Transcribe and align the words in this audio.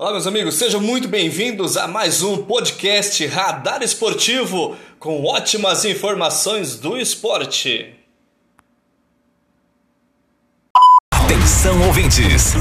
Olá, 0.00 0.12
meus 0.12 0.26
amigos, 0.26 0.54
sejam 0.54 0.80
muito 0.80 1.06
bem-vindos 1.06 1.76
a 1.76 1.86
mais 1.86 2.22
um 2.22 2.38
podcast 2.38 3.26
Radar 3.26 3.82
Esportivo 3.82 4.74
com 4.98 5.26
ótimas 5.26 5.84
informações 5.84 6.74
do 6.76 6.96
esporte. 6.96 7.92
Atenção, 11.12 11.86
ouvintes! 11.86 12.54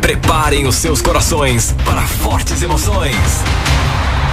Preparem 0.00 0.66
os 0.66 0.74
seus 0.74 1.00
corações 1.00 1.70
para 1.84 2.02
fortes 2.02 2.60
emoções. 2.62 3.14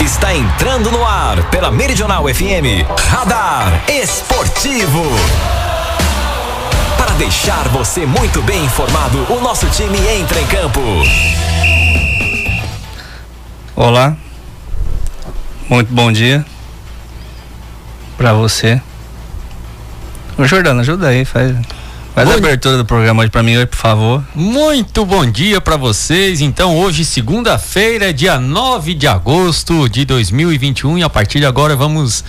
Está 0.04 0.34
entrando 0.34 0.90
no 0.90 1.06
ar 1.06 1.52
pela 1.52 1.70
Meridional 1.70 2.24
FM 2.28 2.82
Radar 3.12 3.88
Esportivo. 3.88 5.04
Deixar 7.22 7.68
você 7.68 8.04
muito 8.04 8.42
bem 8.42 8.66
informado, 8.66 9.32
o 9.32 9.40
nosso 9.42 9.68
time 9.70 9.96
entra 10.20 10.42
em 10.42 10.48
campo. 10.48 10.82
Olá, 13.76 14.18
muito 15.70 15.94
bom 15.94 16.12
dia 16.12 16.44
para 18.18 18.34
você. 18.34 18.82
Ô 20.36 20.46
Jordano, 20.46 20.82
ajuda 20.82 21.10
aí, 21.10 21.24
faz, 21.24 21.56
faz 22.16 22.28
a 22.28 22.34
abertura 22.34 22.78
do 22.78 22.86
programa 22.86 23.22
hoje 23.22 23.30
para 23.30 23.44
mim, 23.44 23.54
por 23.68 23.78
favor. 23.78 24.24
Muito 24.34 25.06
bom 25.06 25.24
dia 25.24 25.62
para 25.62 25.78
vocês. 25.78 26.42
Então, 26.42 26.76
hoje, 26.76 27.06
segunda-feira, 27.06 28.12
dia 28.12 28.40
9 28.40 28.96
de 28.96 29.06
agosto 29.06 29.88
de 29.88 30.06
2021, 30.06 30.98
e 30.98 31.04
a 31.04 31.10
partir 31.10 31.40
de 31.40 31.46
agora 31.46 31.76
vamos 31.76 32.26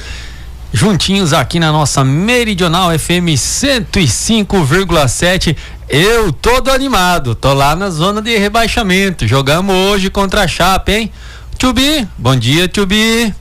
juntinhos 0.72 1.32
aqui 1.32 1.60
na 1.60 1.70
nossa 1.70 2.02
Meridional 2.02 2.90
FM 2.98 3.36
105,7. 3.36 5.56
Eu 5.88 6.32
todo 6.32 6.70
animado, 6.70 7.34
tô 7.34 7.52
lá 7.52 7.76
na 7.76 7.90
zona 7.90 8.22
de 8.22 8.38
rebaixamento. 8.38 9.28
Jogamos 9.28 9.74
hoje 9.74 10.08
contra 10.08 10.44
a 10.44 10.48
Chape, 10.48 10.92
hein? 10.92 11.12
Tubi, 11.58 12.08
bom 12.16 12.34
dia, 12.34 12.66
Tubi. 12.68 13.34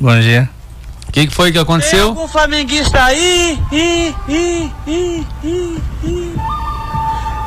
Bom 0.00 0.18
dia. 0.18 0.50
O 1.08 1.12
que, 1.12 1.28
que 1.28 1.34
foi 1.34 1.52
que 1.52 1.58
aconteceu? 1.58 1.98
Tem 1.98 2.08
algum 2.08 2.26
flamenguista 2.26 3.04
aí? 3.04 3.56
I, 3.70 4.12
I, 4.28 4.72
I, 4.88 5.24
I, 5.44 5.78
I. 6.04 6.34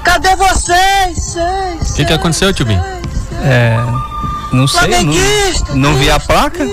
Cadê 0.05 0.37
vocês? 0.37 1.35
O 1.81 1.93
que, 1.95 2.05
que 2.05 2.13
aconteceu, 2.13 2.53
Tubi? 2.53 2.79
É. 3.43 3.75
Não 4.53 4.65
sei. 4.67 5.03
Não, 5.03 5.13
não 5.75 5.95
vi 5.95 6.09
a 6.09 6.17
placa? 6.17 6.65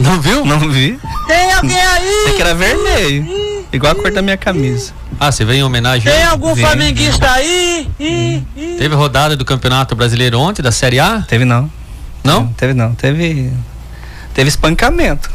Não 0.00 0.18
viu? 0.20 0.46
Não 0.46 0.60
vi. 0.70 0.98
Tem 1.26 1.52
alguém 1.52 1.80
aí? 1.80 2.24
É 2.28 2.32
que 2.32 2.42
era 2.42 2.54
vermelho. 2.54 3.26
Igual 3.72 3.92
a 3.92 3.94
cor 3.94 4.12
da 4.12 4.22
minha 4.22 4.36
camisa. 4.36 4.92
Ah, 5.18 5.32
você 5.32 5.44
veio 5.44 5.60
em 5.60 5.62
homenagem? 5.62 6.10
Tem 6.12 6.22
algum 6.24 6.54
Vem. 6.54 6.64
flamenguista 6.64 7.30
aí? 7.30 7.88
Teve 8.78 8.94
rodada 8.94 9.36
do 9.36 9.44
Campeonato 9.44 9.94
Brasileiro 9.94 10.38
ontem, 10.38 10.62
da 10.62 10.72
Série 10.72 11.00
A? 11.00 11.22
Teve 11.22 11.44
não. 11.44 11.70
Não? 12.22 12.48
Teve 12.48 12.74
não. 12.74 12.94
Teve. 12.94 13.52
Teve 14.32 14.48
espancamento. 14.48 15.30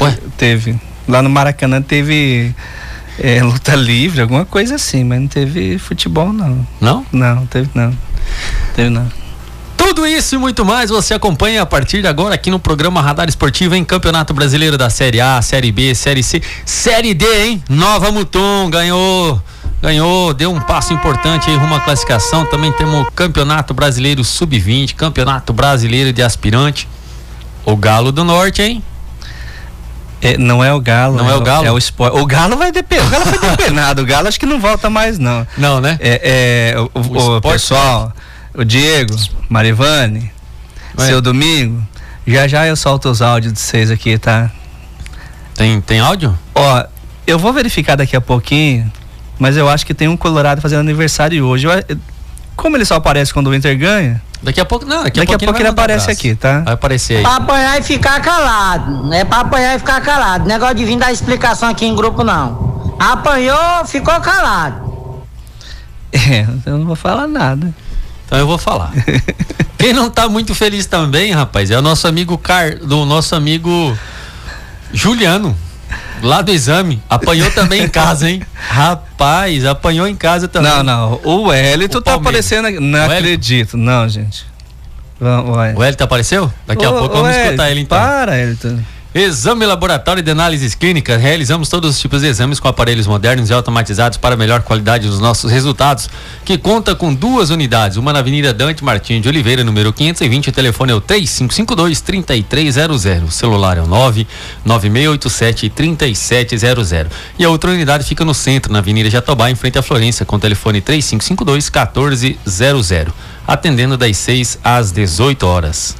Ué? 0.00 0.16
Teve. 0.36 0.78
Lá 1.06 1.22
no 1.22 1.30
Maracanã 1.30 1.80
teve 1.82 2.54
é, 3.18 3.42
luta 3.42 3.74
livre, 3.74 4.22
alguma 4.22 4.44
coisa 4.44 4.74
assim, 4.76 5.04
mas 5.04 5.20
não 5.20 5.28
teve 5.28 5.78
futebol 5.78 6.32
não. 6.32 6.66
Não? 6.80 7.06
Não, 7.12 7.46
teve 7.46 7.70
não. 7.74 7.96
Teve 8.74 8.90
não. 8.90 9.08
Tudo 9.94 10.08
isso 10.08 10.34
e 10.34 10.38
muito 10.38 10.64
mais 10.64 10.90
você 10.90 11.14
acompanha 11.14 11.62
a 11.62 11.66
partir 11.66 12.02
de 12.02 12.08
agora 12.08 12.34
aqui 12.34 12.50
no 12.50 12.58
programa 12.58 13.00
Radar 13.00 13.28
Esportivo 13.28 13.76
em 13.76 13.84
Campeonato 13.84 14.34
Brasileiro 14.34 14.76
da 14.76 14.90
Série 14.90 15.20
A, 15.20 15.40
Série 15.40 15.70
B, 15.70 15.94
Série 15.94 16.20
C, 16.20 16.42
Série 16.66 17.14
D, 17.14 17.24
hein? 17.44 17.64
Nova 17.68 18.10
Mutum 18.10 18.68
ganhou 18.68 19.40
ganhou, 19.80 20.34
deu 20.34 20.52
um 20.52 20.60
passo 20.60 20.92
importante 20.92 21.48
aí 21.48 21.56
rumo 21.56 21.76
à 21.76 21.80
classificação. 21.80 22.44
Também 22.44 22.72
temos 22.72 23.06
o 23.06 23.10
Campeonato 23.12 23.72
Brasileiro 23.72 24.24
Sub-20, 24.24 24.96
Campeonato 24.96 25.52
Brasileiro 25.52 26.12
de 26.12 26.24
Aspirante. 26.24 26.88
O 27.64 27.76
Galo 27.76 28.10
do 28.10 28.24
Norte, 28.24 28.62
hein? 28.62 28.82
É, 30.20 30.36
não 30.36 30.64
é 30.64 30.74
o 30.74 30.80
Galo. 30.80 31.18
Não 31.18 31.28
é, 31.28 31.34
é 31.34 31.36
o 31.36 31.40
Galo? 31.40 31.66
É 31.66 31.70
o 31.70 31.78
Sport. 31.78 32.14
O 32.14 32.26
Galo 32.26 32.56
vai 32.56 32.72
depender. 32.72 33.04
O 33.04 33.10
Galo 33.10 33.26
foi 33.26 33.38
depenado. 33.48 34.02
o 34.02 34.04
Galo 34.04 34.26
acho 34.26 34.40
que 34.40 34.46
não 34.46 34.58
volta 34.58 34.90
mais, 34.90 35.20
não. 35.20 35.46
Não, 35.56 35.80
né? 35.80 35.96
É, 36.00 36.72
é 36.74 36.80
o, 36.80 36.90
o, 36.94 37.36
o 37.36 37.40
pessoal, 37.40 38.12
o 38.54 38.64
Diego, 38.64 39.14
Marivane, 39.48 40.30
Ué. 40.98 41.06
seu 41.06 41.20
Domingo. 41.20 41.82
Já 42.26 42.48
já 42.48 42.66
eu 42.66 42.76
solto 42.76 43.10
os 43.10 43.20
áudios 43.20 43.52
de 43.52 43.60
vocês 43.60 43.90
aqui, 43.90 44.16
tá? 44.16 44.50
Tem, 45.54 45.80
tem 45.80 46.00
áudio? 46.00 46.38
Ó, 46.54 46.84
eu 47.26 47.38
vou 47.38 47.52
verificar 47.52 47.96
daqui 47.96 48.16
a 48.16 48.20
pouquinho 48.20 48.90
mas 49.38 49.56
eu 49.56 49.68
acho 49.68 49.84
que 49.84 49.94
tem 49.94 50.08
um 50.08 50.16
Colorado 50.16 50.60
fazendo 50.60 50.80
aniversário 50.80 51.44
hoje. 51.44 51.66
Eu, 51.66 51.98
como 52.56 52.76
ele 52.76 52.84
só 52.84 52.94
aparece 52.94 53.32
quando 53.32 53.48
o 53.48 53.54
Inter 53.54 53.76
ganha. 53.76 54.22
Daqui 54.42 54.60
a 54.60 54.64
pouco, 54.64 54.84
não, 54.84 55.02
daqui, 55.04 55.18
daqui 55.20 55.34
a 55.34 55.38
pouco, 55.38 55.54
ele, 55.54 55.62
ele 55.62 55.68
aparece 55.68 56.10
aqui, 56.10 56.34
tá? 56.34 56.60
Vai 56.60 56.74
aparecer 56.74 57.16
aí. 57.16 57.22
Pra 57.22 57.36
apanhar 57.36 57.80
e 57.80 57.82
ficar 57.82 58.20
calado. 58.20 59.12
É 59.12 59.24
pra 59.24 59.40
apanhar 59.40 59.74
e 59.74 59.78
ficar 59.78 60.00
calado. 60.02 60.46
Negócio 60.46 60.74
de 60.74 60.84
vir 60.84 60.98
dar 60.98 61.10
explicação 61.10 61.68
aqui 61.68 61.86
em 61.86 61.94
grupo, 61.94 62.22
não. 62.22 62.94
Apanhou, 62.98 63.84
ficou 63.86 64.20
calado. 64.20 64.84
É, 66.16 66.46
eu 66.66 66.78
não 66.78 66.86
vou 66.86 66.94
falar 66.94 67.26
nada. 67.26 67.74
Então 68.26 68.38
eu 68.38 68.46
vou 68.46 68.58
falar. 68.58 68.92
Quem 69.78 69.92
não 69.92 70.08
tá 70.08 70.28
muito 70.28 70.54
feliz 70.54 70.86
também, 70.86 71.32
rapaz, 71.32 71.70
é 71.70 71.78
o 71.78 71.82
nosso 71.82 72.08
amigo 72.08 72.38
Car, 72.38 72.78
do 72.78 73.04
nosso 73.04 73.34
amigo 73.34 73.96
Juliano 74.92 75.54
lá 76.22 76.40
do 76.40 76.50
exame. 76.50 77.02
Apanhou 77.08 77.50
também 77.50 77.82
em 77.82 77.88
casa, 77.88 78.30
hein? 78.30 78.42
Rapaz, 78.54 79.64
apanhou 79.64 80.08
em 80.08 80.16
casa 80.16 80.48
também. 80.48 80.70
Não, 80.70 80.82
não. 80.82 81.20
O 81.22 81.48
Wellington 81.48 82.00
tá 82.00 82.14
aparecendo. 82.14 82.70
Não 82.80 83.04
acredito. 83.04 83.76
Não, 83.76 84.08
gente. 84.08 84.46
O 85.20 85.78
Wellington 85.78 86.04
apareceu? 86.04 86.52
Daqui 86.66 86.84
a 86.84 86.90
pouco 86.90 87.16
vamos 87.16 87.36
escutar 87.36 87.70
ele 87.70 87.80
então. 87.80 87.98
Para, 87.98 88.32
Wellington. 88.32 88.78
Exame 89.14 89.64
Laboratório 89.64 90.24
de 90.24 90.32
Análises 90.32 90.74
Clínicas. 90.74 91.22
Realizamos 91.22 91.68
todos 91.68 91.88
os 91.90 92.00
tipos 92.00 92.22
de 92.22 92.26
exames 92.26 92.58
com 92.58 92.66
aparelhos 92.66 93.06
modernos 93.06 93.48
e 93.48 93.52
automatizados 93.52 94.18
para 94.18 94.36
melhor 94.36 94.62
qualidade 94.62 95.06
dos 95.06 95.20
nossos 95.20 95.52
resultados, 95.52 96.10
que 96.44 96.58
conta 96.58 96.96
com 96.96 97.14
duas 97.14 97.50
unidades, 97.50 97.96
uma 97.96 98.12
na 98.12 98.18
Avenida 98.18 98.52
Dante 98.52 98.82
Martins 98.82 99.22
de 99.22 99.28
Oliveira, 99.28 99.62
número 99.62 99.92
520, 99.92 100.48
o 100.48 100.52
telefone 100.52 100.90
é 100.90 100.96
o 100.96 101.00
3552 101.00 102.00
3300, 102.00 103.28
o 103.28 103.30
celular 103.30 103.78
é 103.78 103.82
o 103.82 103.86
99687 103.86 105.70
3700. 105.70 107.12
E 107.38 107.44
a 107.44 107.50
outra 107.50 107.70
unidade 107.70 108.02
fica 108.02 108.24
no 108.24 108.34
centro, 108.34 108.72
na 108.72 108.80
Avenida 108.80 109.08
Jatobá, 109.08 109.48
em 109.48 109.54
frente 109.54 109.78
à 109.78 109.82
Florência, 109.82 110.26
com 110.26 110.34
o 110.34 110.40
telefone 110.40 110.80
3552 110.80 111.70
1400, 111.70 113.14
atendendo 113.46 113.96
das 113.96 114.16
6 114.16 114.58
às 114.64 114.90
18 114.90 115.46
horas. 115.46 115.94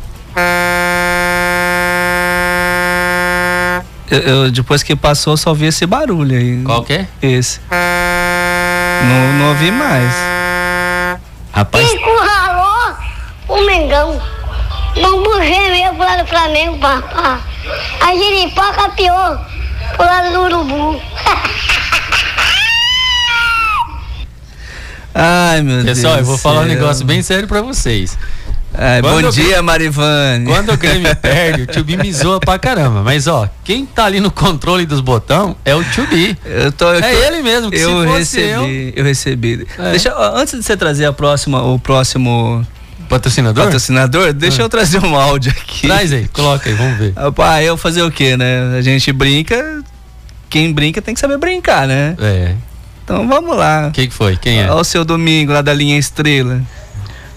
Eu, 4.11 4.19
eu, 4.19 4.51
depois 4.51 4.83
que 4.83 4.95
passou, 4.95 5.37
só 5.37 5.55
vi 5.55 5.67
esse 5.67 5.87
barulho 5.87 6.37
aí. 6.37 6.63
Qual 6.63 6.83
que 6.83 6.93
é? 6.93 7.09
Esse. 7.23 7.61
Não, 7.71 9.39
não 9.39 9.49
ouvi 9.51 9.71
mais. 9.71 10.13
Rapaz. 11.53 11.91
Encurralou 11.91 12.97
o 13.49 13.63
Mengão. 13.67 14.21
Bambu 14.95 15.43
gemeu 15.43 15.95
pro 15.95 16.05
lado 16.05 16.23
do 16.23 16.29
Flamengo, 16.29 16.79
papá. 16.79 17.41
A 18.01 18.15
giripoca 18.15 18.91
pior 18.91 19.47
pro 19.97 20.07
lado 20.07 20.33
do 20.33 20.41
Urubu. 20.43 21.01
Ai, 25.15 25.63
meu 25.63 25.85
Pessoal, 25.85 25.85
Deus. 25.85 25.97
Pessoal, 25.97 26.19
eu 26.19 26.25
vou 26.25 26.37
falar 26.37 26.63
um 26.63 26.67
negócio 26.67 27.07
bem 27.07 27.23
sério 27.23 27.47
pra 27.47 27.63
vocês. 27.63 28.19
Bom 29.03 29.31
dia, 29.31 29.63
Marivane. 29.63 30.47
Quando 30.47 30.73
o 30.73 30.77
Grêmio 30.77 31.15
perde, 31.17 31.63
o 31.63 31.67
Tio 31.67 31.85
me 31.85 32.13
zoa 32.13 32.41
pra 32.41 32.59
caramba. 32.59 33.03
Mas, 33.03 33.27
ó, 33.27 33.49
quem 33.63 33.87
tá 33.87 34.05
ali 34.05 34.19
no 34.19 34.31
controle 34.31 34.85
dos 34.85 35.01
botões 35.01 35.55
é 35.65 35.75
o 35.75 35.85
Tio 35.85 36.07
Eu 36.45 36.73
tô, 36.73 36.93
eu 36.93 37.03
é 37.03 37.27
ele 37.27 37.43
mesmo, 37.43 37.71
que 37.71 37.79
eu 37.79 38.13
recebi, 38.13 38.49
eu, 38.49 38.93
eu 38.97 39.05
recebi. 39.05 39.67
É. 39.79 39.91
Deixa, 39.91 40.13
antes 40.35 40.59
de 40.59 40.63
você 40.65 40.77
trazer 40.77 41.07
a 41.07 41.13
próxima, 41.13 41.63
o 41.63 41.79
próximo 41.79 42.67
Patrocinador? 43.09 43.65
Patrocinador? 43.65 44.33
Deixa 44.33 44.63
ah. 44.63 44.65
eu 44.65 44.69
trazer 44.69 45.05
um 45.05 45.15
áudio 45.15 45.53
aqui. 45.53 45.87
Traz 45.87 46.13
aí, 46.13 46.29
coloca 46.29 46.69
aí, 46.69 46.75
vamos 46.75 46.99
ver. 46.99 47.13
Rapaz, 47.17 47.67
eu 47.67 47.77
fazer 47.77 48.03
o 48.03 48.11
quê, 48.11 48.37
né? 48.37 48.77
A 48.77 48.83
gente 48.83 49.13
brinca, 49.13 49.83
quem 50.51 50.73
brinca 50.73 51.01
tem 51.01 51.15
que 51.15 51.21
saber 51.21 51.39
brincar, 51.39 51.87
né? 51.87 52.17
É. 52.19 52.55
Então 53.05 53.29
vamos 53.29 53.57
lá. 53.57 53.91
Quem 53.93 54.09
que 54.09 54.15
foi? 54.15 54.37
Quem 54.37 54.61
é? 54.61 54.71
Olha 54.71 54.81
o 54.81 54.85
seu 54.85 55.05
domingo 55.05 55.53
lá 55.53 55.63
da 55.63 55.75
linha 55.75 55.99
Estrela. 55.99 56.63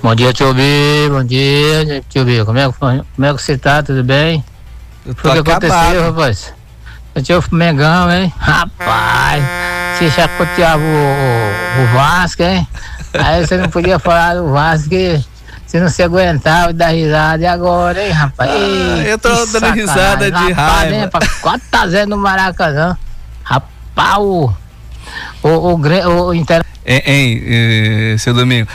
Bom 0.02 0.14
dia, 0.14 0.32
tio 0.32 0.54
B. 0.54 1.10
Bom 1.10 1.24
dia, 1.24 2.04
tio 2.08 2.24
B. 2.24 2.46
Como 2.46 2.60
é, 2.60 2.72
como 2.72 3.26
é 3.26 3.34
que 3.34 3.42
você 3.42 3.58
tá? 3.58 3.82
Tudo 3.82 4.04
bem? 4.04 4.44
O 5.06 5.16
que 5.16 5.28
aconteceu, 5.28 6.04
rapaz? 6.04 6.54
Eu 7.16 7.24
tinha 7.24 7.40
o 7.40 7.44
Mengão, 7.52 8.12
hein? 8.12 8.32
Rapaz, 8.38 9.44
você 9.98 10.12
chacoteava 10.12 10.84
o, 10.84 10.86
o, 10.86 11.84
o 11.84 11.88
Vasco, 11.94 12.44
hein? 12.44 12.68
Aí 13.14 13.46
você 13.46 13.58
não 13.58 13.70
podia 13.70 13.98
falar 13.98 14.36
do 14.36 14.52
Vasco 14.52 14.90
que 14.90 15.20
você 15.66 15.80
não 15.80 15.90
se 15.90 16.04
aguentava 16.04 16.72
de 16.72 16.78
dar 16.78 16.90
risada. 16.90 17.42
E 17.42 17.48
agora, 17.48 18.06
hein, 18.06 18.12
rapaz? 18.12 18.52
Ah, 18.52 19.04
eu 19.04 19.18
tô 19.18 19.30
dando 19.30 19.48
sacanagem. 19.48 19.82
risada 19.82 20.32
de 20.32 20.52
rapaz, 20.54 20.92
raiva. 20.92 20.98
Né, 20.98 21.10
4x0 21.42 22.06
no 22.06 22.18
Maracanã. 22.18 22.98
Rapaz, 23.44 24.18
o. 24.20 24.54
O, 25.42 25.50
o, 25.50 25.76
o, 25.76 26.28
o 26.28 26.34
Inter... 26.34 26.64
Hein, 26.86 27.02
hein, 27.06 28.18
seu 28.18 28.34
Domingo? 28.34 28.68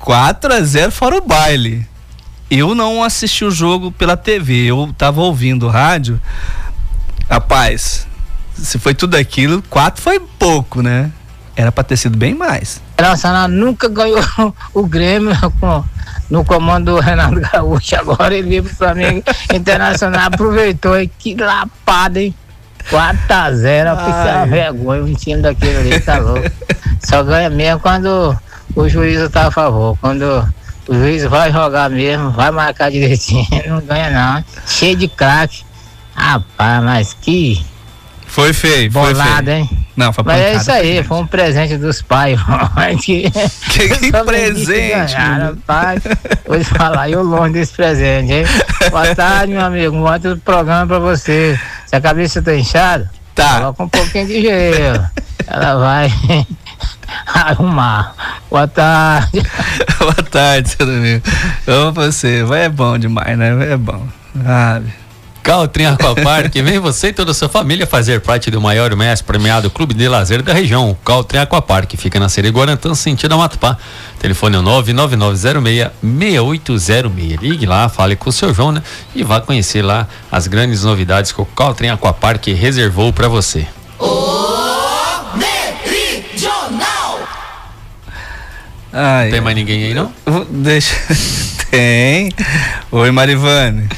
4 0.00 0.52
a 0.52 0.60
0 0.60 0.92
fora 0.92 1.16
o 1.16 1.20
baile. 1.20 1.86
eu 2.50 2.74
não 2.74 3.02
assisti 3.02 3.44
o 3.44 3.50
jogo 3.50 3.92
pela 3.92 4.16
TV, 4.16 4.66
eu 4.66 4.94
tava 4.96 5.20
ouvindo 5.20 5.66
o 5.66 5.70
rádio. 5.70 6.20
Rapaz, 7.28 8.06
se 8.54 8.78
foi 8.78 8.94
tudo 8.94 9.16
aquilo, 9.16 9.62
quatro 9.68 10.02
foi 10.02 10.18
pouco, 10.20 10.82
né? 10.82 11.10
Era 11.54 11.72
pra 11.72 11.82
ter 11.82 11.96
sido 11.96 12.16
bem 12.16 12.34
mais. 12.34 12.80
Internacional 12.92 13.48
nunca 13.48 13.88
ganhou 13.88 14.22
o 14.72 14.86
Grêmio 14.86 15.34
com, 15.60 15.84
no 16.30 16.44
comando 16.44 16.92
do 16.92 17.00
Renato 17.00 17.40
Gaúcho. 17.40 17.96
Agora 17.96 18.34
ele 18.34 18.48
veio 18.48 18.64
pro 18.64 18.74
Flamengo 18.74 19.24
Internacional, 19.52 20.26
aproveitou. 20.26 20.98
E 20.98 21.08
que 21.08 21.34
lapada, 21.34 22.20
hein? 22.20 22.34
4x0, 22.90 23.92
uma 23.92 24.46
vergonha. 24.46 25.02
Um 25.02 25.14
time 25.14 25.42
daquele 25.42 25.92
ali 25.92 26.00
tá 26.00 26.18
louco. 26.18 26.48
Só 27.04 27.22
ganha 27.22 27.50
mesmo 27.50 27.80
quando 27.80 28.36
o 28.74 28.88
juiz 28.88 29.28
tá 29.30 29.46
a 29.48 29.50
favor. 29.50 29.96
Quando 30.00 30.22
o 30.88 30.94
juiz 30.94 31.24
vai 31.24 31.52
jogar 31.52 31.90
mesmo, 31.90 32.30
vai 32.30 32.50
marcar 32.50 32.90
direitinho, 32.90 33.46
não 33.66 33.80
ganha 33.80 34.10
não. 34.10 34.44
Cheio 34.66 34.96
de 34.96 35.08
craque. 35.08 35.64
Rapaz, 36.14 36.82
mas 36.82 37.12
que 37.14 37.64
Foi 38.26 38.52
feio, 38.52 38.90
foi 38.90 39.12
bolado, 39.14 39.44
feio. 39.46 39.56
hein? 39.58 39.70
Não, 39.96 40.12
foi 40.12 40.24
Mas 40.24 40.40
é 40.40 40.54
isso 40.54 40.70
aí, 40.72 40.94
foi 40.96 41.04
foi 41.04 41.18
um 41.18 41.26
presente 41.26 41.76
dos 41.76 42.02
pais. 42.02 42.38
que, 43.02 43.30
Que 43.30 44.12
presente, 44.24 45.12
ganharam. 45.12 45.46
Rapaz, 45.56 46.02
vou 46.46 46.58
te 46.58 46.64
falar, 46.64 47.08
eu 47.10 47.22
longe 47.22 47.52
desse 47.54 47.72
presente, 47.72 48.32
hein? 48.32 48.44
Boa 48.90 49.14
tarde, 49.14 49.52
meu 49.52 49.64
amigo. 49.64 49.96
Um 49.96 50.02
outro 50.10 50.36
programa 50.38 50.86
pra 50.86 50.98
você. 50.98 51.58
Se 51.86 51.94
a 51.96 52.00
cabeça 52.00 52.40
tá 52.42 52.54
inchada, 52.54 53.10
Tá. 53.34 53.58
coloca 53.60 53.82
um 53.84 53.88
pouquinho 53.88 54.26
de 54.26 54.42
gelo. 54.42 55.04
Ela 55.46 55.76
vai 55.76 56.12
arrumar. 57.26 58.14
Boa 58.50 58.68
tarde. 58.68 59.42
Boa 59.98 60.14
tarde, 60.14 60.70
seu 60.70 60.86
amigo. 60.86 61.22
Amo 61.66 61.92
você. 61.92 62.42
Vai 62.44 62.64
é 62.64 62.68
bom 62.68 62.98
demais, 62.98 63.36
né? 63.36 63.54
Vai 63.54 63.72
é 63.72 63.76
bom. 63.76 64.06
Ah, 64.44 64.80
Caltrim 65.48 65.86
Aquapark, 65.86 66.52
vem 66.62 66.78
você 66.78 67.06
e 67.08 67.12
toda 67.14 67.30
a 67.30 67.34
sua 67.34 67.48
família 67.48 67.86
fazer 67.86 68.20
parte 68.20 68.50
do 68.50 68.60
maior 68.60 68.92
e 68.92 68.94
mais 68.94 69.22
premiado 69.22 69.70
clube 69.70 69.94
de 69.94 70.06
lazer 70.06 70.42
da 70.42 70.52
região, 70.52 70.90
o 70.90 70.94
Caltrim 70.94 71.38
Aquapark, 71.38 71.90
fica 71.96 72.20
na 72.20 72.28
Série 72.28 72.50
Guarantã, 72.50 72.94
sentido 72.94 73.32
a 73.32 73.38
Matupá. 73.38 73.78
Telefone 74.18 74.56
é 74.56 74.58
o 74.58 74.62
99906-6806. 76.02 77.40
Ligue 77.40 77.64
lá, 77.64 77.88
fale 77.88 78.14
com 78.14 78.28
o 78.28 78.32
seu 78.32 78.52
João, 78.52 78.72
né? 78.72 78.82
E 79.14 79.24
vá 79.24 79.40
conhecer 79.40 79.80
lá 79.80 80.06
as 80.30 80.46
grandes 80.46 80.84
novidades 80.84 81.32
que 81.32 81.40
o 81.40 81.46
Caltrim 81.46 81.88
Aquapark 81.88 82.46
reservou 82.48 83.10
para 83.10 83.26
você. 83.26 83.66
Ai, 88.92 89.30
Tem 89.30 89.40
mais 89.40 89.56
ninguém 89.56 89.84
aí, 89.84 89.94
não? 89.94 90.12
eu 90.26 90.44
Deixa. 90.50 90.94
Tem. 91.70 92.30
Oi, 92.90 93.10
Marivane. 93.10 93.88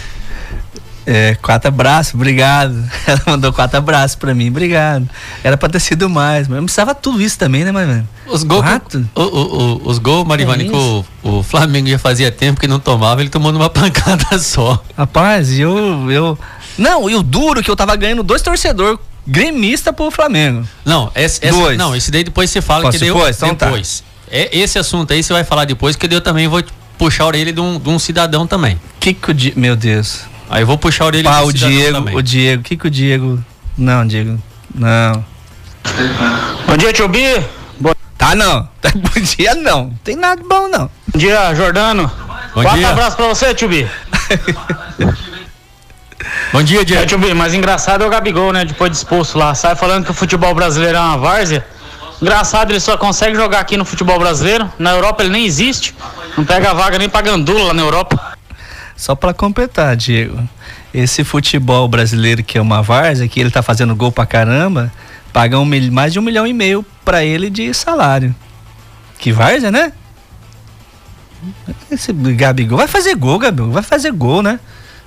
É, 1.06 1.34
quatro 1.40 1.68
abraços, 1.68 2.14
obrigado. 2.14 2.74
Ela 3.06 3.20
mandou 3.26 3.52
quatro 3.52 3.78
abraços 3.78 4.14
pra 4.16 4.34
mim, 4.34 4.48
obrigado. 4.48 5.08
Era 5.42 5.56
pra 5.56 5.68
ter 5.68 5.80
sido 5.80 6.08
mais, 6.08 6.46
mas 6.46 6.58
não 6.58 6.64
precisava 6.64 6.94
tudo 6.94 7.20
isso 7.20 7.38
também, 7.38 7.64
né, 7.64 7.72
Marivane? 7.72 8.06
Os 8.26 8.42
gols, 8.44 8.64
o- 9.14 9.20
o- 9.22 9.26
o- 9.26 9.88
os 9.88 9.98
gols, 9.98 10.26
Marivane, 10.26 10.66
É 10.66 10.68
que 10.68 10.74
o, 10.76 11.04
o 11.22 11.42
Flamengo 11.42 11.88
já 11.88 11.98
fazia 11.98 12.30
tempo 12.30 12.60
que 12.60 12.68
não 12.68 12.78
tomava, 12.78 13.20
ele 13.22 13.30
tomou 13.30 13.50
numa 13.50 13.70
pancada 13.70 14.38
só. 14.38 14.82
Rapaz, 14.96 15.58
eu, 15.58 16.08
eu. 16.10 16.38
Não, 16.78 17.08
e 17.10 17.14
o 17.16 17.22
duro 17.22 17.62
que 17.62 17.70
eu 17.70 17.76
tava 17.76 17.96
ganhando 17.96 18.22
dois 18.22 18.42
torcedores 18.42 18.98
gremista 19.26 19.92
pro 19.92 20.10
Flamengo. 20.10 20.66
Não, 20.84 21.10
esse, 21.14 21.40
Dois. 21.40 21.76
não, 21.78 21.94
esse 21.94 22.10
daí 22.10 22.24
depois 22.24 22.50
você 22.50 22.60
fala 22.60 22.82
Posso 22.84 22.98
que 22.98 23.04
deu 23.04 23.14
depois? 23.14 23.36
Então 23.36 23.54
tá. 23.54 23.66
É, 24.30 24.56
esse 24.56 24.78
assunto 24.78 25.12
aí 25.12 25.22
você 25.22 25.32
vai 25.32 25.44
falar 25.44 25.64
depois, 25.64 25.96
que 25.96 26.06
eu 26.12 26.20
também 26.20 26.46
vou 26.48 26.62
puxar 26.98 27.24
a 27.24 27.26
orelha 27.28 27.52
de 27.52 27.60
um, 27.60 27.78
de 27.78 27.88
um 27.88 27.98
cidadão 27.98 28.46
também. 28.46 28.80
Que 29.00 29.14
que 29.14 29.30
o 29.30 29.34
Di... 29.34 29.52
Meu 29.56 29.74
Deus. 29.74 30.20
Aí 30.48 30.62
eu 30.62 30.66
vou 30.66 30.78
puxar 30.78 31.04
a 31.04 31.06
orelha 31.08 31.30
de 31.30 31.36
um 31.36 31.42
o 31.42 31.46
cidadão 31.52 31.68
Diego, 31.70 31.94
também. 31.98 32.16
o 32.16 32.22
Diego, 32.22 32.62
que 32.62 32.76
que 32.76 32.86
o 32.86 32.90
Diego. 32.90 33.44
Não, 33.76 34.06
Diego. 34.06 34.38
Não. 34.74 35.24
Bom 36.66 36.76
dia, 36.76 36.92
tio 36.92 37.08
Bi. 37.08 37.42
Bom 37.80 37.92
Tá 38.18 38.34
não. 38.34 38.68
Bom 38.94 39.20
dia 39.20 39.54
não. 39.54 39.90
Tem 40.04 40.14
nada 40.16 40.42
bom 40.48 40.68
não. 40.68 40.90
dia, 41.16 41.54
Jordano. 41.54 42.10
Bom 42.54 42.62
Quatro 42.62 42.78
dia. 42.78 42.90
abraços 42.90 43.14
pra 43.14 43.28
você, 43.28 43.54
tio 43.54 43.68
Bi. 43.68 43.88
Bom 46.52 46.62
dia, 46.62 46.82
É, 46.82 46.84
Diego. 46.84 47.06
tio 47.06 47.18
Bi, 47.18 47.32
mas 47.34 47.54
engraçado 47.54 48.04
é 48.04 48.06
o 48.06 48.10
Gabigol, 48.10 48.52
né? 48.52 48.64
Depois 48.64 48.90
disposto 48.90 49.38
lá. 49.38 49.54
Sai 49.54 49.74
falando 49.74 50.04
que 50.04 50.10
o 50.10 50.14
futebol 50.14 50.54
brasileiro 50.54 50.98
é 50.98 51.00
uma 51.00 51.16
várzea. 51.16 51.64
Engraçado, 52.20 52.70
ele 52.70 52.80
só 52.80 52.96
consegue 52.98 53.34
jogar 53.34 53.60
aqui 53.60 53.76
no 53.76 53.84
futebol 53.84 54.18
brasileiro. 54.18 54.70
Na 54.78 54.90
Europa 54.90 55.22
ele 55.22 55.32
nem 55.32 55.46
existe. 55.46 55.94
Não 56.36 56.44
pega 56.44 56.74
vaga 56.74 56.98
nem 56.98 57.08
pra 57.08 57.22
gandula 57.22 57.64
lá 57.68 57.74
na 57.74 57.82
Europa. 57.82 58.36
Só 58.96 59.14
pra 59.14 59.32
completar, 59.32 59.96
Diego. 59.96 60.38
Esse 60.92 61.24
futebol 61.24 61.88
brasileiro 61.88 62.42
que 62.42 62.58
é 62.58 62.60
uma 62.60 62.82
várzea, 62.82 63.26
que 63.28 63.40
ele 63.40 63.50
tá 63.50 63.62
fazendo 63.62 63.94
gol 63.96 64.12
pra 64.12 64.26
caramba, 64.26 64.92
paga 65.32 65.58
um 65.58 65.64
mil- 65.64 65.90
mais 65.90 66.12
de 66.12 66.18
um 66.18 66.22
milhão 66.22 66.46
e 66.46 66.52
meio 66.52 66.84
pra 67.04 67.24
ele 67.24 67.48
de 67.48 67.72
salário. 67.72 68.34
Que 69.18 69.32
várzea, 69.32 69.70
né? 69.70 69.92
Esse 71.90 72.12
Gabigol 72.12 72.76
vai 72.76 72.86
fazer 72.88 73.14
gol, 73.14 73.38
Gabigol. 73.38 73.70
Vai 73.72 73.82
fazer 73.82 74.12
gol, 74.12 74.42
né? 74.42 74.60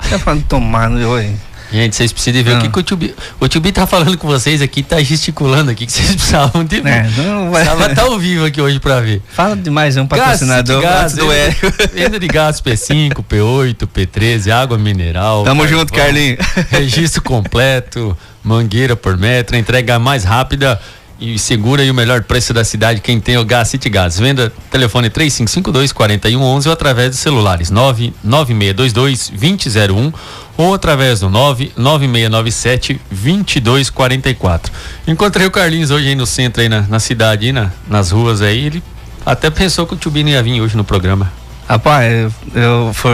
Tá 0.10 0.18
falando 0.18 0.44
tomando, 0.46 0.98
oi. 1.10 1.36
Gente, 1.74 1.96
vocês 1.96 2.14
precisam 2.14 2.44
ver 2.44 2.52
o 2.52 2.58
Ah. 2.58 2.62
que, 2.62 2.70
que 2.70 2.80
o 2.80 2.84
tio 2.84 2.96
Bi, 2.96 3.16
o 3.40 3.48
tio 3.48 3.60
Bi 3.60 3.72
tá 3.72 3.88
falando 3.88 4.16
com 4.18 4.28
vocês 4.28 4.62
aqui, 4.62 4.84
tá 4.84 5.02
gesticulando 5.02 5.72
aqui, 5.72 5.86
que 5.88 5.92
vocês 5.92 6.12
precisavam 6.16 6.64
de 6.64 6.78
É, 6.88 7.10
não 7.18 7.50
vai- 7.50 7.64
Precisava 7.64 7.92
estar 7.92 8.04
ao 8.04 8.20
vivo 8.20 8.46
aqui 8.46 8.62
hoje 8.62 8.80
pra 8.80 9.00
ver. 9.00 9.22
Fala 9.34 9.56
de 9.56 9.70
mais 9.72 9.98
um 9.98 10.06
patrocinador 10.06 10.82
Gás, 10.84 11.14
do 11.14 11.32
Érico. 11.32 11.68
Venda 11.94 12.20
de 12.22 12.28
gás 12.28 12.62
P5, 12.62 13.24
P8, 13.28 13.88
P13, 13.88 14.52
água 14.52 14.78
mineral. 14.78 15.44
Tamo 15.44 15.62
carvão, 15.64 15.80
junto, 15.80 15.92
Carlinho. 15.94 16.38
Registro 16.70 17.22
completo, 17.24 18.16
mangueira 18.44 18.96
por 18.96 19.18
metro, 19.18 19.58
entrega 19.58 19.98
mais 19.98 20.24
rápida 20.24 20.80
e 21.20 21.40
segura 21.40 21.84
e 21.84 21.90
o 21.90 21.94
melhor 21.94 22.22
preço 22.24 22.54
da 22.54 22.64
cidade. 22.64 23.00
Quem 23.02 23.20
tem 23.20 23.38
o 23.38 23.46
Gás 23.46 23.70
City 23.70 23.88
Gás. 23.90 24.20
Venda 24.20 24.52
telefone 24.70 25.10
3552 25.10 25.92
4111 25.94 26.68
ou 26.68 26.74
através 26.74 27.10
dos 27.12 27.20
celulares 27.20 27.70
99622 27.72 29.30
2001 29.30 30.12
ou 30.58 30.74
através 30.74 31.20
do 31.20 31.30
99697 31.30 33.02
2244. 33.10 34.72
Encontrei 35.08 35.48
o 35.48 35.52
Carlinhos 35.52 35.92
hoje 35.92 36.10
aí 36.10 36.16
no 36.16 36.26
centro 36.26 36.62
aí 36.62 36.70
na, 36.70 36.82
na 36.82 37.00
cidade, 37.00 37.48
aí 37.48 37.52
na, 37.52 37.72
nas 37.88 38.12
ruas 38.12 38.42
aí, 38.42 38.66
ele 38.66 38.84
até 39.26 39.50
pensou 39.50 39.88
que 39.88 39.94
o 39.94 39.98
Tio 39.98 40.12
Bino 40.12 40.30
ia 40.30 40.44
vir 40.44 40.62
hoje 40.62 40.76
no 40.76 40.84
programa. 40.84 41.32
Rapaz, 41.68 42.12
eu, 42.54 42.62
eu 42.62 42.94
foi. 42.94 43.14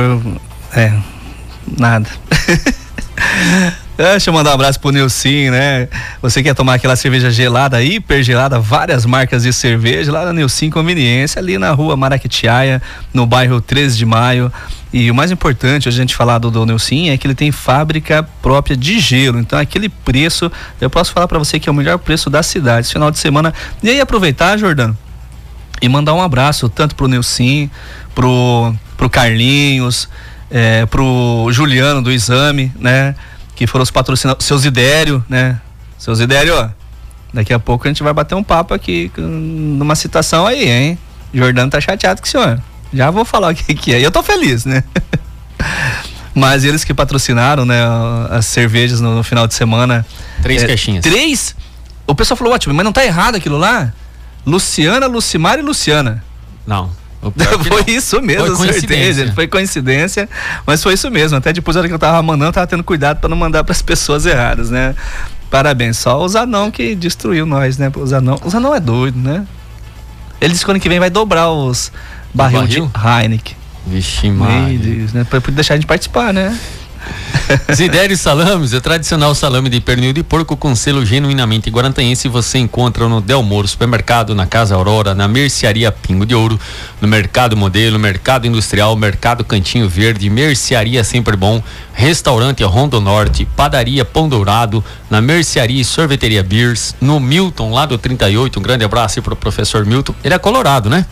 É, 0.75 0.93
nada. 1.77 2.09
Deixa 3.99 4.29
eu 4.29 4.33
mandar 4.33 4.51
um 4.51 4.53
abraço 4.53 4.79
pro 4.79 4.91
Nilcim, 4.91 5.49
né? 5.49 5.89
Você 6.21 6.41
quer 6.41 6.55
tomar 6.55 6.75
aquela 6.75 6.95
cerveja 6.95 7.29
gelada, 7.29 7.83
hiper 7.83 8.23
gelada, 8.23 8.57
várias 8.57 9.05
marcas 9.05 9.43
de 9.43 9.51
cerveja, 9.51 10.09
lá 10.09 10.23
na 10.23 10.31
Nilcim 10.31 10.69
Conveniência, 10.69 11.37
ali 11.37 11.57
na 11.57 11.71
rua 11.71 11.97
Maraquitiaia, 11.97 12.81
no 13.13 13.25
bairro 13.25 13.59
13 13.59 13.97
de 13.97 14.05
Maio. 14.05 14.49
E 14.93 15.11
o 15.11 15.13
mais 15.13 15.31
importante 15.31 15.89
a 15.89 15.91
gente 15.91 16.15
falar 16.15 16.37
do, 16.37 16.49
do 16.49 16.65
Nilcim 16.65 17.09
é 17.09 17.17
que 17.17 17.27
ele 17.27 17.35
tem 17.35 17.51
fábrica 17.51 18.23
própria 18.41 18.77
de 18.77 19.01
gelo. 19.01 19.37
Então, 19.37 19.59
aquele 19.59 19.89
preço, 19.89 20.49
eu 20.79 20.89
posso 20.89 21.11
falar 21.11 21.27
para 21.27 21.37
você 21.37 21.59
que 21.59 21.67
é 21.67 21.71
o 21.71 21.75
melhor 21.75 21.99
preço 21.99 22.29
da 22.29 22.41
cidade, 22.41 22.87
esse 22.87 22.93
final 22.93 23.11
de 23.11 23.19
semana. 23.19 23.53
E 23.83 23.89
aí, 23.89 23.99
aproveitar, 23.99 24.55
Jordano, 24.55 24.97
e 25.81 25.89
mandar 25.89 26.13
um 26.13 26.21
abraço 26.21 26.69
tanto 26.69 26.95
pro 26.95 27.09
Nilcim, 27.09 27.69
pro, 28.15 28.73
pro 28.95 29.09
Carlinhos, 29.09 30.07
é, 30.49 30.85
pro 30.85 31.49
Juliano 31.51 32.01
do 32.01 32.09
Exame, 32.09 32.71
né? 32.79 33.13
Que 33.59 33.67
foram 33.67 33.83
os 33.83 33.91
patrocinadores, 33.91 34.45
seu 34.47 34.57
Zidério, 34.57 35.21
né? 35.27 35.59
Seu 35.97 36.15
Zidério, 36.15 36.55
ó, 36.55 36.69
daqui 37.33 37.53
a 37.53 37.59
pouco 37.59 37.85
a 37.85 37.89
gente 37.89 38.01
vai 38.01 38.13
bater 38.13 38.33
um 38.33 38.41
papo 38.41 38.73
aqui 38.73 39.11
numa 39.17 39.97
citação 39.97 40.47
aí, 40.47 40.69
hein? 40.69 40.97
Jordano 41.33 41.69
tá 41.69 41.81
chateado 41.81 42.21
com 42.21 42.25
o 42.25 42.29
senhor. 42.29 42.61
Já 42.93 43.11
vou 43.11 43.25
falar 43.25 43.51
o 43.51 43.55
que 43.55 43.75
que 43.75 43.93
é. 43.93 43.99
E 43.99 44.03
eu 44.03 44.11
tô 44.11 44.23
feliz, 44.23 44.63
né? 44.63 44.81
Mas 46.33 46.63
eles 46.63 46.85
que 46.85 46.93
patrocinaram, 46.93 47.65
né, 47.65 47.81
as 48.29 48.45
cervejas 48.45 49.01
no, 49.01 49.13
no 49.13 49.23
final 49.25 49.45
de 49.45 49.53
semana. 49.53 50.05
Três 50.41 50.63
É, 50.63 50.67
caixinhas. 50.67 51.03
Três? 51.03 51.53
O 52.07 52.15
pessoal 52.15 52.37
falou, 52.37 52.53
ótimo, 52.53 52.73
mas 52.73 52.85
não 52.85 52.93
tá 52.93 53.03
errado 53.03 53.35
aquilo 53.35 53.57
lá? 53.57 53.91
Luciana, 54.45 55.05
Lucimar 55.05 55.59
e 55.59 55.61
Luciana. 55.61 56.23
Não. 56.65 56.89
Foi 57.67 57.83
não. 57.85 57.93
isso 57.93 58.21
mesmo, 58.21 58.55
Foi 58.55 58.67
coincidência. 58.67 59.25
gente. 59.25 59.35
Foi 59.35 59.47
coincidência, 59.47 60.29
mas 60.65 60.81
foi 60.81 60.93
isso 60.93 61.11
mesmo. 61.11 61.37
Até 61.37 61.51
depois, 61.51 61.75
na 61.75 61.81
hora 61.81 61.87
que 61.89 61.93
eu 61.93 61.99
tava 61.99 62.21
mandando, 62.23 62.49
eu 62.49 62.53
tava 62.53 62.67
tendo 62.67 62.83
cuidado 62.83 63.19
para 63.19 63.29
não 63.29 63.35
mandar 63.35 63.63
para 63.63 63.73
as 63.73 63.81
pessoas 63.81 64.25
erradas, 64.25 64.69
né? 64.69 64.95
Parabéns. 65.49 65.97
Só 65.97 66.23
os 66.23 66.35
anão 66.35 66.71
que 66.71 66.95
destruiu 66.95 67.45
nós, 67.45 67.77
né? 67.77 67.91
Os 67.93 68.13
anão, 68.13 68.39
os 68.43 68.55
anão 68.55 68.73
é 68.73 68.79
doido, 68.79 69.19
né? 69.19 69.45
Ele 70.39 70.53
disse 70.53 70.63
que 70.63 70.71
ano 70.71 70.79
que 70.79 70.87
vem 70.87 70.99
vai 70.99 71.09
dobrar 71.09 71.49
os 71.49 71.91
barril, 72.33 72.61
barril? 72.61 72.91
de 72.93 73.23
Heineken. 73.23 73.57
Vixe. 73.85 74.31
Deus, 74.81 75.13
né? 75.13 75.25
Pra 75.29 75.41
pra 75.41 75.51
deixar 75.51 75.73
a 75.73 75.77
gente 75.77 75.87
participar, 75.87 76.33
né? 76.33 76.57
Zidério 77.73 78.15
Salames, 78.17 78.73
o 78.73 78.81
tradicional 78.81 79.33
salame 79.33 79.69
de 79.69 79.81
pernil 79.81 80.13
de 80.13 80.23
porco 80.23 80.55
com 80.55 80.75
selo 80.75 81.05
genuinamente 81.05 81.69
guarantaense 81.69 82.27
você 82.27 82.59
encontra 82.59 83.07
no 83.07 83.21
Del 83.21 83.41
Moro 83.41 83.67
Supermercado, 83.67 84.35
na 84.35 84.45
Casa 84.45 84.75
Aurora, 84.75 85.15
na 85.15 85.27
Mercearia 85.27 85.91
Pingo 85.91 86.25
de 86.25 86.35
Ouro, 86.35 86.59
no 87.01 87.07
Mercado 87.07 87.57
Modelo, 87.57 87.97
Mercado 87.97 88.45
Industrial, 88.45 88.95
Mercado 88.95 89.43
Cantinho 89.43 89.89
Verde, 89.89 90.29
Mercearia 90.29 91.03
Sempre 91.03 91.35
Bom, 91.35 91.61
Restaurante 91.93 92.63
Rondo 92.63 93.01
Norte, 93.01 93.45
Padaria 93.55 94.05
Pão 94.05 94.29
Dourado, 94.29 94.83
na 95.09 95.19
Mercearia 95.19 95.81
e 95.81 95.85
Sorveteria 95.85 96.43
Beers, 96.43 96.95
no 97.01 97.19
Milton, 97.19 97.71
lá 97.71 97.85
do 97.85 97.97
38, 97.97 98.59
um 98.59 98.61
grande 98.63 98.85
abraço 98.85 99.21
para 99.21 99.33
o 99.33 99.37
professor 99.37 99.85
Milton. 99.85 100.13
Ele 100.23 100.33
é 100.33 100.39
colorado, 100.39 100.89
né? 100.89 101.05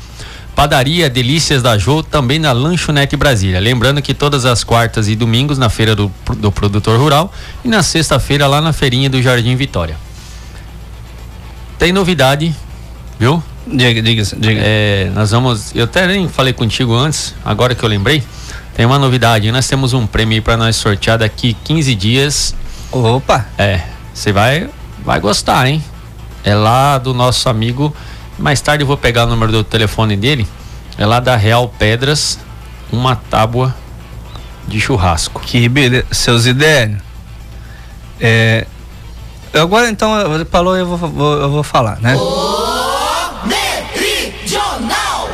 Padaria 0.58 1.08
Delícias 1.08 1.62
da 1.62 1.78
Jô, 1.78 2.02
também 2.02 2.40
na 2.40 2.52
Lanchonete 2.52 3.16
Brasília. 3.16 3.60
Lembrando 3.60 4.02
que 4.02 4.12
todas 4.12 4.44
as 4.44 4.64
quartas 4.64 5.08
e 5.08 5.16
domingos 5.16 5.60
na 5.60 5.70
feira 5.70 5.96
do, 5.96 6.12
do 6.38 6.52
produtor 6.52 7.00
rural 7.00 7.32
e 7.64 7.68
na 7.68 7.84
sexta-feira 7.84 8.48
lá 8.48 8.60
na 8.60 8.74
feirinha 8.74 9.08
do 9.08 9.22
Jardim 9.22 9.56
Vitória. 9.56 9.96
Tem 11.78 11.92
novidade, 11.92 12.56
viu? 13.20 13.42
Diga, 13.68 14.02
diga, 14.02 14.24
diga. 14.36 14.60
É, 14.64 15.12
nós 15.14 15.30
vamos. 15.30 15.76
Eu 15.76 15.84
até 15.84 16.08
nem 16.08 16.28
falei 16.28 16.54
contigo 16.54 16.96
antes, 16.96 17.36
agora 17.46 17.76
que 17.76 17.86
eu 17.86 17.88
lembrei. 17.88 18.24
Tem 18.74 18.84
uma 18.84 18.98
novidade, 18.98 19.52
nós 19.52 19.68
temos 19.68 19.94
um 19.94 20.08
prêmio 20.08 20.42
para 20.42 20.58
nós 20.58 20.76
sortear 20.76 21.20
daqui 21.20 21.56
15 21.66 21.94
dias. 21.94 22.56
Opa! 22.92 23.46
É, 23.60 23.82
você 24.12 24.32
vai, 24.32 24.68
vai 25.06 25.20
gostar, 25.20 25.68
hein? 25.68 25.84
É 26.44 26.56
lá 26.56 26.98
do 26.98 27.14
nosso 27.14 27.48
amigo 27.48 27.96
mais 28.38 28.62
tarde 28.62 28.84
eu 28.84 28.88
vou 28.88 28.98
pegar 28.98 29.25
o 29.25 29.27
número 29.27 29.51
do 29.51 29.63
telefone 29.63 30.15
dele. 30.15 30.48
É 30.98 31.06
lá 31.06 31.20
da 31.20 31.36
Real 31.36 31.67
Pedras, 31.77 32.39
uma 32.91 33.15
tábua 33.15 33.75
de 34.67 34.79
churrasco. 34.79 35.41
Que 35.41 35.67
beleza. 35.70 36.06
Seus 36.12 36.46
ideias. 36.46 36.98
É, 38.20 38.65
agora 39.53 39.89
então, 39.89 40.12
falou, 40.50 40.75
eu 40.75 40.86
vou, 40.86 40.98
vou, 40.98 41.34
eu 41.34 41.50
vou 41.51 41.63
falar, 41.63 42.00
né? 42.00 42.15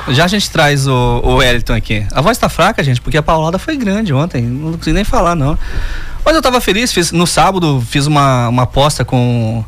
Já 0.10 0.26
a 0.26 0.28
gente 0.28 0.50
traz 0.50 0.86
o, 0.86 1.22
o 1.24 1.36
Wellington 1.36 1.74
aqui. 1.74 2.06
A 2.12 2.22
voz 2.22 2.38
tá 2.38 2.50
fraca, 2.50 2.84
gente, 2.84 3.00
porque 3.00 3.18
a 3.18 3.24
paulada 3.24 3.58
foi 3.58 3.78
grande 3.78 4.14
ontem. 4.14 4.42
Não 4.42 4.74
consigo 4.74 4.94
nem 4.94 5.06
falar, 5.06 5.34
não. 5.34 5.58
Mas 6.26 6.36
eu 6.36 6.42
tava 6.42 6.60
feliz, 6.60 6.92
fiz, 6.92 7.12
no 7.12 7.26
sábado 7.26 7.82
fiz 7.90 8.06
uma, 8.06 8.50
uma 8.50 8.64
aposta 8.64 9.06
com 9.06 9.64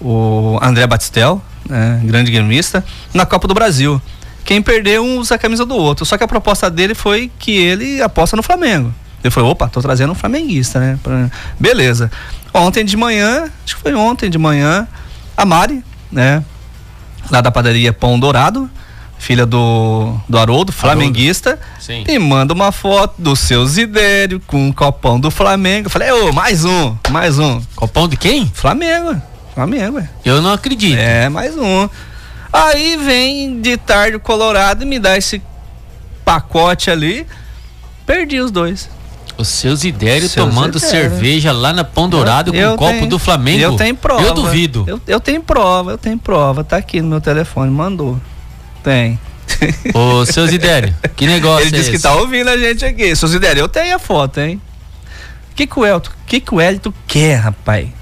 o 0.00 0.58
André 0.60 0.86
Batistel, 0.86 1.40
né, 1.68 2.00
grande 2.04 2.30
gremista, 2.30 2.84
na 3.12 3.26
Copa 3.26 3.46
do 3.46 3.54
Brasil. 3.54 4.00
Quem 4.44 4.62
perdeu 4.62 5.04
um 5.04 5.18
usa 5.18 5.34
a 5.34 5.38
camisa 5.38 5.66
do 5.66 5.76
outro. 5.76 6.06
Só 6.06 6.16
que 6.16 6.24
a 6.24 6.28
proposta 6.28 6.70
dele 6.70 6.94
foi 6.94 7.30
que 7.38 7.52
ele 7.52 8.00
aposta 8.00 8.34
no 8.36 8.42
Flamengo. 8.42 8.94
Ele 9.22 9.30
falou, 9.30 9.50
opa, 9.50 9.68
tô 9.68 9.82
trazendo 9.82 10.12
um 10.12 10.14
flamenguista, 10.14 10.80
né? 10.80 10.98
Beleza. 11.58 12.10
Ontem 12.54 12.84
de 12.84 12.96
manhã, 12.96 13.50
acho 13.64 13.76
que 13.76 13.82
foi 13.82 13.94
ontem 13.94 14.30
de 14.30 14.38
manhã, 14.38 14.86
a 15.36 15.44
Mari, 15.44 15.84
né? 16.10 16.42
Lá 17.30 17.40
da 17.40 17.50
padaria 17.50 17.92
Pão 17.92 18.18
Dourado, 18.18 18.70
filha 19.18 19.44
do, 19.44 20.16
do 20.28 20.38
Haroldo, 20.38 20.72
flamenguista, 20.72 21.58
Sim. 21.78 22.04
e 22.08 22.18
manda 22.18 22.54
uma 22.54 22.72
foto 22.72 23.20
do 23.20 23.36
seu 23.36 23.66
Zidério 23.66 24.40
com 24.46 24.68
um 24.68 24.72
copão 24.72 25.20
do 25.20 25.30
Flamengo. 25.30 25.88
Eu 25.88 25.90
falei, 25.90 26.10
ô, 26.10 26.32
mais 26.32 26.64
um, 26.64 26.96
mais 27.10 27.38
um. 27.38 27.60
Copão 27.76 28.08
de 28.08 28.16
quem? 28.16 28.50
Flamengo. 28.54 29.20
Flamengo, 29.58 29.98
é. 29.98 30.08
Eu 30.24 30.40
não 30.40 30.52
acredito. 30.52 30.96
É, 30.96 31.28
mais 31.28 31.56
um. 31.56 31.88
Aí 32.52 32.96
vem 32.96 33.60
de 33.60 33.76
tarde 33.76 34.14
o 34.14 34.20
Colorado 34.20 34.84
e 34.84 34.86
me 34.86 35.00
dá 35.00 35.18
esse 35.18 35.42
pacote 36.24 36.92
ali. 36.92 37.26
Perdi 38.06 38.38
os 38.38 38.52
dois. 38.52 38.88
O 39.36 39.44
seu 39.44 39.74
Zidério 39.74 40.28
tomando 40.28 40.78
cerveja 40.78 41.50
lá 41.50 41.72
na 41.72 41.82
Pão 41.82 42.08
Dourado 42.08 42.54
eu, 42.54 42.68
com 42.68 42.74
o 42.74 42.78
copo 42.78 42.98
tenho, 42.98 43.08
do 43.08 43.18
Flamengo. 43.18 43.60
Eu 43.60 43.76
tenho 43.76 43.96
prova. 43.96 44.22
Eu 44.22 44.32
duvido. 44.32 44.84
Eu, 44.86 45.00
eu, 45.08 45.18
tenho 45.18 45.42
prova, 45.42 45.90
eu 45.90 45.98
tenho 45.98 46.18
prova. 46.18 46.62
Tá 46.62 46.76
aqui 46.76 47.02
no 47.02 47.08
meu 47.08 47.20
telefone, 47.20 47.68
mandou. 47.68 48.16
Tem. 48.84 49.18
Ô, 49.92 50.24
seu 50.24 50.46
Zidério, 50.46 50.94
que 51.16 51.26
negócio 51.26 51.66
Ele 51.66 51.74
é 51.74 51.78
disse 51.80 51.90
esse? 51.90 51.98
que 51.98 52.02
tá 52.02 52.14
ouvindo 52.14 52.48
a 52.48 52.56
gente 52.56 52.84
aqui. 52.84 53.16
Seu 53.16 53.26
Zidério, 53.26 53.62
eu 53.62 53.68
tenho 53.68 53.96
a 53.96 53.98
foto, 53.98 54.38
hein? 54.38 54.62
O 55.50 55.54
que 55.56 55.66
que 55.66 55.80
o 55.80 55.84
Elton, 55.84 56.10
que 56.28 56.38
que 56.38 56.54
o 56.54 56.60
Elton 56.60 56.92
quer, 57.08 57.34
rapaz? 57.34 57.97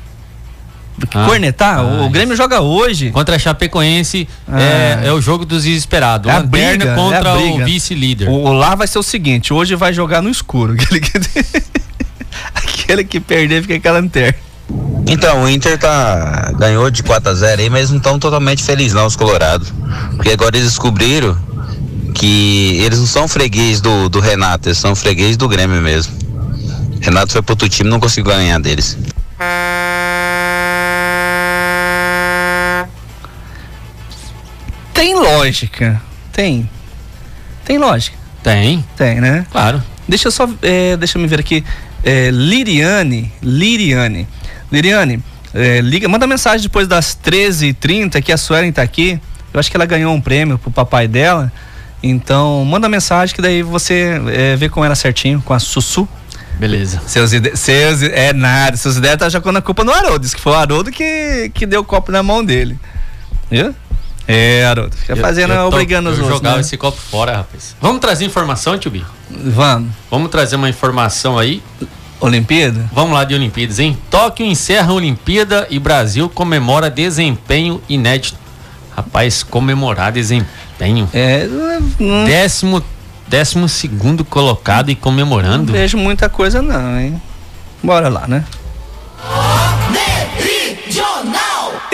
Ah, 1.14 1.26
cornetar? 1.26 1.78
Ah, 1.78 2.04
o 2.04 2.10
Grêmio 2.10 2.36
joga 2.36 2.60
hoje. 2.60 3.10
Contra 3.10 3.36
a 3.36 3.38
Chapecoense 3.38 4.28
ah, 4.48 4.60
é, 4.60 5.08
é, 5.08 5.12
o 5.12 5.20
jogo 5.20 5.44
dos 5.44 5.64
desesperados. 5.64 6.30
É 6.30 6.36
a 6.36 6.40
briga, 6.40 6.94
contra 6.94 7.30
é 7.30 7.32
a 7.32 7.36
briga. 7.36 7.62
o 7.62 7.64
vice-líder. 7.64 8.28
O, 8.28 8.52
lá 8.52 8.74
vai 8.74 8.86
ser 8.86 8.98
o 8.98 9.02
seguinte: 9.02 9.52
hoje 9.52 9.74
vai 9.74 9.92
jogar 9.92 10.22
no 10.22 10.30
escuro. 10.30 10.74
Aquele 10.80 11.00
que, 11.00 11.12
aquele 12.54 13.04
que 13.04 13.20
perder 13.20 13.62
fica 13.62 13.80
com 13.80 13.88
a 13.88 13.92
lanterna. 14.00 14.46
Então, 15.08 15.44
o 15.44 15.48
Inter 15.48 15.78
tá, 15.78 16.52
ganhou 16.58 16.90
de 16.90 17.02
4 17.02 17.30
a 17.30 17.34
0 17.34 17.62
aí, 17.62 17.70
mas 17.70 17.90
não 17.90 17.98
estão 17.98 18.18
totalmente 18.18 18.64
felizes 18.64 18.92
não, 18.92 19.06
os 19.06 19.14
colorados. 19.14 19.72
Porque 20.16 20.30
agora 20.30 20.56
eles 20.56 20.70
descobriram 20.70 21.36
que 22.14 22.80
eles 22.82 22.98
não 22.98 23.06
são 23.06 23.28
freguês 23.28 23.80
do, 23.80 24.08
do 24.08 24.18
Renato, 24.18 24.68
eles 24.68 24.78
são 24.78 24.96
freguês 24.96 25.36
do 25.36 25.48
Grêmio 25.48 25.80
mesmo. 25.80 26.14
Renato 27.00 27.32
foi 27.32 27.42
pro 27.42 27.52
outro 27.52 27.68
time 27.68 27.88
não 27.88 28.00
conseguiu 28.00 28.32
ganhar 28.32 28.58
deles. 28.58 28.98
Tem 34.96 35.14
lógica. 35.14 36.00
Tem. 36.32 36.68
Tem 37.66 37.76
lógica. 37.76 38.16
Tem. 38.42 38.82
Tem, 38.96 39.20
né? 39.20 39.46
Claro. 39.52 39.82
Deixa 40.08 40.28
eu 40.28 40.32
só. 40.32 40.48
É, 40.62 40.96
deixa 40.96 41.18
eu 41.18 41.22
me 41.22 41.28
ver 41.28 41.38
aqui. 41.38 41.62
É, 42.02 42.30
Liriane. 42.30 43.30
Liriane. 43.42 44.26
Liriane, 44.72 45.22
é, 45.54 45.80
liga, 45.80 46.08
manda 46.08 46.26
mensagem 46.26 46.62
depois 46.62 46.88
das 46.88 47.16
13h30 47.22 48.22
que 48.22 48.32
a 48.32 48.36
Suelen 48.36 48.72
tá 48.72 48.82
aqui. 48.82 49.20
Eu 49.52 49.60
acho 49.60 49.70
que 49.70 49.76
ela 49.76 49.86
ganhou 49.86 50.14
um 50.14 50.20
prêmio 50.20 50.58
pro 50.58 50.70
papai 50.70 51.06
dela. 51.06 51.52
Então, 52.02 52.64
manda 52.64 52.88
mensagem 52.88 53.34
que 53.34 53.42
daí 53.42 53.62
você 53.62 54.20
é, 54.28 54.56
vê 54.56 54.68
com 54.68 54.84
ela 54.84 54.94
certinho, 54.94 55.42
com 55.42 55.52
a 55.52 55.58
Sussu. 55.58 56.08
Beleza. 56.58 57.02
Seus, 57.06 57.30
seus 57.54 58.02
é 58.02 58.32
nada, 58.32 58.76
seus 58.78 58.96
ideias 58.96 59.18
tá 59.18 59.28
jogando 59.28 59.58
a 59.58 59.62
culpa 59.62 59.84
no 59.84 59.92
Haroldo. 59.92 60.20
Diz 60.20 60.34
que 60.34 60.40
foi 60.40 60.52
o 60.52 60.56
Haroldo 60.56 60.90
que, 60.90 61.50
que 61.52 61.66
deu 61.66 61.82
o 61.82 61.84
copo 61.84 62.10
na 62.10 62.22
mão 62.22 62.42
dele. 62.42 62.78
Viu? 63.50 63.74
É, 64.28 64.64
Haroldo. 64.64 64.96
Fica 64.96 65.14
fazendo, 65.16 65.52
eu, 65.52 65.56
eu 65.56 65.70
tô, 65.70 65.76
obrigando 65.76 66.10
os 66.10 66.18
outros. 66.18 66.36
jogar 66.36 66.54
né? 66.54 66.60
esse 66.60 66.76
copo 66.76 66.98
fora, 66.98 67.36
rapaz. 67.38 67.76
Vamos 67.80 68.00
trazer 68.00 68.24
informação, 68.24 68.76
tio 68.78 68.90
Bi? 68.90 69.04
Vamos. 69.30 69.90
Vamos 70.10 70.30
trazer 70.30 70.56
uma 70.56 70.68
informação 70.68 71.38
aí. 71.38 71.62
Olimpíada? 72.18 72.88
Vamos 72.92 73.12
lá 73.12 73.24
de 73.24 73.34
Olimpíadas, 73.34 73.78
hein? 73.78 73.96
Tóquio 74.10 74.46
encerra 74.46 74.90
a 74.90 74.94
Olimpíada 74.94 75.66
e 75.68 75.78
Brasil 75.78 76.28
comemora 76.28 76.90
desempenho 76.90 77.80
inédito. 77.88 78.38
Rapaz, 78.96 79.42
comemorar 79.42 80.10
desempenho. 80.12 81.08
É. 81.12 81.46
Não... 82.00 82.24
Décimo, 82.24 82.82
décimo 83.28 83.68
segundo 83.68 84.24
colocado 84.24 84.90
e 84.90 84.94
comemorando. 84.94 85.66
Não 85.66 85.72
vejo 85.72 85.98
muita 85.98 86.28
coisa, 86.28 86.62
não, 86.62 86.98
hein? 86.98 87.20
Bora 87.82 88.08
lá, 88.08 88.26
né? 88.26 88.44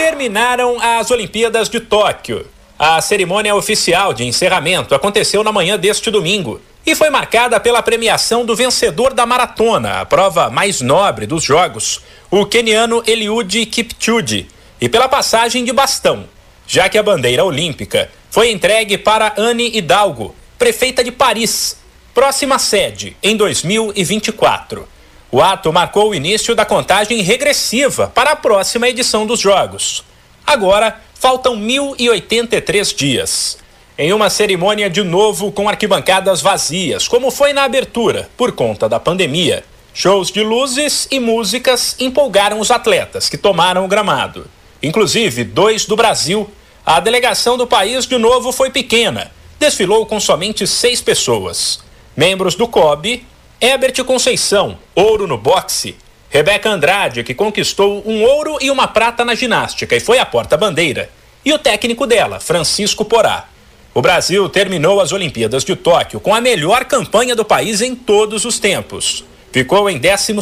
Terminaram 0.03 0.81
as 0.81 1.13
Olimpíadas 1.13 1.69
de 1.69 1.79
Tóquio. 1.79 2.45
A 2.77 3.01
cerimônia 3.01 3.55
oficial 3.55 4.13
de 4.13 4.25
encerramento 4.25 4.97
aconteceu 4.97 5.45
na 5.45 5.53
manhã 5.53 5.79
deste 5.79 6.11
domingo 6.11 6.61
e 6.85 6.97
foi 6.97 7.09
marcada 7.09 7.61
pela 7.61 7.81
premiação 7.85 8.45
do 8.45 8.57
vencedor 8.57 9.15
da 9.15 9.25
maratona, 9.25 10.01
a 10.01 10.05
prova 10.05 10.51
mais 10.51 10.81
nobre 10.81 11.25
dos 11.25 11.45
Jogos, 11.45 12.01
o 12.33 12.45
queniano 12.45 13.01
Eliud 13.07 13.65
Kipchoge, 13.67 14.49
e 14.81 14.89
pela 14.89 15.09
passagem 15.09 15.65
de 15.65 15.73
bastão, 15.73 16.25
já 16.67 16.89
que 16.89 16.99
a 16.99 17.03
bandeira 17.03 17.45
olímpica 17.45 18.11
foi 18.29 18.51
entregue 18.51 18.99
para 18.99 19.33
Anne 19.39 19.71
Hidalgo, 19.73 20.35
prefeita 20.59 21.05
de 21.05 21.13
Paris, 21.13 21.77
próxima 22.13 22.59
sede 22.59 23.17
em 23.23 23.37
2024. 23.37 24.89
O 25.35 25.41
ato 25.41 25.73
marcou 25.73 26.11
o 26.11 26.15
início 26.15 26.55
da 26.55 26.67
contagem 26.67 27.23
regressiva 27.23 28.13
para 28.15 28.33
a 28.33 28.37
próxima 28.37 28.87
edição 28.87 29.25
dos 29.25 29.41
Jogos. 29.41 30.05
Agora, 30.47 31.01
faltam 31.15 31.57
1.083 31.57 32.95
dias. 32.95 33.59
Em 33.97 34.13
uma 34.13 34.29
cerimônia 34.29 34.91
de 34.91 35.03
novo 35.03 35.51
com 35.51 35.71
arquibancadas 35.71 36.43
vazias, 36.43 37.09
como 37.09 37.31
foi 37.31 37.55
na 37.55 37.65
abertura, 37.65 38.29
por 38.37 38.53
conta 38.53 38.91
da 38.91 39.01
pandemia, 39.01 39.65
shows 39.95 40.31
de 40.31 40.43
luzes 40.43 41.09
e 41.11 41.19
músicas 41.19 41.97
empolgaram 41.99 42.61
os 42.61 42.71
atletas 42.71 43.31
que 43.31 43.39
tomaram 43.39 43.87
o 43.87 43.89
gramado. 43.89 44.45
Inclusive, 44.83 45.45
dois 45.45 45.87
do 45.87 45.97
Brasil. 45.97 46.51
A 46.85 47.01
delegação 47.01 47.57
do 47.57 47.67
país 47.67 48.05
de 48.07 48.19
novo 48.19 48.53
foi 48.53 48.69
pequena, 48.69 49.33
desfilou 49.59 50.05
com 50.05 50.21
somente 50.21 50.67
seis 50.67 51.01
pessoas. 51.01 51.81
Membros 52.15 52.55
do 52.55 52.69
COB 52.69 53.25
Herbert 53.65 54.05
Conceição, 54.05 54.77
ouro 54.93 55.25
no 55.25 55.39
boxe. 55.39 55.95
Rebeca 56.29 56.69
Andrade, 56.69 57.23
que 57.23 57.33
conquistou 57.33 58.03
um 58.05 58.25
ouro 58.25 58.59
e 58.61 58.69
uma 58.73 58.89
prata 58.89 59.25
na 59.25 59.37
ginástica 59.37 59.95
e 59.95 60.01
foi 60.01 60.19
a 60.19 60.27
porta-bandeira. 60.27 61.09
E 61.45 61.53
o 61.53 61.59
técnico 61.61 62.05
dela, 62.05 62.41
Francisco 62.41 63.05
Porá. 63.05 63.47
O 63.95 64.03
Brasil 64.03 64.49
terminou 64.49 65.01
as 65.01 65.13
Olimpíadas 65.13 65.63
de 65.65 65.77
Tóquio 65.77 66.19
com 66.19 66.35
a 66.35 66.41
melhor 66.41 66.87
campanha 66.87 67.37
do 67.37 67.45
país 67.45 67.81
em 67.81 67.95
todos 67.95 68.45
os 68.45 68.59
tempos. 68.59 69.25
ficou 69.53 69.89
em 69.89 69.97
12 69.97 70.33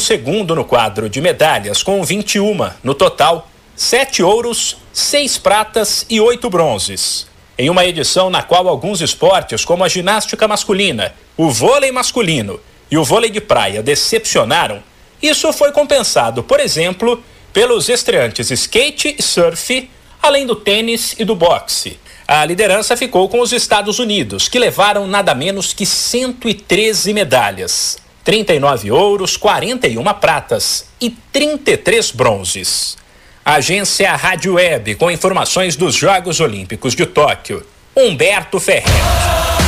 no 0.56 0.64
quadro 0.64 1.06
de 1.06 1.20
medalhas, 1.20 1.82
com 1.82 2.02
21 2.02 2.70
no 2.82 2.94
total, 2.94 3.50
7 3.76 4.22
ouros, 4.22 4.78
6 4.94 5.36
pratas 5.36 6.06
e 6.08 6.22
8 6.22 6.48
bronzes. 6.48 7.26
Em 7.58 7.68
uma 7.68 7.84
edição 7.84 8.30
na 8.30 8.42
qual 8.42 8.66
alguns 8.66 9.02
esportes, 9.02 9.62
como 9.62 9.84
a 9.84 9.88
ginástica 9.88 10.48
masculina, 10.48 11.12
o 11.36 11.50
vôlei 11.50 11.92
masculino 11.92 12.58
e 12.90 12.98
o 12.98 13.04
vôlei 13.04 13.30
de 13.30 13.40
praia 13.40 13.82
decepcionaram, 13.82 14.82
isso 15.22 15.52
foi 15.52 15.70
compensado, 15.72 16.42
por 16.42 16.60
exemplo, 16.60 17.22
pelos 17.52 17.88
estreantes 17.88 18.50
skate 18.50 19.16
e 19.18 19.22
surf, 19.22 19.90
além 20.22 20.46
do 20.46 20.56
tênis 20.56 21.14
e 21.18 21.24
do 21.24 21.34
boxe. 21.34 21.98
A 22.26 22.44
liderança 22.44 22.96
ficou 22.96 23.28
com 23.28 23.40
os 23.40 23.52
Estados 23.52 23.98
Unidos, 23.98 24.48
que 24.48 24.58
levaram 24.58 25.06
nada 25.06 25.34
menos 25.34 25.72
que 25.72 25.84
113 25.84 27.12
medalhas: 27.12 27.98
39 28.24 28.90
ouros, 28.90 29.36
41 29.36 30.02
pratas 30.14 30.86
e 31.00 31.10
33 31.10 32.12
bronzes. 32.12 32.96
Agência 33.44 34.14
Rádio 34.14 34.54
Web, 34.54 34.94
com 34.94 35.10
informações 35.10 35.74
dos 35.74 35.94
Jogos 35.94 36.40
Olímpicos 36.40 36.94
de 36.94 37.04
Tóquio. 37.04 37.66
Humberto 37.96 38.60
Ferreira. 38.60 39.59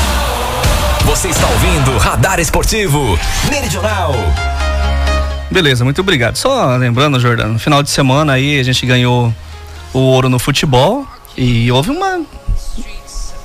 Você 1.12 1.28
está 1.28 1.46
ouvindo 1.46 1.98
Radar 1.98 2.40
Esportivo 2.40 3.18
Meridional. 3.50 4.14
Beleza, 5.50 5.84
muito 5.84 6.00
obrigado. 6.00 6.36
Só 6.36 6.74
lembrando, 6.76 7.20
Jordano, 7.20 7.52
no 7.52 7.58
final 7.58 7.82
de 7.82 7.90
semana 7.90 8.32
aí 8.32 8.58
a 8.58 8.62
gente 8.62 8.86
ganhou 8.86 9.32
o 9.92 9.98
ouro 9.98 10.30
no 10.30 10.38
futebol 10.38 11.06
e 11.36 11.70
houve 11.70 11.90
uma 11.90 12.22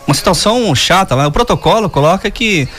uma 0.08 0.16
situação 0.16 0.74
chata 0.74 1.14
lá. 1.14 1.28
O 1.28 1.32
protocolo 1.32 1.90
coloca 1.90 2.32
que 2.32 2.70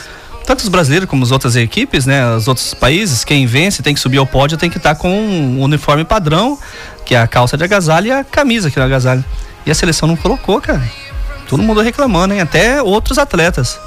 tanto 0.46 0.60
os 0.60 0.68
brasileiros 0.68 1.06
como 1.06 1.22
as 1.22 1.32
outras 1.32 1.54
equipes, 1.54 2.06
né, 2.06 2.34
os 2.34 2.48
outros 2.48 2.72
países, 2.72 3.24
quem 3.24 3.44
vence 3.44 3.82
tem 3.82 3.92
que 3.92 4.00
subir 4.00 4.16
ao 4.16 4.26
pódio, 4.26 4.56
tem 4.56 4.70
que 4.70 4.78
estar 4.78 4.94
com 4.94 5.10
um 5.10 5.60
uniforme 5.60 6.02
padrão, 6.02 6.58
que 7.04 7.14
é 7.14 7.20
a 7.20 7.26
calça 7.26 7.58
de 7.58 7.62
agasalho 7.62 8.06
e 8.06 8.12
a 8.12 8.24
camisa 8.24 8.70
que 8.70 8.80
é 8.80 8.82
agasalho. 8.82 9.22
E 9.66 9.70
a 9.70 9.74
seleção 9.74 10.08
não 10.08 10.16
colocou, 10.16 10.62
cara. 10.62 10.82
Todo 11.46 11.62
mundo 11.62 11.82
reclamando, 11.82 12.32
hein? 12.32 12.40
Até 12.40 12.82
outros 12.82 13.18
atletas. 13.18 13.78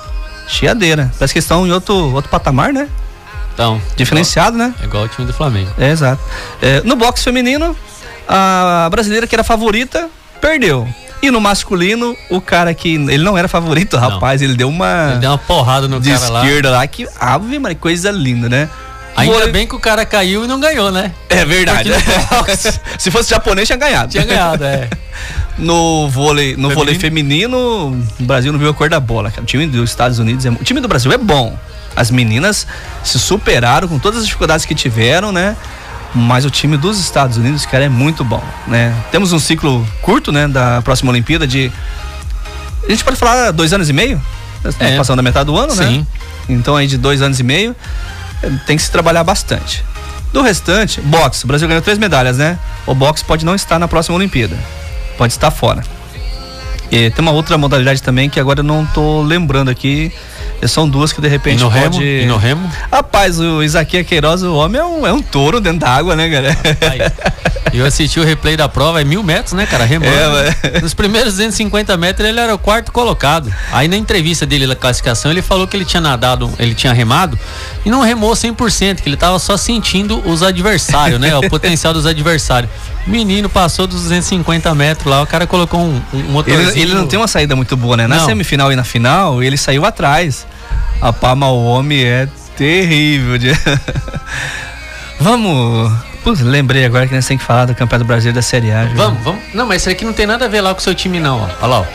Chiadeira. 0.51 1.11
Parece 1.17 1.33
que 1.33 1.39
estão 1.39 1.65
em 1.65 1.71
outro, 1.71 1.95
outro 2.13 2.29
patamar, 2.29 2.73
né? 2.73 2.87
Então. 3.53 3.81
Diferenciado, 3.95 4.55
igual, 4.55 4.69
né? 4.69 4.75
É 4.81 4.85
igual 4.85 5.03
o 5.03 5.07
time 5.07 5.27
do 5.27 5.33
Flamengo. 5.33 5.69
É, 5.77 5.89
exato. 5.91 6.21
É, 6.61 6.81
no 6.83 6.95
boxe 6.95 7.23
feminino, 7.23 7.75
a 8.27 8.87
brasileira 8.91 9.27
que 9.27 9.35
era 9.35 9.43
favorita, 9.43 10.09
perdeu. 10.39 10.87
E 11.21 11.29
no 11.29 11.39
masculino, 11.39 12.15
o 12.29 12.41
cara 12.41 12.73
que. 12.73 12.95
Ele 12.95 13.19
não 13.23 13.37
era 13.37 13.47
favorito, 13.47 13.95
rapaz, 13.97 14.41
ele 14.41 14.55
deu 14.55 14.67
uma. 14.67 15.09
Ele 15.11 15.19
deu 15.19 15.29
uma 15.31 15.37
porrada 15.37 15.87
no 15.87 15.99
de 15.99 16.11
cara 16.11 16.29
lá. 16.29 16.43
esquerda 16.43 16.71
lá, 16.71 16.87
que. 16.87 17.07
Ave, 17.19 17.59
Maria, 17.59 17.77
coisa 17.77 18.09
linda, 18.09 18.49
né? 18.49 18.67
Ainda 19.15 19.33
Vôlei- 19.33 19.51
bem 19.51 19.67
que 19.67 19.75
o 19.75 19.79
cara 19.79 20.05
caiu 20.05 20.45
e 20.45 20.47
não 20.47 20.59
ganhou, 20.59 20.89
né? 20.91 21.11
É 21.29 21.43
verdade. 21.45 21.91
Porque 22.29 22.55
Se 22.97 23.11
fosse 23.11 23.29
japonês, 23.29 23.67
tinha 23.67 23.77
ganhado. 23.77 24.09
Tinha 24.09 24.23
ganhado, 24.23 24.63
é. 24.63 24.89
No 25.57 26.07
vôlei, 26.09 26.55
no 26.55 26.69
vôlei 26.71 26.95
feminino, 26.95 27.57
o 28.19 28.23
Brasil 28.23 28.51
não 28.51 28.59
viu 28.59 28.69
a 28.69 28.73
cor 28.73 28.89
da 28.89 28.99
bola, 28.99 29.29
cara. 29.29 29.41
O 29.43 29.45
time 29.45 29.67
dos 29.67 29.89
Estados 29.89 30.17
Unidos, 30.19 30.45
é, 30.45 30.49
o 30.49 30.55
time 30.63 30.79
do 30.79 30.87
Brasil 30.87 31.11
é 31.11 31.17
bom. 31.17 31.57
As 31.95 32.09
meninas 32.09 32.65
se 33.03 33.19
superaram 33.19 33.87
com 33.87 33.99
todas 33.99 34.19
as 34.19 34.25
dificuldades 34.25 34.65
que 34.65 34.73
tiveram, 34.73 35.31
né? 35.31 35.55
Mas 36.15 36.45
o 36.45 36.49
time 36.49 36.77
dos 36.77 36.99
Estados 36.99 37.37
Unidos, 37.37 37.65
cara, 37.65 37.85
é 37.85 37.89
muito 37.89 38.23
bom, 38.23 38.43
né? 38.67 38.93
Temos 39.11 39.31
um 39.33 39.39
ciclo 39.39 39.85
curto, 40.01 40.31
né, 40.31 40.47
da 40.47 40.81
próxima 40.81 41.11
Olimpíada 41.11 41.45
de 41.47 41.71
a 42.87 42.89
gente 42.89 43.03
pode 43.03 43.17
falar 43.17 43.51
dois 43.51 43.71
anos 43.73 43.89
e 43.89 43.93
meio? 43.93 44.19
Estamos 44.65 44.93
É. 44.93 44.97
passando 44.97 45.17
da 45.17 45.21
metade 45.23 45.45
do 45.45 45.57
ano, 45.57 45.73
né? 45.75 45.85
Sim. 45.85 46.07
Então 46.49 46.75
aí 46.75 46.87
de 46.87 46.97
dois 46.97 47.21
anos 47.21 47.39
e 47.39 47.43
meio 47.43 47.75
tem 48.65 48.75
que 48.75 48.83
se 48.83 48.91
trabalhar 48.91 49.23
bastante. 49.23 49.83
Do 50.33 50.41
restante, 50.41 50.99
boxe. 51.01 51.43
O 51.43 51.47
Brasil 51.47 51.67
ganhou 51.67 51.81
três 51.81 51.99
medalhas, 51.99 52.37
né? 52.37 52.57
O 52.87 52.95
boxe 52.95 53.23
pode 53.23 53.45
não 53.45 53.53
estar 53.53 53.77
na 53.77 53.87
próxima 53.87 54.15
Olimpíada. 54.17 54.57
Pode 55.17 55.33
estar 55.33 55.51
fora. 55.51 55.83
E 56.91 57.09
tem 57.09 57.21
uma 57.21 57.31
outra 57.31 57.57
modalidade 57.57 58.03
também 58.03 58.29
que 58.29 58.39
agora 58.39 58.59
eu 58.59 58.63
não 58.63 58.85
tô 58.85 59.21
lembrando 59.21 59.69
aqui. 59.69 60.11
São 60.67 60.87
duas 60.89 61.11
que 61.11 61.19
de 61.21 61.27
repente 61.27 61.59
E 61.59 61.63
no 61.63 61.71
pode. 61.71 61.97
remo? 61.99 62.01
E 62.03 62.25
no 62.25 62.37
remo? 62.37 62.71
Rapaz, 62.91 63.39
o 63.39 63.63
Isaquias 63.63 64.05
Queiroz, 64.05 64.43
o 64.43 64.53
homem 64.55 64.79
é 64.81 64.85
um, 64.85 65.07
é 65.07 65.13
um 65.13 65.21
touro 65.21 65.59
dentro 65.59 65.79
da 65.79 65.89
água, 65.89 66.15
né, 66.15 66.27
galera? 66.29 66.57
Eu 67.73 67.85
assisti 67.85 68.19
o 68.19 68.23
replay 68.23 68.57
da 68.57 68.67
prova, 68.67 68.99
é 68.99 69.03
mil 69.03 69.23
metros, 69.23 69.53
né, 69.53 69.65
cara? 69.65 69.85
Remando. 69.85 70.11
É, 70.11 70.81
Nos 70.81 70.93
primeiros 70.93 71.33
250 71.35 71.95
metros 71.95 72.27
ele 72.27 72.39
era 72.39 72.53
o 72.53 72.57
quarto 72.57 72.91
colocado. 72.91 73.51
Aí 73.71 73.87
na 73.87 73.95
entrevista 73.95 74.45
dele 74.45 74.67
na 74.67 74.75
classificação, 74.75 75.31
ele 75.31 75.41
falou 75.41 75.65
que 75.67 75.77
ele 75.77 75.85
tinha 75.85 76.01
nadado, 76.01 76.51
ele 76.59 76.73
tinha 76.75 76.91
remado 76.91 77.39
e 77.85 77.89
não 77.89 78.01
remou 78.01 78.33
100%, 78.33 79.01
que 79.01 79.07
ele 79.07 79.15
tava 79.17 79.39
só 79.39 79.55
sentindo 79.55 80.21
os 80.29 80.43
adversários, 80.43 81.19
né? 81.19 81.35
O 81.37 81.49
potencial 81.49 81.93
dos 81.93 82.05
adversários. 82.05 82.69
O 83.07 83.09
menino 83.09 83.49
passou 83.49 83.87
dos 83.87 84.01
250 84.03 84.75
metros 84.75 85.07
lá, 85.07 85.21
o 85.21 85.27
cara 85.27 85.47
colocou 85.47 85.79
um, 85.79 86.01
um 86.13 86.19
motorzinho. 86.23 86.69
Ele, 86.71 86.81
ele 86.81 86.93
não 86.93 87.07
tem 87.07 87.17
uma 87.17 87.27
saída 87.27 87.55
muito 87.55 87.75
boa, 87.77 87.95
né? 87.95 88.05
Na 88.05 88.17
Não. 88.17 88.25
semifinal 88.25 88.71
e 88.71 88.75
na 88.75 88.83
final, 88.83 89.41
ele 89.41 89.57
saiu 89.57 89.85
atrás. 89.85 90.45
A 91.01 91.11
Pama, 91.11 91.49
o 91.49 91.65
homem 91.65 92.03
é 92.03 92.27
terrível. 92.55 93.37
de- 93.37 93.51
Vamos. 95.19 95.91
Putz, 96.23 96.41
lembrei 96.41 96.85
agora 96.85 97.07
que 97.07 97.15
nós 97.15 97.25
temos 97.25 97.41
que 97.41 97.47
falar 97.47 97.65
do 97.65 97.73
Campeonato 97.75 98.05
Brasileiro 98.07 98.35
da 98.35 98.41
Série 98.43 98.71
A. 98.71 98.85
Vamos, 98.95 99.23
vamos. 99.23 99.41
Não, 99.53 99.65
mas 99.65 99.81
isso 99.81 99.89
aqui 99.89 100.05
não 100.05 100.13
tem 100.13 100.27
nada 100.27 100.45
a 100.45 100.47
ver 100.47 100.61
lá 100.61 100.73
com 100.73 100.79
o 100.79 100.83
seu 100.83 100.93
time, 100.93 101.19
não. 101.19 101.39
Ó. 101.41 101.45
Olha 101.61 101.67
lá, 101.67 101.79
ó. 101.81 101.85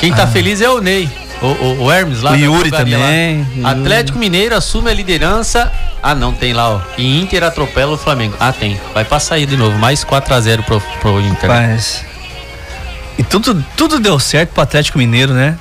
Quem 0.00 0.12
tá 0.12 0.26
feliz 0.26 0.60
é 0.60 0.68
o 0.68 0.80
Ney. 0.80 1.08
O, 1.40 1.46
o, 1.46 1.82
o 1.84 1.92
Hermes 1.92 2.20
lá. 2.20 2.32
O 2.32 2.36
Yuri 2.36 2.70
lá. 2.70 2.78
também, 2.78 3.46
Yuri. 3.56 3.64
Atlético 3.64 4.18
Mineiro 4.18 4.56
assume 4.56 4.90
a 4.90 4.94
liderança. 4.94 5.72
Ah, 6.02 6.14
não, 6.14 6.32
tem 6.32 6.52
lá, 6.52 6.68
ó. 6.70 6.80
E 6.96 7.20
Inter 7.20 7.44
atropela 7.44 7.92
o 7.92 7.98
Flamengo. 7.98 8.34
Ah, 8.40 8.52
tem. 8.52 8.80
Vai 8.92 9.04
passar 9.04 9.36
aí 9.36 9.46
de 9.46 9.56
novo. 9.56 9.78
Mais 9.78 10.04
4x0 10.04 10.64
pro, 10.64 10.80
pro 11.00 11.20
Inter. 11.20 11.48
Mas. 11.48 12.04
E 13.16 13.22
tudo, 13.22 13.64
tudo 13.76 14.00
deu 14.00 14.18
certo 14.18 14.50
pro 14.50 14.62
Atlético 14.62 14.98
Mineiro, 14.98 15.32
né? 15.32 15.56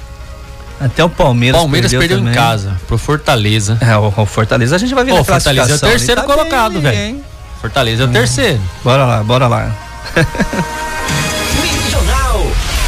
Até 0.80 1.04
o 1.04 1.10
Palmeiras. 1.10 1.60
Palmeiras 1.60 1.92
perdeu, 1.92 2.18
em 2.18 2.22
também. 2.22 2.34
casa 2.34 2.80
pro 2.88 2.98
Fortaleza. 2.98 3.78
É, 3.82 3.98
o, 3.98 4.14
o 4.16 4.26
Fortaleza 4.26 4.76
a 4.76 4.80
gente 4.80 4.94
vai 4.94 5.04
ver 5.04 5.12
Pô, 5.12 5.18
na 5.18 5.24
Fortaleza 5.24 5.74
é 5.74 5.76
o 5.76 5.80
terceiro 5.80 6.22
tá 6.22 6.28
colocado, 6.28 6.80
velho. 6.80 7.24
Fortaleza 7.60 8.04
é 8.04 8.06
o 8.06 8.10
terceiro. 8.10 8.62
Bora 8.84 9.06
lá, 9.06 9.24
bora 9.24 9.48
lá. 9.48 9.76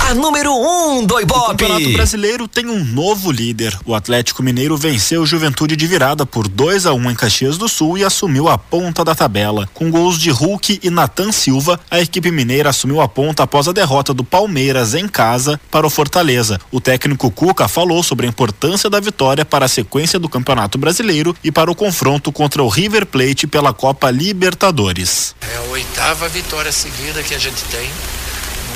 A 0.09 0.13
número 0.15 0.51
1 0.51 0.97
um 0.97 1.05
do 1.05 1.13
O 1.13 1.19
Ibope. 1.19 1.49
Campeonato 1.49 1.93
Brasileiro 1.93 2.47
tem 2.47 2.65
um 2.65 2.83
novo 2.83 3.31
líder. 3.31 3.77
O 3.85 3.93
Atlético 3.93 4.41
Mineiro 4.41 4.75
venceu 4.75 5.21
o 5.21 5.25
Juventude 5.25 5.75
de 5.75 5.85
virada 5.85 6.25
por 6.25 6.47
2 6.47 6.87
a 6.87 6.93
1 6.93 7.11
em 7.11 7.13
Caxias 7.13 7.59
do 7.59 7.69
Sul 7.69 7.95
e 7.95 8.03
assumiu 8.03 8.49
a 8.49 8.57
ponta 8.57 9.05
da 9.05 9.13
tabela. 9.13 9.69
Com 9.71 9.91
gols 9.91 10.17
de 10.17 10.31
Hulk 10.31 10.79
e 10.81 10.89
Natan 10.89 11.31
Silva, 11.31 11.79
a 11.91 11.99
equipe 11.99 12.31
mineira 12.31 12.71
assumiu 12.71 13.01
a 13.01 13.07
ponta 13.07 13.43
após 13.43 13.67
a 13.67 13.71
derrota 13.71 14.11
do 14.11 14.23
Palmeiras 14.23 14.95
em 14.95 15.07
casa 15.07 15.61
para 15.69 15.85
o 15.85 15.91
Fortaleza. 15.91 16.59
O 16.71 16.81
técnico 16.81 17.29
Cuca 17.29 17.67
falou 17.67 18.01
sobre 18.01 18.25
a 18.25 18.29
importância 18.29 18.89
da 18.89 18.99
vitória 18.99 19.45
para 19.45 19.65
a 19.65 19.69
sequência 19.69 20.17
do 20.17 20.27
Campeonato 20.27 20.79
Brasileiro 20.79 21.35
e 21.43 21.51
para 21.51 21.69
o 21.69 21.75
confronto 21.75 22.31
contra 22.31 22.63
o 22.63 22.67
River 22.67 23.05
Plate 23.05 23.45
pela 23.45 23.73
Copa 23.73 24.09
Libertadores. 24.09 25.35
É 25.39 25.55
a 25.55 25.71
oitava 25.71 26.27
vitória 26.29 26.71
seguida 26.71 27.21
que 27.21 27.35
a 27.35 27.39
gente 27.39 27.63
tem 27.65 27.87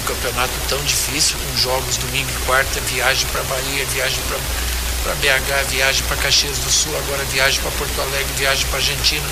campeonato 0.04 0.54
tão 0.68 0.82
difícil, 0.84 1.38
com 1.38 1.58
jogos 1.58 1.98
domingo 1.98 2.30
e 2.30 2.46
quarta, 2.46 2.80
viagem 2.82 3.28
para 3.30 3.44
Bahia, 3.44 3.86
viagem 3.86 4.20
para 4.28 5.14
BH, 5.16 5.70
viagem 5.70 6.04
para 6.06 6.18
Caxias 6.18 6.60
do 6.60 6.72
Sul, 6.72 6.96
agora 6.98 7.24
viagem 7.26 7.62
para 7.62 7.72
Porto 7.72 8.02
Alegre, 8.02 8.34
viagem 8.38 8.66
para 8.68 8.78
Argentina, 8.78 9.26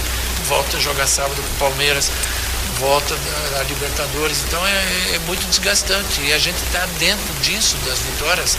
volta 0.47 0.77
a 0.77 0.79
jogar 0.79 1.07
sábado 1.07 1.41
com 1.41 1.53
o 1.53 1.69
Palmeiras, 1.69 2.11
volta 2.79 3.15
da, 3.15 3.63
Libertadores. 3.63 4.43
Então 4.47 4.65
é, 4.65 5.15
é 5.15 5.19
muito 5.27 5.47
desgastante 5.47 6.21
e 6.21 6.33
a 6.33 6.39
gente 6.39 6.61
está 6.63 6.85
dentro 6.97 7.33
disso, 7.41 7.77
das 7.85 7.99
vitórias, 7.99 8.57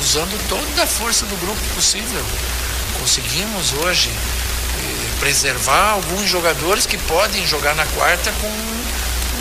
usando 0.00 0.36
toda 0.48 0.82
a 0.82 0.86
força 0.86 1.26
do 1.26 1.36
grupo 1.36 1.60
possível. 1.74 2.24
Conseguimos 2.98 3.72
hoje 3.74 4.10
eh, 4.10 5.18
preservar 5.20 5.90
alguns 5.90 6.28
jogadores 6.28 6.86
que 6.86 6.96
podem 6.96 7.46
jogar 7.46 7.74
na 7.74 7.84
quarta 7.86 8.32
com 8.40 8.83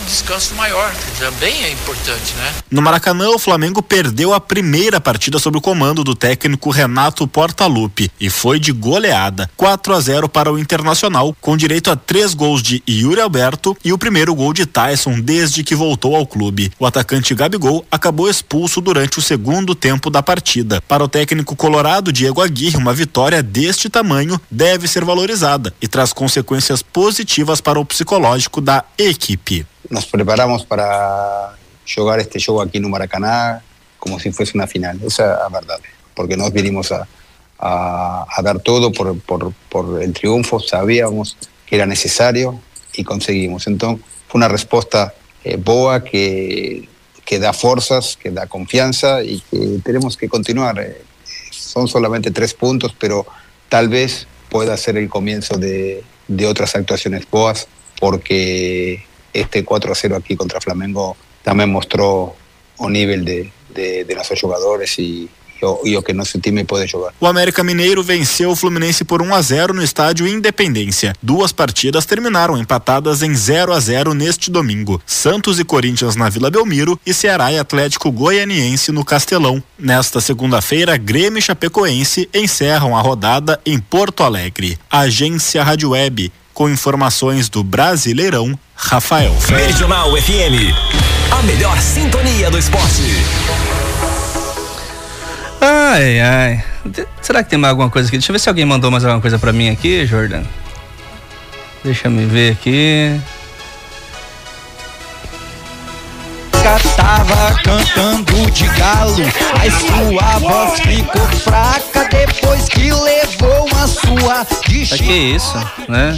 descanso 0.03 0.55
maior, 0.55 0.93
que 0.93 1.19
também 1.19 1.63
é 1.63 1.71
importante, 1.71 2.33
né? 2.35 2.53
No 2.69 2.81
Maracanã, 2.81 3.29
o 3.29 3.39
Flamengo 3.39 3.81
perdeu 3.81 4.33
a 4.33 4.39
primeira 4.39 4.99
partida 4.99 5.39
sob 5.39 5.57
o 5.57 5.61
comando 5.61 6.03
do 6.03 6.15
técnico 6.15 6.69
Renato 6.69 7.27
Portaluppi 7.27 8.11
e 8.19 8.29
foi 8.29 8.59
de 8.59 8.71
goleada, 8.71 9.49
4 9.57 9.93
a 9.93 9.99
0 9.99 10.29
para 10.29 10.51
o 10.51 10.59
Internacional, 10.59 11.35
com 11.39 11.57
direito 11.57 11.89
a 11.89 11.95
três 11.95 12.33
gols 12.33 12.61
de 12.61 12.83
Yuri 12.87 13.21
Alberto 13.21 13.77
e 13.83 13.93
o 13.93 13.97
primeiro 13.97 14.35
gol 14.35 14.53
de 14.53 14.65
Tyson 14.65 15.19
desde 15.19 15.63
que 15.63 15.75
voltou 15.75 16.15
ao 16.15 16.27
clube. 16.27 16.71
O 16.79 16.85
atacante 16.85 17.33
Gabigol 17.35 17.85
acabou 17.91 18.29
expulso 18.29 18.81
durante 18.81 19.19
o 19.19 19.21
segundo 19.21 19.75
tempo 19.75 20.09
da 20.09 20.21
partida. 20.21 20.81
Para 20.87 21.03
o 21.03 21.07
técnico 21.07 21.55
colorado 21.55 22.11
Diego 22.11 22.41
Aguirre, 22.41 22.77
uma 22.77 22.93
vitória 22.93 23.41
deste 23.41 23.89
tamanho 23.89 24.39
deve 24.49 24.87
ser 24.87 25.03
valorizada 25.03 25.73
e 25.81 25.87
traz 25.87 26.13
consequências 26.13 26.81
positivas 26.81 27.61
para 27.61 27.79
o 27.79 27.85
psicológico 27.85 28.61
da 28.61 28.83
equipe. 28.97 29.65
Nos 29.89 30.05
preparamos 30.05 30.65
para 30.65 31.55
jugar 31.93 32.19
este 32.19 32.39
jogo 32.41 32.61
aquí 32.61 32.79
no 32.79 32.89
Maracaná 32.89 33.61
como 33.99 34.19
si 34.19 34.31
fuese 34.31 34.57
una 34.57 34.67
final. 34.67 34.99
Esa 35.05 35.33
es 35.33 35.39
la 35.39 35.49
verdad. 35.49 35.79
Porque 36.13 36.35
nós 36.35 36.51
vinimos 36.51 36.91
a, 36.91 37.07
dar 38.43 38.59
todo 38.59 38.91
por, 38.91 40.01
el 40.01 40.13
triunfo, 40.13 40.59
sabíamos 40.59 41.37
que 41.65 41.77
era 41.77 41.85
necesario 41.85 42.59
y 42.93 43.05
conseguimos. 43.05 43.67
Entonces 43.67 44.05
fue 44.27 44.39
una 44.39 44.49
respuesta 44.49 45.13
eh, 45.43 45.55
boa 45.55 46.03
que, 46.03 46.89
da 47.39 47.53
fuerzas, 47.53 48.17
que 48.21 48.29
da 48.29 48.45
confianza 48.47 49.23
y 49.23 49.39
que 49.49 49.79
tenemos 49.83 50.17
que 50.17 50.27
continuar. 50.27 50.79
Eh, 50.79 51.01
son 51.49 51.87
solamente 51.87 52.29
tres 52.31 52.53
puntos, 52.53 52.93
pero 52.99 53.25
tal 53.69 53.87
vez 53.87 54.27
pueda 54.49 54.75
ser 54.75 54.97
el 54.97 55.07
comienzo 55.07 55.57
de 55.57 56.03
otras 56.45 56.75
actuaciones 56.75 57.25
boas, 57.31 57.67
porque 57.99 59.05
este 59.33 59.65
4-0 59.65 60.15
aquí 60.15 60.35
contra 60.35 60.61
Flamengo 60.61 61.17
también 61.43 61.69
mostró 61.69 62.35
un 62.77 62.93
nivel 62.93 63.25
de, 63.25 63.51
de, 63.73 64.05
de 64.05 64.15
nossos 64.15 64.39
jogadores 64.39 64.97
e, 64.99 65.29
e 65.83 65.95
o 65.95 66.01
que 66.01 66.13
nosso 66.13 66.39
time 66.39 66.63
pode 66.63 66.87
jogar. 66.87 67.13
O 67.19 67.27
América 67.27 67.63
Mineiro 67.63 68.03
venceu 68.03 68.51
o 68.51 68.55
Fluminense 68.55 69.05
por 69.05 69.21
1 69.21 69.33
a 69.33 69.41
0 69.41 69.73
no 69.73 69.83
estádio 69.83 70.27
Independência. 70.27 71.13
Duas 71.21 71.51
partidas 71.51 72.05
terminaram 72.05 72.57
empatadas 72.57 73.21
em 73.21 73.33
0 73.33 73.73
a 73.73 73.79
0 73.79 74.13
neste 74.13 74.51
domingo. 74.51 75.01
Santos 75.05 75.59
e 75.59 75.63
Corinthians 75.63 76.15
na 76.15 76.29
Vila 76.29 76.49
Belmiro 76.49 76.99
e 77.05 77.13
Ceará 77.13 77.51
e 77.51 77.59
Atlético 77.59 78.11
Goianiense 78.11 78.91
no 78.91 79.05
Castelão. 79.05 79.63
Nesta 79.77 80.19
segunda-feira, 80.19 80.97
Grêmio 80.97 81.39
e 81.39 81.41
Chapecoense 81.41 82.29
encerram 82.33 82.95
a 82.95 83.01
rodada 83.01 83.59
em 83.65 83.79
Porto 83.79 84.23
Alegre. 84.23 84.77
Agência 84.89 85.63
Rádio 85.63 85.91
Web 85.91 86.31
com 86.53 86.69
informações 86.69 87.49
do 87.49 87.63
Brasileirão, 87.63 88.57
Rafael. 88.75 89.35
Regional 89.47 90.11
FM, 90.15 90.73
a 91.31 91.41
melhor 91.43 91.79
sintonia 91.81 92.51
do 92.51 92.57
esporte. 92.57 93.01
Ai, 95.59 96.19
ai. 96.19 96.63
Será 97.21 97.43
que 97.43 97.49
tem 97.49 97.57
mais 97.57 97.71
alguma 97.71 97.89
coisa 97.89 98.07
aqui? 98.07 98.17
Deixa 98.17 98.31
eu 98.31 98.33
ver 98.33 98.39
se 98.39 98.49
alguém 98.49 98.65
mandou 98.65 98.91
mais 98.91 99.03
alguma 99.03 99.21
coisa 99.21 99.39
para 99.39 99.53
mim 99.53 99.69
aqui, 99.69 100.05
Jordan. 100.05 100.43
Deixa 101.83 102.09
me 102.09 102.25
ver 102.25 102.51
aqui. 102.53 103.19
Tava 106.63 107.59
cantando 107.61 108.49
de 108.51 108.65
galo, 108.69 109.15
mas 109.57 109.73
sua 109.73 110.39
voz 110.39 110.79
ficou 110.79 111.27
fraca 111.39 112.07
depois 112.09 112.69
que 112.69 112.89
levou 112.89 113.67
uma 113.67 113.85
sua 113.85 114.47
de 114.65 114.85
Que 114.85 115.13
isso, 115.13 115.57
né? 115.89 116.17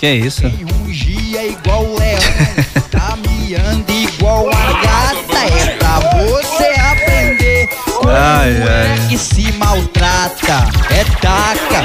Que 0.00 0.10
isso? 0.10 0.46
Um 0.46 0.90
dia 0.90 1.46
igual 1.46 1.84
leão, 1.94 2.18
caminhando 2.90 3.92
igual 3.92 4.48
a 4.50 4.72
gata, 4.82 5.38
é 5.46 5.76
pra 5.76 6.00
você 6.00 6.64
aprender 6.80 7.68
como 7.84 8.10
Ai, 8.10 8.50
é 8.50 8.98
ai. 9.00 9.08
que 9.08 9.16
se 9.16 9.52
maltrata. 9.52 10.66
É 10.90 11.04
taca, 11.20 11.84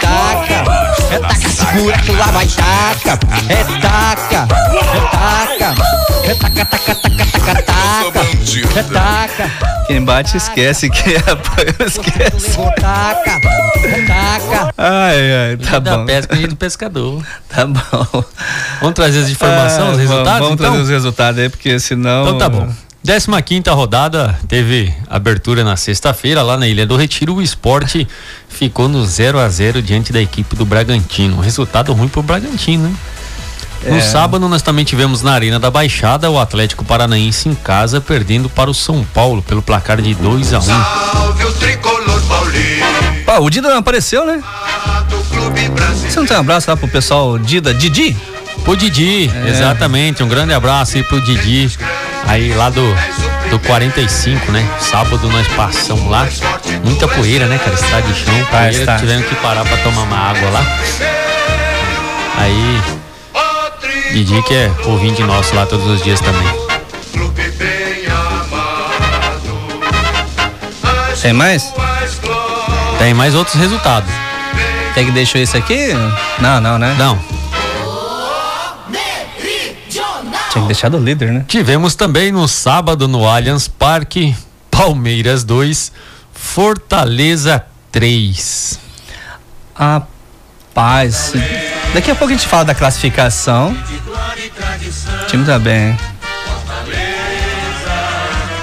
taca, 0.00 0.99
é 1.10 1.18
taca, 1.18 1.48
segura 1.48 1.98
que 1.98 2.12
lá 2.12 2.26
vai 2.26 2.46
taca. 2.46 3.18
É 3.48 3.64
taca, 3.80 4.48
é 4.64 5.04
taca, 5.10 5.74
é 6.24 6.34
taca, 6.34 6.64
taca, 6.64 6.94
taca, 6.94 7.22
taca, 7.30 7.62
taca. 7.62 8.20
É 8.78 8.82
taca, 8.82 9.50
Quem 9.86 10.04
bate 10.04 10.36
esquece, 10.36 10.88
quem 10.90 11.16
apanha 11.16 11.74
esquece. 11.86 12.56
taca, 12.80 13.30
é 13.84 14.06
taca. 14.06 14.74
Ai, 14.78 15.32
ai, 15.50 15.56
tá 15.56 15.78
da 15.78 15.98
bom. 15.98 16.06
pesca 16.06 16.36
e 16.36 16.46
do 16.46 16.56
pescador. 16.56 17.22
Tá 17.50 17.66
bom. 17.66 18.24
Vamos 18.80 18.94
trazer 18.94 19.24
as 19.24 19.28
informações, 19.28 19.72
Ah, 19.80 19.90
os 19.90 19.96
vamos- 19.96 19.98
resultados? 19.98 20.38
Vamos 20.40 20.54
então? 20.54 20.66
trazer 20.70 20.82
os 20.82 20.88
resultados 20.88 21.40
aí, 21.40 21.48
porque 21.48 21.80
senão. 21.80 22.22
Então 22.22 22.38
tá 22.38 22.48
bom. 22.48 22.68
15 23.02 23.70
rodada 23.70 24.38
teve 24.46 24.92
abertura 25.08 25.64
na 25.64 25.74
sexta-feira 25.76 26.42
lá 26.42 26.56
na 26.56 26.68
Ilha 26.68 26.86
do 26.86 26.96
Retiro. 26.96 27.36
O 27.36 27.42
esporte 27.42 28.06
ficou 28.48 28.88
no 28.88 29.04
0 29.06 29.38
a 29.38 29.48
0 29.48 29.80
diante 29.80 30.12
da 30.12 30.20
equipe 30.20 30.54
do 30.54 30.66
Bragantino. 30.66 31.36
Um 31.36 31.40
resultado 31.40 31.92
ruim 31.94 32.08
pro 32.08 32.22
Bragantino? 32.22 32.94
No 33.86 33.96
É. 33.96 34.00
sábado 34.02 34.46
nós 34.46 34.60
também 34.60 34.84
tivemos 34.84 35.22
na 35.22 35.32
Arena 35.32 35.58
da 35.58 35.70
Baixada 35.70 36.30
o 36.30 36.38
Atlético 36.38 36.84
Paranaense 36.84 37.48
em 37.48 37.54
casa 37.54 37.98
perdendo 38.02 38.50
para 38.50 38.68
o 38.70 38.74
São 38.74 39.02
Paulo 39.02 39.40
pelo 39.40 39.62
placar 39.62 40.02
de 40.02 40.14
2 40.14 40.52
a 40.52 40.58
1. 40.58 40.62
Pá, 43.24 43.38
o 43.38 43.48
Dida 43.48 43.70
não 43.70 43.78
apareceu, 43.78 44.26
né? 44.26 44.42
Você 46.10 46.20
não 46.20 46.26
tem 46.26 46.36
um 46.36 46.40
abraço 46.40 46.68
lá 46.70 46.76
pro 46.76 46.86
pessoal 46.88 47.38
Dida, 47.38 47.72
Didi? 47.72 48.14
Pro 48.64 48.76
Didi, 48.76 49.30
É. 49.44 49.48
exatamente. 49.48 50.22
Um 50.22 50.28
grande 50.28 50.52
abraço 50.52 50.96
aí 50.96 51.02
pro 51.02 51.20
Didi. 51.20 51.76
Aí 52.26 52.52
lá 52.54 52.70
do, 52.70 52.94
do 53.50 53.58
45, 53.60 54.52
né? 54.52 54.64
Sábado 54.78 55.28
nós 55.28 55.46
passamos 55.48 56.08
lá. 56.10 56.28
Muita 56.84 57.08
poeira, 57.08 57.46
né, 57.46 57.58
cara? 57.58 57.74
Estrada 57.74 58.02
de 58.06 58.14
chão, 58.14 58.34
Tá, 58.50 58.58
poeira. 58.58 58.70
está. 58.72 58.96
Tivemos 58.98 59.26
que 59.26 59.34
parar 59.36 59.64
pra 59.64 59.76
tomar 59.78 60.02
uma 60.02 60.16
água 60.30 60.50
lá. 60.50 60.78
Aí. 62.38 62.80
Didi 64.12 64.42
que 64.42 64.54
é 64.54 64.70
ouvinte 64.84 65.22
nosso 65.22 65.54
lá 65.54 65.66
todos 65.66 65.86
os 65.86 66.02
dias 66.02 66.20
também. 66.20 66.48
Tem 71.22 71.32
mais? 71.32 71.72
Tem 72.98 73.14
mais 73.14 73.34
outros 73.34 73.56
resultados. 73.56 74.10
Tem 74.94 75.04
que 75.06 75.12
deixar 75.12 75.38
esse 75.38 75.56
aqui? 75.56 75.88
Não, 76.38 76.60
não, 76.60 76.78
né? 76.78 76.94
Não. 76.98 77.18
Tinha 80.50 80.62
que 80.62 80.68
deixar 80.68 80.88
do 80.88 80.98
líder, 80.98 81.30
né? 81.30 81.44
Tivemos 81.46 81.94
também 81.94 82.32
no 82.32 82.48
sábado 82.48 83.06
no 83.06 83.26
Allianz 83.26 83.68
Parque, 83.68 84.34
Palmeiras 84.70 85.44
2, 85.44 85.92
Fortaleza 86.32 87.64
3. 87.92 88.80
Rapaz, 89.74 91.32
daqui 91.94 92.10
a 92.10 92.14
pouco 92.14 92.32
a 92.32 92.36
gente 92.36 92.48
fala 92.48 92.64
da 92.64 92.74
classificação. 92.74 93.76
O 95.22 95.26
time 95.26 95.44
tá 95.44 95.58
bem. 95.58 95.96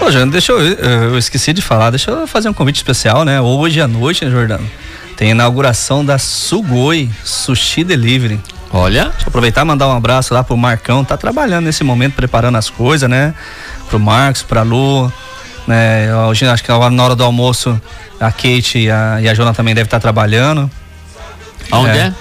Ô, 0.01 0.11
Jordano, 0.11 0.31
deixa 0.31 0.51
eu. 0.51 0.59
Eu 0.59 1.17
esqueci 1.17 1.53
de 1.53 1.61
falar, 1.61 1.89
deixa 1.89 2.11
eu 2.11 2.27
fazer 2.27 2.49
um 2.49 2.53
convite 2.53 2.75
especial, 2.75 3.23
né? 3.23 3.39
Hoje 3.39 3.79
à 3.81 3.87
noite, 3.87 4.25
né, 4.25 4.31
Jordano? 4.31 4.69
Tem 5.15 5.29
a 5.29 5.31
inauguração 5.31 6.05
da 6.05 6.17
Sugoi 6.17 7.09
Sushi 7.23 7.83
Delivery. 7.83 8.39
Olha. 8.71 9.05
Deixa 9.05 9.25
eu 9.25 9.27
aproveitar 9.27 9.61
e 9.61 9.65
mandar 9.65 9.87
um 9.87 9.95
abraço 9.95 10.33
lá 10.33 10.43
pro 10.43 10.57
Marcão. 10.57 11.03
Tá 11.03 11.17
trabalhando 11.17 11.65
nesse 11.65 11.83
momento, 11.83 12.13
preparando 12.13 12.57
as 12.57 12.69
coisas, 12.69 13.09
né? 13.09 13.33
Pro 13.89 13.99
Marcos, 13.99 14.43
pra 14.43 14.61
Lu. 14.61 15.11
Né? 15.65 16.13
Hoje, 16.27 16.47
acho 16.47 16.63
que 16.63 16.69
na 16.71 17.03
hora 17.03 17.15
do 17.15 17.23
almoço 17.23 17.79
a 18.19 18.31
Kate 18.31 18.79
e 18.79 18.91
a, 18.91 19.19
e 19.21 19.29
a 19.29 19.33
Jona 19.33 19.53
também 19.53 19.75
devem 19.75 19.87
estar 19.87 19.99
trabalhando. 19.99 20.69
Aonde 21.71 21.97
é? 21.97 22.13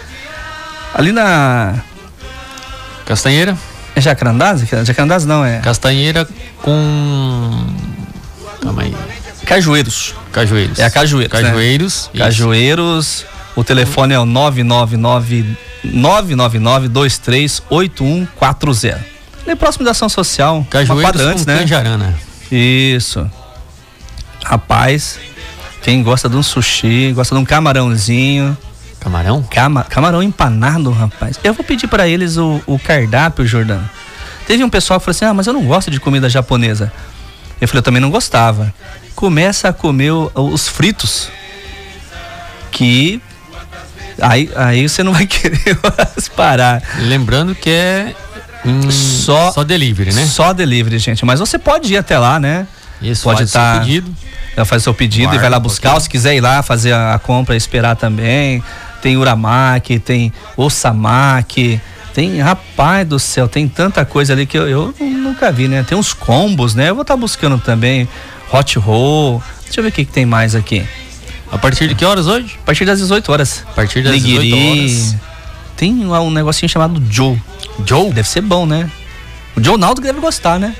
Ali 0.94 1.12
na. 1.12 1.74
Castanheira? 3.04 3.56
É 3.94 4.00
Jacarandás? 4.00 4.62
Jacarandás 4.84 5.24
não, 5.24 5.44
é. 5.44 5.60
Castanheira 5.60 6.26
com. 6.62 7.66
Calma 8.60 8.82
aí. 8.82 8.96
Cajueiros. 9.44 10.14
Cajueiros. 10.32 10.78
É 10.78 10.84
a 10.84 10.90
Cajueiros. 10.90 11.40
né? 11.40 11.48
Cajueiros. 11.48 11.92
isso. 11.92 12.10
Cajueiros. 12.18 13.26
O 13.56 13.64
telefone 13.64 14.14
é 14.14 14.20
o 14.20 14.24
999 14.24 15.56
999 15.82 16.88
238140. 16.88 19.16
Ali 19.46 19.56
próximo 19.56 19.84
da 19.84 19.92
ação 19.92 20.08
social. 20.08 20.66
Cajueiros 20.68 21.04
quadra 21.04 21.24
com 21.24 21.30
antes, 21.30 21.46
né? 21.46 21.60
Canjarana. 21.60 22.14
Isso. 22.52 23.30
Rapaz, 24.44 25.18
quem 25.82 26.02
gosta 26.02 26.28
de 26.28 26.36
um 26.36 26.42
sushi, 26.42 27.12
gosta 27.12 27.34
de 27.34 27.40
um 27.40 27.44
camarãozinho. 27.44 28.56
Camarão? 29.00 29.42
Cama, 29.42 29.84
camarão 29.84 30.22
empanado, 30.22 30.90
rapaz. 30.90 31.38
Eu 31.44 31.54
vou 31.54 31.64
pedir 31.64 31.86
pra 31.86 32.08
eles 32.08 32.36
o, 32.36 32.60
o 32.66 32.78
cardápio, 32.78 33.46
Jordano. 33.46 33.88
Teve 34.46 34.64
um 34.64 34.70
pessoal 34.70 34.98
que 34.98 35.04
falou 35.04 35.16
assim: 35.16 35.24
ah, 35.24 35.34
mas 35.34 35.46
eu 35.46 35.52
não 35.52 35.64
gosto 35.64 35.90
de 35.90 36.00
comida 36.00 36.28
japonesa. 36.28 36.92
Eu 37.60 37.68
falei: 37.68 37.78
eu 37.78 37.84
também 37.84 38.02
não 38.02 38.10
gostava. 38.10 38.74
Começa 39.14 39.68
a 39.68 39.72
comer 39.72 40.12
os 40.12 40.68
fritos. 40.68 41.30
Que. 42.70 43.20
Aí, 44.20 44.50
aí 44.54 44.88
você 44.88 45.02
não 45.02 45.12
vai 45.12 45.26
querer 45.28 45.78
mais 45.82 46.28
parar. 46.28 46.82
Lembrando 47.00 47.54
que 47.54 47.70
é 47.70 48.14
hum, 48.64 48.90
só, 48.90 49.52
só 49.52 49.64
delivery, 49.64 50.12
né? 50.12 50.24
Só 50.26 50.52
delivery, 50.52 50.98
gente. 50.98 51.24
Mas 51.24 51.40
você 51.40 51.58
pode 51.58 51.92
ir 51.92 51.96
até 51.96 52.18
lá, 52.18 52.38
né? 52.38 52.66
Isso, 53.00 53.24
pode 53.24 53.42
estar. 53.42 53.80
pedido. 53.80 54.14
Ela 54.56 54.64
faz 54.64 54.82
seu 54.82 54.94
pedido 54.94 55.24
e 55.24 55.26
Guarda 55.26 55.40
vai 55.40 55.50
lá 55.50 55.60
buscar. 55.60 55.90
pouquinho. 55.90 56.02
Se 56.02 56.08
quiser 56.08 56.34
ir 56.34 56.40
lá 56.40 56.62
fazer 56.62 56.94
a, 56.94 57.20
compra 57.22 57.54
e 57.54 57.58
esperar 57.58 57.94
também. 57.94 58.62
Tem 59.02 59.16
uramaki, 59.16 59.98
tem 59.98 60.32
ossamaki, 60.56 61.80
tem, 62.14 62.40
rapaz 62.40 63.06
do 63.06 63.18
céu, 63.18 63.46
tem 63.46 63.68
tanta 63.68 64.04
coisa 64.04 64.32
ali 64.32 64.46
que 64.46 64.56
eu, 64.56 64.66
eu 64.66 64.94
nunca 64.98 65.52
vi, 65.52 65.68
né? 65.68 65.84
Tem 65.86 65.96
uns 65.96 66.14
combos, 66.14 66.74
né? 66.74 66.88
Eu 66.88 66.94
vou 66.94 67.02
estar 67.02 67.16
buscando 67.16 67.58
também 67.58 68.08
hot 68.50 68.78
roll. 68.78 69.42
Deixa 69.64 69.80
eu 69.80 69.84
ver 69.84 69.90
o 69.90 69.92
que, 69.92 70.04
que 70.04 70.12
tem 70.12 70.24
mais 70.24 70.54
aqui. 70.54 70.84
A 71.56 71.58
partir 71.58 71.88
de 71.88 71.94
que 71.94 72.04
horas 72.04 72.26
hoje? 72.26 72.58
A 72.62 72.66
partir 72.66 72.84
das 72.84 72.98
18 72.98 73.32
horas. 73.32 73.64
A 73.66 73.72
partir 73.72 74.02
das 74.02 74.12
Nigiri. 74.12 74.50
18 74.50 74.80
horas. 74.80 75.16
Tem 75.74 76.06
lá 76.06 76.20
um 76.20 76.30
negocinho 76.30 76.68
chamado 76.68 77.02
Joe. 77.10 77.40
Joe? 77.84 78.12
Deve 78.12 78.28
ser 78.28 78.42
bom, 78.42 78.66
né? 78.66 78.90
O 79.56 79.64
Joe 79.64 79.78
Naldo 79.78 80.02
que 80.02 80.06
deve 80.06 80.20
gostar, 80.20 80.58
né? 80.60 80.74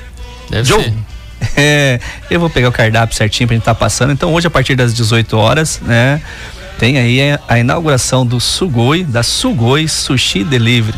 Deve 0.49 0.63
Joe. 0.63 0.83
ser. 0.83 0.93
É, 1.55 1.99
eu 2.31 2.39
vou 2.39 2.49
pegar 2.49 2.69
o 2.69 2.71
cardápio 2.71 3.15
certinho 3.15 3.47
pra 3.47 3.55
gente 3.55 3.61
estar 3.61 3.75
passando. 3.75 4.11
Então 4.11 4.33
hoje 4.33 4.47
a 4.47 4.49
partir 4.49 4.75
das 4.75 4.93
18 4.93 5.37
horas, 5.37 5.79
né? 5.83 6.21
tem 6.77 6.97
aí 6.97 7.19
a, 7.47 7.59
inauguração 7.59 8.25
do 8.25 8.39
Sugoi, 8.39 9.03
da 9.03 9.23
Sugoi 9.23 9.87
Sushi 9.87 10.43
Delivery. 10.43 10.97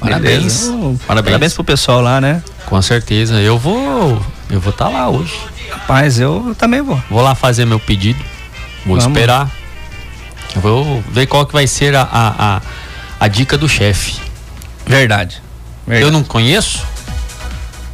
Parabéns. 0.00 0.66
Beleza? 0.66 0.98
Parabéns. 1.06 1.24
Parabéns 1.24 1.54
pro 1.54 1.64
pessoal 1.64 2.00
lá, 2.00 2.20
né? 2.20 2.42
Com 2.66 2.80
certeza. 2.80 3.40
Eu 3.40 3.58
vou. 3.58 4.20
Eu 4.50 4.60
vou 4.60 4.70
estar 4.70 4.88
lá 4.88 5.08
hoje. 5.08 5.34
Rapaz, 5.70 6.18
eu 6.18 6.54
também 6.58 6.82
vou. 6.82 7.00
Vou 7.10 7.22
lá 7.22 7.34
fazer 7.34 7.64
meu 7.64 7.80
pedido. 7.80 8.22
Vou 8.84 8.96
Vamos. 8.98 9.04
esperar. 9.06 9.50
Vou 10.56 11.02
ver 11.10 11.26
qual 11.26 11.46
que 11.46 11.52
vai 11.52 11.66
ser 11.66 11.94
a, 11.94 12.02
a, 12.02 12.56
a, 12.56 12.60
a 13.20 13.28
dica 13.28 13.56
do 13.56 13.68
chefe. 13.68 14.20
Verdade. 14.86 15.42
Eu 15.86 16.10
não 16.10 16.22
conheço. 16.22 16.84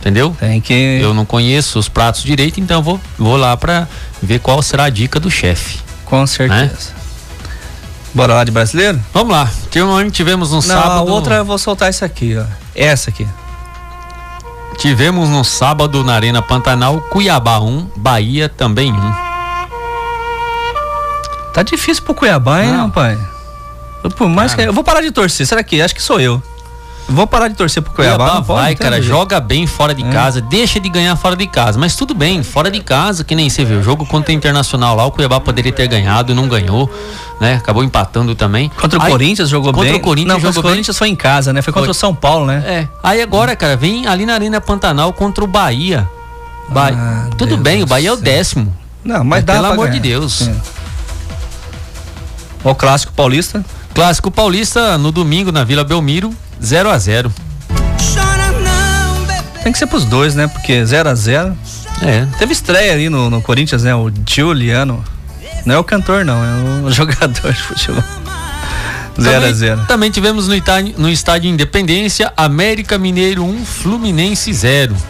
Entendeu? 0.01 0.35
Tem 0.39 0.61
que. 0.61 0.99
Eu 1.01 1.13
não 1.13 1.25
conheço 1.25 1.79
os 1.79 1.89
pratos 1.89 2.23
direito, 2.23 2.61
então 2.61 2.83
vou, 2.83 3.01
vou 3.19 3.37
lá 3.37 3.57
pra 3.57 3.87
ver 4.23 4.39
qual 4.41 4.63
será 4.63 4.85
a 4.85 4.91
dica 4.91 5.19
do 5.21 5.31
chefe. 5.31 5.81
Com 6.05 6.27
certeza. 6.27 6.93
Bora 8.15 8.35
lá 8.35 8.45
de 8.45 8.51
brasileiro? 8.51 8.99
Vamos 9.13 9.33
lá. 9.33 9.51
Tivemos, 10.13 10.51
no 10.51 10.57
Não, 10.57 10.63
sábado. 10.63 10.91
a 10.93 11.03
outra 11.03 11.37
eu 11.37 11.45
vou 11.45 11.59
soltar 11.59 11.91
isso 11.91 12.05
aqui, 12.05 12.37
ó. 12.37 12.45
Essa 12.75 13.11
aqui. 13.11 13.27
Tivemos 14.79 15.29
no 15.29 15.45
sábado 15.45 16.03
na 16.05 16.15
Arena 16.15 16.41
Pantanal, 16.41 17.01
Cuiabá 17.11 17.59
1, 17.61 17.91
Bahia 17.97 18.49
também 18.49 18.93
1. 18.93 19.28
Tá 21.59 21.63
difícil 21.65 22.05
pro 22.05 22.15
Cuiabá, 22.15 22.63
hein, 22.63 22.71
rapaz? 22.73 23.19
Eu, 24.05 24.11
por 24.11 24.29
mais 24.29 24.55
que, 24.55 24.61
eu 24.61 24.73
vou 24.73 24.85
parar 24.85 25.01
de 25.01 25.11
torcer. 25.11 25.45
Será 25.45 25.61
que? 25.65 25.83
Acho 25.83 25.93
que 25.93 26.01
sou 26.01 26.21
eu. 26.21 26.41
Vou 27.09 27.27
parar 27.27 27.49
de 27.49 27.55
torcer 27.57 27.83
pro 27.83 27.93
Cuiabá. 27.93 28.17
Cuiabá 28.17 28.35
não 28.37 28.45
pode, 28.45 28.61
vai, 28.61 28.71
não 28.71 28.77
tem 28.77 28.85
cara, 28.85 28.97
jeito. 29.03 29.09
joga 29.09 29.41
bem 29.41 29.67
fora 29.67 29.93
de 29.93 30.05
É. 30.05 30.09
casa, 30.09 30.41
deixa 30.41 30.79
de 30.79 30.89
ganhar 30.89 31.17
fora 31.17 31.35
de 31.35 31.49
casa. 31.49 31.77
Mas 31.77 31.97
tudo 31.97 32.15
bem, 32.15 32.45
fora 32.45 32.71
de 32.71 32.79
casa, 32.79 33.25
que 33.25 33.35
nem 33.35 33.51
você 33.51 33.65
viu. 33.65 33.81
O 33.81 33.83
jogo 33.83 34.07
contra 34.07 34.31
o 34.31 34.35
Internacional 34.37 34.95
lá, 34.95 35.05
o 35.05 35.11
Cuiabá 35.11 35.41
poderia 35.41 35.73
ter 35.73 35.89
ganhado, 35.89 36.33
não 36.33 36.47
ganhou, 36.47 36.89
né? 37.41 37.55
Acabou 37.57 37.83
empatando 37.83 38.37
também. 38.37 38.71
Contra 38.81 38.97
o 38.97 39.03
Aí- 39.03 39.11
Corinthians 39.11 39.49
jogou 39.49 39.73
contra 39.73 39.91
bem. 39.91 39.99
o 39.99 40.01
Corinthians 40.01 40.29
não, 40.29 40.37
contra 40.37 40.53
jogou 40.53 40.71
o 40.71 40.73
Corinthians 40.73 40.97
foi 40.97 41.09
em 41.09 41.17
casa, 41.17 41.53
né? 41.53 41.61
Foi 41.61 41.73
contra 41.73 41.87
Foi. 41.87 41.91
o 41.91 41.95
São 41.95 42.15
Paulo, 42.15 42.47
né? 42.47 42.63
É. 42.65 42.89
Aí 43.03 43.21
agora, 43.21 43.57
cara, 43.57 43.77
vem 43.77 44.07
ali 44.07 44.25
na 44.25 44.35
Arena 44.35 44.61
Pantanal 44.61 45.13
contra 45.13 45.43
o 45.43 45.47
Bahia. 45.49 46.09
Ba- 46.69 46.91
Ah, 46.95 47.31
Tudo 47.37 47.57
bem, 47.57 47.83
o 47.83 47.87
Bahia 47.87 48.11
é 48.11 48.13
o 48.13 48.17
décimo. 48.17 48.73
Não, 49.05 49.25
mas 49.25 49.43
dá 49.43 49.55
Pelo 49.55 49.65
pra 49.65 49.73
amor 49.75 49.87
ganhar. 49.89 50.01
de 50.01 50.09
Deus. 50.09 50.47
É. 50.47 50.78
O 52.65 52.75
clássico 52.75 53.13
paulista. 53.13 53.65
Clássico 53.95 54.31
Paulista 54.31 54.97
no 54.99 55.11
domingo 55.11 55.51
na 55.51 55.65
Vila 55.65 55.83
Belmiro, 55.83 56.33
0 56.63 56.91
a 56.91 56.99
0 56.99 57.33
Tem 59.63 59.73
que 59.73 59.79
ser 59.79 59.87
pros 59.87 60.05
dois, 60.05 60.35
né? 60.37 60.47
Porque 60.47 60.85
0 60.85 61.09
a 61.09 61.15
0 61.15 61.57
É. 62.03 62.27
Teve 62.39 62.53
estreia 62.53 62.93
ali 62.93 63.09
no, 63.09 63.29
no 63.29 63.43
Corinthians, 63.43 63.83
né? 63.83 63.95
O 63.95 64.11
Giuliano. 64.27 65.03
Não 65.67 65.75
é 65.75 65.79
o 65.79 65.85
cantor, 65.85 66.25
não, 66.25 66.45
é 66.45 66.87
o 66.87 66.91
jogador 66.93 67.53
de 67.53 67.61
futebol. 67.61 68.05
0 69.21 69.37
a 69.37 69.41
Também- 69.41 69.55
0 69.55 69.81
Também 69.89 70.11
tivemos 70.13 70.47
no 70.47 70.55
estádio, 70.55 70.95
no 70.97 71.11
estádio 71.11 71.51
Independência, 71.51 72.33
América 72.37 72.97
Mineiro 72.99 73.43
1, 73.45 73.65
Fluminense 73.65 74.53
0. 74.53 74.95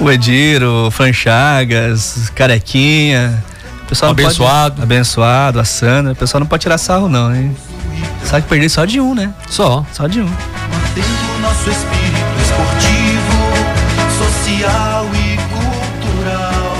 O 0.00 0.10
Edir, 0.10 0.64
o 0.64 0.90
Fran 0.90 1.12
Chagas, 1.12 2.32
Carequinha. 2.34 3.44
O 3.92 3.94
pessoal 3.94 4.08
não 4.10 4.16
pode- 4.16 4.26
Abençoado. 4.26 4.82
abençoado, 4.82 5.60
a 5.60 5.64
Sandra. 5.66 6.12
O 6.12 6.16
pessoal 6.16 6.40
não 6.40 6.46
pode 6.46 6.62
tirar 6.62 6.78
sarro, 6.78 7.10
não, 7.10 7.34
hein? 7.34 7.54
Sabe 8.24 8.42
que 8.42 8.48
perder 8.48 8.70
só 8.70 8.86
de 8.86 8.98
um, 8.98 9.14
né? 9.14 9.30
Só. 9.50 9.84
Só 9.92 10.06
de 10.06 10.20
um. 10.22 10.24
Mantendo 10.24 11.40
nosso 11.42 11.68
espírito 11.68 12.40
esportivo, 12.40 13.36
social 14.18 15.06
e 15.12 15.36
cultural. 16.00 16.72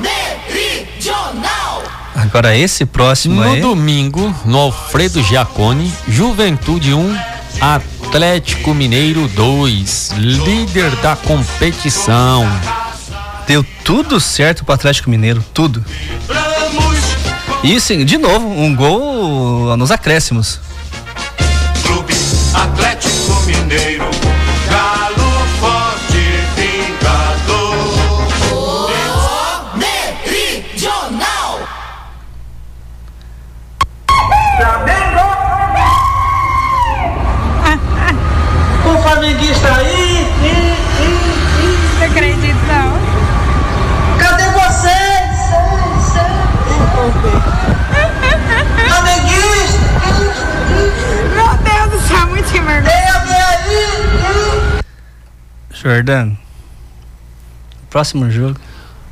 Meridional. 0.00 1.82
Agora 2.16 2.56
esse 2.56 2.86
próximo 2.86 3.42
No 3.42 3.52
aí. 3.52 3.60
domingo, 3.60 4.34
no 4.46 4.56
Alfredo 4.58 5.22
Giacone, 5.22 5.92
Juventude 6.08 6.94
1, 6.94 7.18
Atlético 7.60 8.72
Mineiro 8.72 9.28
2, 9.28 10.12
líder 10.16 10.90
da 11.02 11.14
competição. 11.14 12.46
Deu 13.48 13.64
tudo 13.82 14.20
certo 14.20 14.62
pro 14.62 14.74
Atlético 14.74 15.08
Mineiro, 15.08 15.42
tudo. 15.54 15.82
E 17.64 17.80
sim, 17.80 18.04
de 18.04 18.18
novo, 18.18 18.46
um 18.46 18.76
gol 18.76 19.74
nos 19.74 19.90
acréscimos. 19.90 20.60
Clube 21.82 22.12
Atlético 22.52 23.40
Mineiro, 23.46 24.04
Jordano. 55.88 56.36
Próximo 57.90 58.30
jogo. 58.30 58.58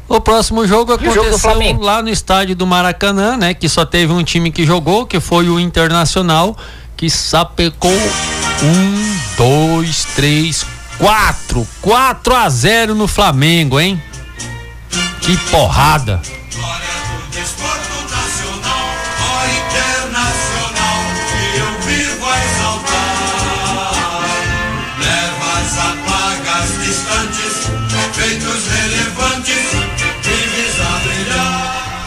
O 0.09 0.21
próximo 0.21 0.67
jogo 0.67 0.93
jogo 0.93 1.11
aconteceu 1.11 1.39
Flamengo? 1.39 1.83
lá 1.83 2.01
no 2.01 2.09
estádio 2.09 2.55
do 2.55 2.67
Maracanã, 2.67 3.37
né? 3.37 3.55
Que 3.55 3.69
só 3.69 3.85
teve 3.85 4.13
um 4.13 4.23
time 4.23 4.53
que 4.53 4.65
jogou, 4.65 5.05
que 5.05 5.19
foi 5.19 5.49
o 5.49 5.59
Internacional, 5.59 6.57
que 6.97 7.11
sapecou 7.11 7.91
um, 7.91 9.19
dois, 9.37 10.05
três, 10.15 10.65
quatro. 10.99 11.67
4 11.83 12.35
a 12.35 12.49
0 12.49 12.95
no 12.95 13.09
Flamengo, 13.09 13.81
hein? 13.81 14.01
Que 15.21 15.37
porrada. 15.51 16.21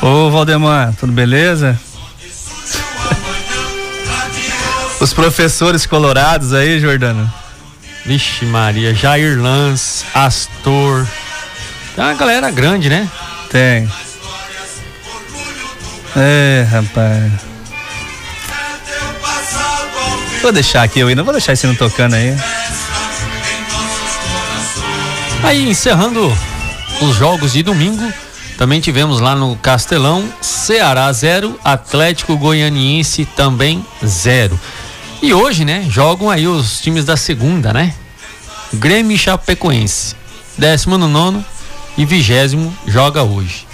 Ô 0.01 0.29
Valdemar, 0.31 0.93
tudo 0.97 1.12
beleza? 1.12 1.77
Os 5.01 5.13
professores 5.13 5.85
colorados 5.85 6.53
aí, 6.53 6.79
Jordano. 6.79 7.31
Vixe 8.05 8.45
Maria, 8.45 8.93
Jair 8.93 9.41
Lance, 9.41 10.05
Astor. 10.13 11.05
Tem 11.95 12.03
uma 12.03 12.13
galera 12.13 12.49
grande, 12.49 12.89
né? 12.89 13.09
Tem. 13.51 13.89
É, 16.15 16.65
rapaz. 16.71 17.31
Vou 20.41 20.51
deixar 20.53 20.83
aqui, 20.83 21.01
eu 21.01 21.07
ainda 21.07 21.23
vou 21.23 21.33
deixar 21.33 21.53
esse 21.53 21.67
não 21.67 21.75
tocando 21.75 22.15
aí. 22.15 22.35
Aí, 25.43 25.69
encerrando 25.69 26.35
os 27.01 27.15
jogos 27.15 27.53
de 27.53 27.63
domingo, 27.63 28.12
também 28.60 28.82
tivemos 28.82 29.22
lá 29.22 29.36
no 29.36 29.56
Castelão, 29.56 30.28
Ceará 30.41 31.10
0, 31.13 31.58
Atlético 31.63 32.36
Goianiense 32.36 33.24
também 33.24 33.86
0. 34.06 34.60
E 35.22 35.34
hoje, 35.34 35.63
né, 35.63 35.86
jogam 35.89 36.30
aí 36.30 36.45
os 36.45 36.82
times 36.82 37.06
da 37.06 37.15
segunda, 37.15 37.72
né? 37.72 37.93
Grêmio 38.74 39.15
e 39.15 39.17
Chapecoense. 39.17 40.13
Décimo 40.58 40.98
no 40.98 41.08
nono 41.08 41.43
e 41.98 42.04
vigésimo 42.04 42.78
joga 42.86 43.24
hoje. 43.24 43.65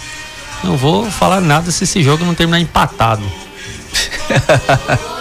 Não 0.62 0.76
vou 0.76 1.10
falar 1.10 1.40
nada 1.40 1.72
se 1.72 1.82
esse 1.82 2.00
jogo 2.00 2.24
não 2.24 2.32
terminar 2.32 2.60
empatado. 2.60 3.24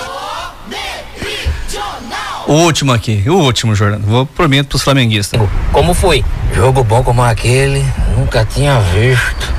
O 2.47 2.53
último 2.53 2.93
aqui, 2.93 3.23
o 3.27 3.33
último, 3.33 3.73
Jordano. 3.73 4.05
Vou 4.05 4.23
prometo 4.23 4.67
pros 4.67 4.83
flamenguistas. 4.83 5.41
Como 5.71 5.95
foi? 5.95 6.23
Jogo 6.53 6.83
bom 6.83 7.03
como 7.03 7.23
aquele, 7.23 7.83
nunca 8.15 8.45
tinha 8.45 8.79
visto. 8.79 9.53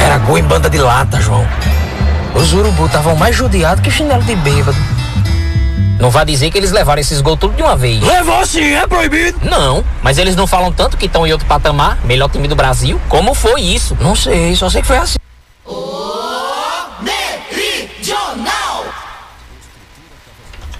Era 0.00 0.18
gol 0.18 0.38
em 0.38 0.42
banda 0.42 0.70
de 0.70 0.78
lata, 0.78 1.20
João. 1.20 1.46
Os 2.34 2.52
urubu 2.52 2.86
estavam 2.86 3.16
mais 3.16 3.34
judiados 3.34 3.82
que 3.82 3.90
chinelo 3.90 4.22
de 4.22 4.34
bêbado. 4.36 4.76
Não 5.98 6.10
vai 6.10 6.24
dizer 6.24 6.50
que 6.50 6.58
eles 6.58 6.72
levaram 6.72 7.00
esses 7.00 7.20
gols 7.20 7.38
tudo 7.38 7.54
de 7.54 7.62
uma 7.62 7.76
vez. 7.76 8.02
Levou 8.02 8.44
sim, 8.44 8.74
é 8.74 8.86
proibido. 8.86 9.38
Não, 9.48 9.84
mas 10.02 10.18
eles 10.18 10.36
não 10.36 10.46
falam 10.46 10.72
tanto 10.72 10.96
que 10.96 11.06
estão 11.06 11.26
em 11.26 11.32
outro 11.32 11.46
patamar, 11.46 11.98
melhor 12.04 12.28
time 12.28 12.48
do 12.48 12.56
Brasil. 12.56 13.00
Como 13.08 13.32
foi 13.32 13.60
isso? 13.62 13.96
Não 14.00 14.14
sei, 14.14 14.54
só 14.56 14.68
sei 14.68 14.82
que 14.82 14.86
foi 14.86 14.98
assim. 14.98 15.16
Meridional. 17.00 18.84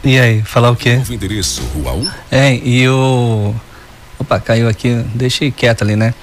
E 0.03 0.19
aí, 0.19 0.43
falar 0.43 0.71
o 0.71 0.77
quê? 0.77 0.97
Novo 0.97 1.15
endereço, 1.15 1.63
Rua 1.75 1.93
1. 1.93 2.11
É, 2.31 2.55
e 2.55 2.89
o. 2.89 3.55
Opa, 4.25 4.41
caiu 4.41 4.69
aqui, 4.69 5.05
deixei 5.15 5.51
quieto 5.51 5.83
ali, 5.83 5.97
né? 5.97 6.15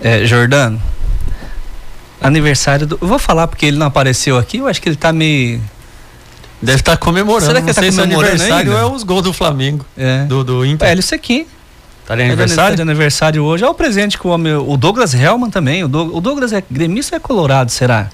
É, 0.00 0.24
Jordano, 0.24 0.80
Aniversário 2.20 2.86
do. 2.86 2.98
Eu 3.00 3.06
vou 3.08 3.18
falar 3.18 3.46
porque 3.48 3.66
ele 3.66 3.76
não 3.76 3.86
apareceu 3.86 4.38
aqui, 4.38 4.58
eu 4.58 4.66
acho 4.66 4.80
que 4.80 4.88
ele 4.88 4.96
tá 4.96 5.12
meio. 5.12 5.60
Deve 6.62 6.78
estar 6.80 6.96
comemorando. 6.96 7.46
Será 7.46 7.60
que 7.60 7.66
não 7.66 7.74
tá 7.74 7.80
sei 7.82 7.90
se 7.92 7.98
é 7.98 8.02
comemorando 8.02 8.32
aniversário 8.34 8.72
ainda? 8.76 8.82
é 8.82 8.94
os 8.94 9.02
gols 9.02 9.22
do 9.24 9.32
Flamengo. 9.32 9.84
É. 9.98 10.24
Do, 10.24 10.44
do 10.44 10.64
Inter. 10.64 10.88
É, 10.88 10.92
ele 10.92 11.02
Sequim. 11.02 11.46
Tá 12.06 12.14
de 12.14 12.22
Tá 12.22 12.26
aniversário? 12.28 12.76
de 12.76 12.82
aniversário 12.82 13.42
hoje. 13.44 13.64
Olha 13.64 13.72
o 13.72 13.74
presente 13.74 14.16
com 14.16 14.28
o 14.30 14.38
meu. 14.38 14.68
O 14.68 14.76
Douglas 14.76 15.12
Hellman 15.14 15.50
também. 15.50 15.82
O, 15.84 15.88
Doug- 15.88 16.14
o 16.14 16.20
Douglas 16.20 16.52
é 16.52 16.62
gremista 16.70 17.14
ou 17.14 17.18
é 17.18 17.20
colorado, 17.20 17.70
será? 17.70 18.08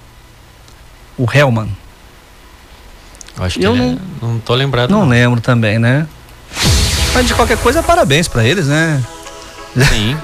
O 1.19 1.27
Hellman. 1.33 1.69
Eu 3.39 3.45
acho 3.45 3.59
que 3.59 3.65
Eu 3.67 3.73
ele 3.75 3.83
não- 3.83 3.93
é- 3.93 3.99
não 4.23 4.39
tô 4.41 4.55
lembrado. 4.55 4.91
Não 4.91 5.07
lembro 5.07 5.41
também, 5.41 5.79
né? 5.79 6.07
Mas 7.15 7.27
de 7.27 7.35
qualquer 7.35 7.59
coisa, 7.59 7.83
parabéns 7.83 8.27
pra 8.29 8.43
eles, 8.45 8.67
né? 8.67 9.03
Sim. 9.77 10.17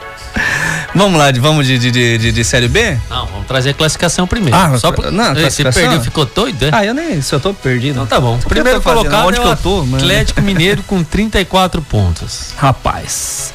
vamos 0.94 1.18
lá, 1.18 1.26
vamos 1.38 1.66
de, 1.66 1.78
de, 1.78 1.90
de, 2.18 2.32
de- 2.32 2.44
Série 2.44 2.68
B? 2.68 2.98
Não, 3.08 3.26
vamos 3.26 3.46
trazer 3.46 3.70
a 3.70 3.74
classificação 3.74 4.26
primeiro. 4.26 4.56
Ah, 4.56 4.76
Só 4.78 4.92
pra- 4.92 5.10
não, 5.10 5.34
Você 5.34 5.64
perdeu, 5.64 6.00
ficou 6.00 6.24
doido, 6.24 6.64
é? 6.66 6.70
Ah, 6.72 6.84
eu 6.84 6.94
nem. 6.94 7.20
Se 7.22 7.34
eu 7.34 7.40
tô 7.40 7.52
perdido. 7.54 7.92
Então 7.92 8.06
tá 8.06 8.20
bom. 8.20 8.36
O 8.36 8.48
Primeiro 8.48 8.80
colocado 8.80 9.26
Onde 9.28 9.38
é 9.38 9.42
que 9.42 9.48
o 9.48 9.50
eu 9.50 9.56
tô, 9.56 9.76
mano? 9.84 9.96
Atlético 9.96 10.40
Mineiro 10.42 10.82
com 10.84 11.02
34 11.02 11.82
pontos. 11.82 12.52
Rapaz. 12.58 13.52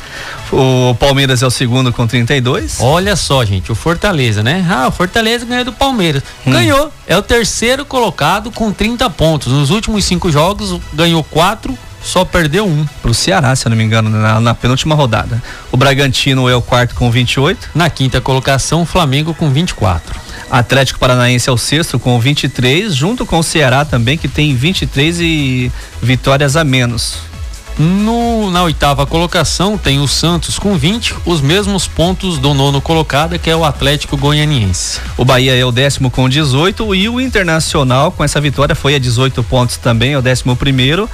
O 0.51 0.95
Palmeiras 0.95 1.41
é 1.41 1.47
o 1.47 1.49
segundo 1.49 1.91
com 1.91 2.07
32. 2.07 2.77
Olha 2.79 3.15
só, 3.15 3.43
gente, 3.43 3.71
o 3.71 3.75
Fortaleza, 3.75 4.41
né? 4.43 4.65
Ah, 4.69 4.87
o 4.87 4.91
Fortaleza 4.91 5.45
ganhou 5.45 5.65
do 5.65 5.73
Palmeiras. 5.73 6.23
Hum. 6.45 6.51
Ganhou. 6.51 6.91
É 7.07 7.17
o 7.17 7.21
terceiro 7.21 7.83
colocado 7.83 8.51
com 8.51 8.71
30 8.71 9.09
pontos. 9.09 9.51
Nos 9.51 9.71
últimos 9.71 10.05
cinco 10.05 10.31
jogos, 10.31 10.79
ganhou 10.93 11.23
quatro, 11.23 11.77
só 12.05 12.23
perdeu 12.23 12.67
um. 12.67 12.85
Pro 13.01 13.13
Ceará, 13.13 13.55
se 13.55 13.65
eu 13.65 13.71
não 13.71 13.77
me 13.77 13.83
engano, 13.83 14.09
na, 14.09 14.39
na 14.39 14.53
penúltima 14.53 14.93
rodada. 14.93 15.41
O 15.71 15.77
Bragantino 15.77 16.47
é 16.47 16.55
o 16.55 16.61
quarto 16.61 16.93
com 16.93 17.09
28. 17.09 17.71
Na 17.73 17.89
quinta 17.89 18.21
colocação, 18.21 18.83
o 18.83 18.85
Flamengo 18.85 19.33
com 19.33 19.49
24. 19.49 20.19
Atlético 20.49 20.99
Paranaense 20.99 21.49
é 21.49 21.51
o 21.51 21.57
sexto 21.57 21.97
com 21.97 22.19
23, 22.19 22.93
junto 22.93 23.25
com 23.25 23.39
o 23.39 23.43
Ceará 23.43 23.83
também, 23.83 24.17
que 24.17 24.27
tem 24.27 24.55
23 24.55 25.19
e 25.19 25.71
vitórias 26.01 26.55
a 26.55 26.63
menos. 26.63 27.17
No, 27.77 28.49
na 28.51 28.63
oitava 28.63 29.05
colocação 29.05 29.77
tem 29.77 29.99
o 29.99 30.07
Santos 30.07 30.57
com 30.57 30.77
20, 30.77 31.15
os 31.25 31.41
mesmos 31.41 31.85
pontos 31.85 32.37
do 32.37 32.53
nono 32.53 32.79
colocado, 32.79 33.37
que 33.37 33.49
é 33.49 33.55
o 33.55 33.65
Atlético 33.65 34.15
Goianiense. 34.15 35.01
O 35.17 35.25
Bahia 35.25 35.53
é 35.53 35.65
o 35.65 35.73
décimo 35.73 36.09
com 36.09 36.29
18 36.29 36.95
e 36.95 37.09
o 37.09 37.19
Internacional, 37.19 38.13
com 38.13 38.23
essa 38.23 38.39
vitória, 38.39 38.73
foi 38.73 38.95
a 38.95 38.99
18 38.99 39.43
pontos 39.43 39.75
também, 39.75 40.13
é 40.13 40.17
o 40.17 40.21
décimo 40.21 40.55
primeiro. 40.55 41.09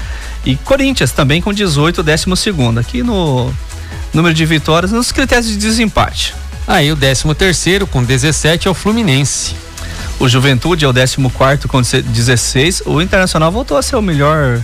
E 0.46 0.56
Corinthians 0.56 1.12
também 1.12 1.42
com 1.42 1.52
18, 1.52 2.04
décimo 2.04 2.36
segundo. 2.36 2.80
Aqui 2.80 3.02
no 3.02 3.52
número 4.14 4.34
de 4.34 4.46
vitórias, 4.46 4.92
nos 4.92 5.12
critérios 5.12 5.48
de 5.48 5.58
desempate. 5.58 6.36
Aí 6.68 6.92
o 6.92 6.96
décimo 6.96 7.34
terceiro 7.34 7.88
com 7.88 8.04
17 8.04 8.68
é 8.68 8.72
o 8.72 8.76
Fluminense. 8.76 9.56
O 10.20 10.30
Juventude 10.30 10.86
é 10.86 10.88
o 10.88 10.94
14 10.94 11.68
com 11.68 11.82
16. 11.82 12.84
O 12.86 13.02
Internacional 13.02 13.52
voltou 13.52 13.78
a 13.78 13.82
ser 13.82 13.96
o 13.96 14.02
melhor, 14.02 14.64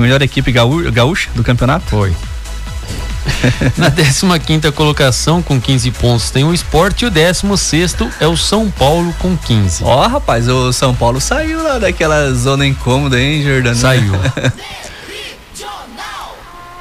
melhor 0.00 0.20
equipe 0.22 0.50
gaú- 0.52 0.90
gaúcha 0.92 1.30
do 1.34 1.42
campeonato. 1.42 1.86
Foi. 1.86 2.14
Na 3.76 3.90
15 3.90 4.38
quinta 4.44 4.70
colocação 4.72 5.42
com 5.42 5.60
15 5.60 5.90
pontos 5.92 6.30
tem 6.30 6.44
o 6.44 6.54
Sport 6.54 7.02
e 7.02 7.06
o 7.06 7.10
16 7.10 7.60
sexto 7.60 8.08
é 8.20 8.26
o 8.26 8.36
São 8.36 8.70
Paulo 8.70 9.12
com 9.18 9.36
15. 9.36 9.82
Ó, 9.84 10.06
rapaz, 10.06 10.48
o 10.48 10.72
São 10.72 10.94
Paulo 10.94 11.20
saiu 11.20 11.62
lá 11.62 11.78
daquela 11.78 12.32
zona 12.32 12.66
incômoda, 12.66 13.20
hein, 13.20 13.42
Jordano? 13.42 13.76
Saiu. 13.76 14.12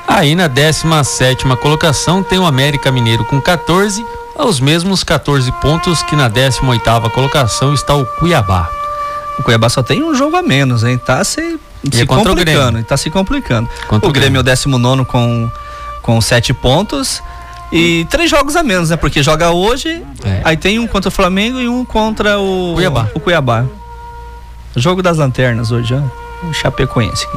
Aí 0.07 0.35
na 0.35 0.47
17 0.47 1.45
colocação 1.61 2.21
tem 2.23 2.37
o 2.39 2.45
América 2.45 2.91
Mineiro 2.91 3.25
com 3.25 3.41
14, 3.41 4.05
aos 4.37 4.59
mesmos 4.59 5.03
14 5.03 5.51
pontos 5.53 6.03
que 6.03 6.15
na 6.15 6.29
18 6.29 7.09
colocação 7.11 7.73
está 7.73 7.95
o 7.95 8.05
Cuiabá. 8.05 8.69
O 9.39 9.43
Cuiabá 9.43 9.67
só 9.67 9.81
tem 9.83 10.03
um 10.03 10.15
jogo 10.15 10.37
a 10.37 10.41
menos, 10.41 10.83
hein? 10.83 10.97
Tá 10.97 11.23
se, 11.23 11.59
E 11.91 11.95
se 11.95 12.01
é 12.01 12.05
complicando, 12.05 12.35
Grêmio. 12.71 12.83
tá 12.83 12.97
se 12.97 13.09
complicando. 13.09 13.69
Contra 13.87 14.09
o 14.09 14.11
Grêmio 14.13 14.37
é 14.39 14.41
o 14.41 14.43
19 14.43 15.05
com, 15.05 15.49
com 16.01 16.19
7 16.21 16.53
pontos. 16.53 17.21
E 17.71 18.05
três 18.09 18.29
jogos 18.29 18.55
a 18.55 18.63
menos, 18.63 18.89
né? 18.91 18.95
Porque 18.95 19.21
joga 19.23 19.51
hoje, 19.51 20.01
É. 20.23 20.41
aí 20.43 20.55
tem 20.57 20.79
um 20.79 20.87
contra 20.87 21.09
o 21.09 21.11
Flamengo 21.11 21.59
e 21.59 21.67
um 21.67 21.83
contra 21.83 22.39
o 22.39 22.73
Cuiabá. 22.75 23.07
O 23.13 23.19
Cuiabá. 23.19 23.65
Jogo 24.75 25.01
das 25.01 25.17
lanternas 25.17 25.71
hoje, 25.71 25.93
ó. 25.93 26.47
O 26.47 26.53
Chapecoense. 26.53 27.25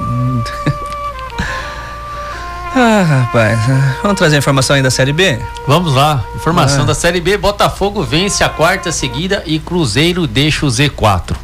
ah, 2.75 3.03
rapaz. 3.25 3.59
ah, 3.71 3.97
Vamos 4.03 4.19
trazer 4.19 4.37
a 4.37 4.39
informação 4.39 4.77
aí 4.77 4.83
da 4.83 4.91
Série 4.91 5.13
B? 5.13 5.39
Vamos 5.67 5.95
lá, 5.95 6.23
informação 6.37 6.83
Ah. 6.83 6.87
da 6.87 6.95
Série 6.95 7.21
B, 7.21 7.37
Botafogo 7.37 8.03
vence 8.05 8.45
a 8.45 8.49
quarta 8.49 8.93
seguida 8.93 9.43
e 9.47 9.59
Cruzeiro 9.59 10.27
deixa 10.27 10.67
o 10.67 10.69
Z4. 10.69 11.35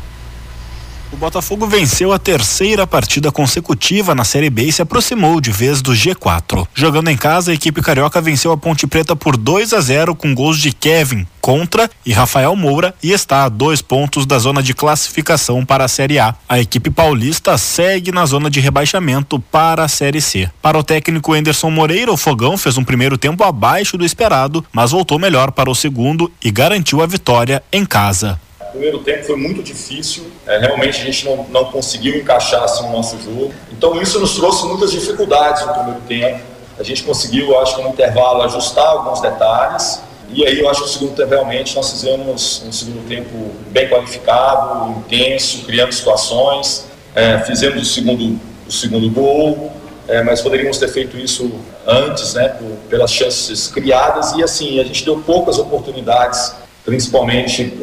Botafogo 1.25 1.67
venceu 1.67 2.13
a 2.13 2.19
terceira 2.19 2.87
partida 2.87 3.33
consecutiva 3.33 4.15
na 4.15 4.25
Série 4.25 4.51
B 4.51 4.65
e 4.65 4.73
se 4.73 4.83
aproximou 4.83 5.41
de 5.41 5.51
vez 5.51 5.81
do 5.81 5.93
G4. 5.93 6.67
Jogando 6.75 7.09
em 7.09 7.17
casa, 7.17 7.51
a 7.51 7.55
equipe 7.55 7.81
carioca 7.81 8.21
venceu 8.21 8.53
a 8.53 8.59
Ponte 8.59 8.87
Preta 8.87 9.17
por 9.17 9.35
2 9.35 9.73
a 9.73 9.81
0 9.81 10.15
com 10.15 10.35
gols 10.35 10.59
de 10.59 10.71
Kevin 10.71 11.27
contra 11.41 11.91
e 12.05 12.13
Rafael 12.13 12.55
Moura 12.55 12.95
e 13.03 13.13
está 13.13 13.45
a 13.45 13.49
dois 13.49 13.81
pontos 13.81 14.27
da 14.27 14.39
zona 14.39 14.63
de 14.63 14.75
classificação 14.75 15.65
para 15.65 15.85
a 15.85 15.89
Série 15.89 16.19
A. 16.19 16.35
A 16.47 16.61
equipe 16.61 16.91
paulista 16.91 17.57
segue 17.57 18.13
na 18.13 18.27
zona 18.27 18.51
de 18.51 18.61
rebaixamento 18.61 19.41
para 19.41 19.83
a 19.83 19.89
Série 19.89 20.21
C. 20.21 20.51
Para 20.61 20.79
o 20.79 20.83
técnico 20.83 21.33
Anderson 21.33 21.71
Moreira, 21.71 22.13
o 22.13 22.19
Fogão 22.19 22.59
fez 22.59 22.77
um 22.77 22.85
primeiro 22.85 23.17
tempo 23.17 23.45
abaixo 23.45 23.97
do 23.97 24.05
esperado, 24.05 24.63
mas 24.71 24.91
voltou 24.91 25.19
melhor 25.19 25.53
para 25.53 25.71
o 25.71 25.75
segundo 25.75 26.31
e 26.43 26.51
garantiu 26.51 27.03
a 27.03 27.07
vitória 27.07 27.63
em 27.73 27.87
casa. 27.87 28.39
O 28.75 28.77
primeiro 28.77 28.99
tempo 29.05 29.23
foi 29.25 29.37
muito 29.37 29.63
difícil, 29.63 30.27
é, 30.45 30.59
realmente 30.59 31.01
a 31.01 31.05
gente 31.05 31.25
não, 31.25 31.47
não 31.49 31.67
conseguiu 31.67 32.17
encaixar 32.17 32.65
assim, 32.65 32.85
o 32.85 32.91
nosso 32.91 33.17
jogo. 33.21 33.55
Então 33.71 34.03
isso 34.03 34.19
nos 34.19 34.35
trouxe 34.35 34.67
muitas 34.67 34.91
dificuldades 34.91 35.65
no 35.65 35.73
primeiro 35.73 36.01
tempo. 36.09 36.41
A 36.77 36.83
gente 36.83 37.05
conseguiu, 37.05 37.57
acho 37.61 37.77
que 37.77 37.83
no 37.83 37.91
intervalo, 37.91 38.43
ajustar 38.43 38.85
alguns 38.85 39.21
detalhes. 39.21 40.01
E 40.29 40.45
aí 40.45 40.59
eu 40.59 40.69
acho 40.69 40.81
que 40.81 40.87
no 40.87 40.93
segundo 40.93 41.15
tempo 41.15 41.29
realmente 41.31 41.77
nós 41.77 41.89
fizemos 41.93 42.65
um 42.67 42.73
segundo 42.73 43.07
tempo 43.09 43.53
bem 43.71 43.89
qualificado, 43.89 44.91
intenso, 44.99 45.65
criando 45.65 45.93
situações. 45.93 46.87
É, 47.15 47.39
fizemos 47.39 47.81
o 47.81 47.85
segundo, 47.85 48.41
o 48.67 48.73
segundo 48.73 49.09
gol, 49.09 49.71
é, 50.09 50.21
mas 50.25 50.43
poderíamos 50.43 50.79
ter 50.79 50.89
feito 50.89 51.17
isso 51.17 51.49
antes, 51.87 52.35
né, 52.35 52.49
por- 52.49 52.77
pelas 52.91 53.13
chances 53.13 53.69
criadas. 53.69 54.33
E 54.33 54.43
assim, 54.43 54.81
a 54.81 54.85
gente 54.85 55.05
deu 55.05 55.17
poucas 55.19 55.61
oportunidades 55.61 56.57
principalmente 56.85 57.79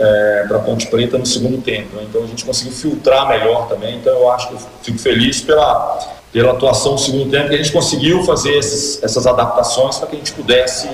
para 0.48 0.60
Ponte 0.60 0.88
Preta 0.88 1.18
no 1.18 1.26
segundo 1.26 1.62
tempo. 1.62 1.96
né? 1.96 2.04
Então 2.08 2.24
a 2.24 2.28
gente 2.28 2.46
conseguiu 2.46 2.74
filtrar 2.74 3.28
melhor 3.28 3.68
também. 3.68 3.98
Então 3.98 4.14
eu 4.14 4.32
acho 4.32 4.50
que 4.50 4.54
eu 4.54 4.60
fico 4.84 5.00
feliz 5.00 5.42
pela, 5.42 6.00
pela 6.32 6.52
atuação 6.52 6.94
no 6.94 6.98
segundo 6.98 7.30
tempo, 7.30 7.50
que 7.50 7.56
a 7.56 7.58
gente 7.58 7.72
conseguiu 7.72 8.24
fazer 8.24 8.58
esses, 8.58 9.02
essas 9.04 9.26
adaptações 9.26 9.98
para 9.98 10.08
que 10.08 10.16
a 10.16 10.20
gente 10.20 10.34
pudesse 10.34 10.88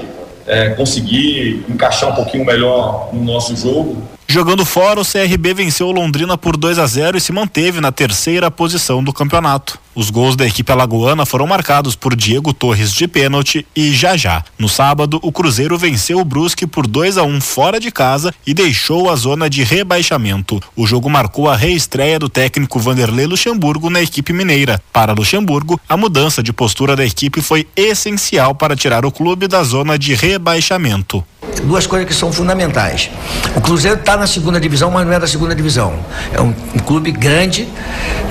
é, 0.48 0.70
conseguir 0.70 1.66
encaixar 1.68 2.12
um 2.12 2.16
pouquinho 2.16 2.46
melhor 2.46 3.10
no 3.14 3.24
nosso 3.24 3.56
jogo. 3.56 4.02
Jogando 4.38 4.64
fora, 4.64 5.02
o 5.02 5.04
CRB 5.04 5.52
venceu 5.56 5.88
o 5.88 5.92
Londrina 5.92 6.38
por 6.38 6.56
2 6.56 6.78
a 6.78 6.86
0 6.86 7.18
e 7.18 7.20
se 7.20 7.34
manteve 7.34 7.82
na 7.82 7.92
terceira 7.92 8.52
posição 8.52 9.04
do 9.04 9.12
campeonato. 9.12 9.80
Os 9.96 10.12
gols 10.12 10.36
da 10.36 10.46
equipe 10.46 10.72
alagoana 10.72 11.26
foram 11.26 11.48
marcados 11.48 11.96
por 11.96 12.16
Diego 12.16 12.54
Torres 12.54 12.94
de 12.94 13.08
pênalti 13.08 13.66
e 13.76 13.92
Jajá. 13.92 14.46
No 14.56 14.70
sábado, 14.70 15.20
o 15.24 15.32
Cruzeiro 15.32 15.76
venceu 15.76 16.20
o 16.20 16.24
Brusque 16.24 16.68
por 16.68 16.86
2 16.86 17.18
a 17.18 17.24
1 17.24 17.42
fora 17.42 17.80
de 17.80 17.90
casa 17.90 18.32
e 18.46 18.54
deixou 18.54 19.10
a 19.10 19.16
zona 19.16 19.50
de 19.50 19.64
rebaixamento. 19.64 20.62
O 20.76 20.86
jogo 20.86 21.10
marcou 21.10 21.50
a 21.50 21.56
reestreia 21.56 22.20
do 22.20 22.30
técnico 22.30 22.80
Vanderlei 22.80 23.26
Luxemburgo 23.26 23.90
na 23.90 24.04
equipe 24.04 24.32
mineira. 24.32 24.80
Para 24.94 25.14
Luxemburgo, 25.14 25.82
a 25.90 25.98
mudança 25.98 26.44
de 26.44 26.54
postura 26.54 26.96
da 26.96 27.04
equipe 27.04 27.42
foi 27.42 27.68
essencial 27.76 28.54
para 28.54 28.76
tirar 28.76 29.04
o 29.04 29.12
clube 29.12 29.48
da 29.48 29.64
zona 29.64 29.98
de 29.98 30.14
rebaixamento. 30.14 31.26
Duas 31.60 31.88
coisas 31.88 32.08
que 32.08 32.14
são 32.14 32.32
fundamentais. 32.32 33.10
O 33.56 33.62
Cruzeiro 33.62 33.98
está 34.00 34.18
na 34.18 34.28
segunda 34.28 34.60
divisão, 34.60 34.92
mas 34.92 35.06
não 35.06 35.14
é 35.14 35.20
da 35.20 35.28
segunda 35.28 35.56
divisão. 35.56 35.94
É 36.34 36.42
um, 36.42 36.54
um 36.76 36.80
clube 36.80 37.12
grande. 37.12 37.68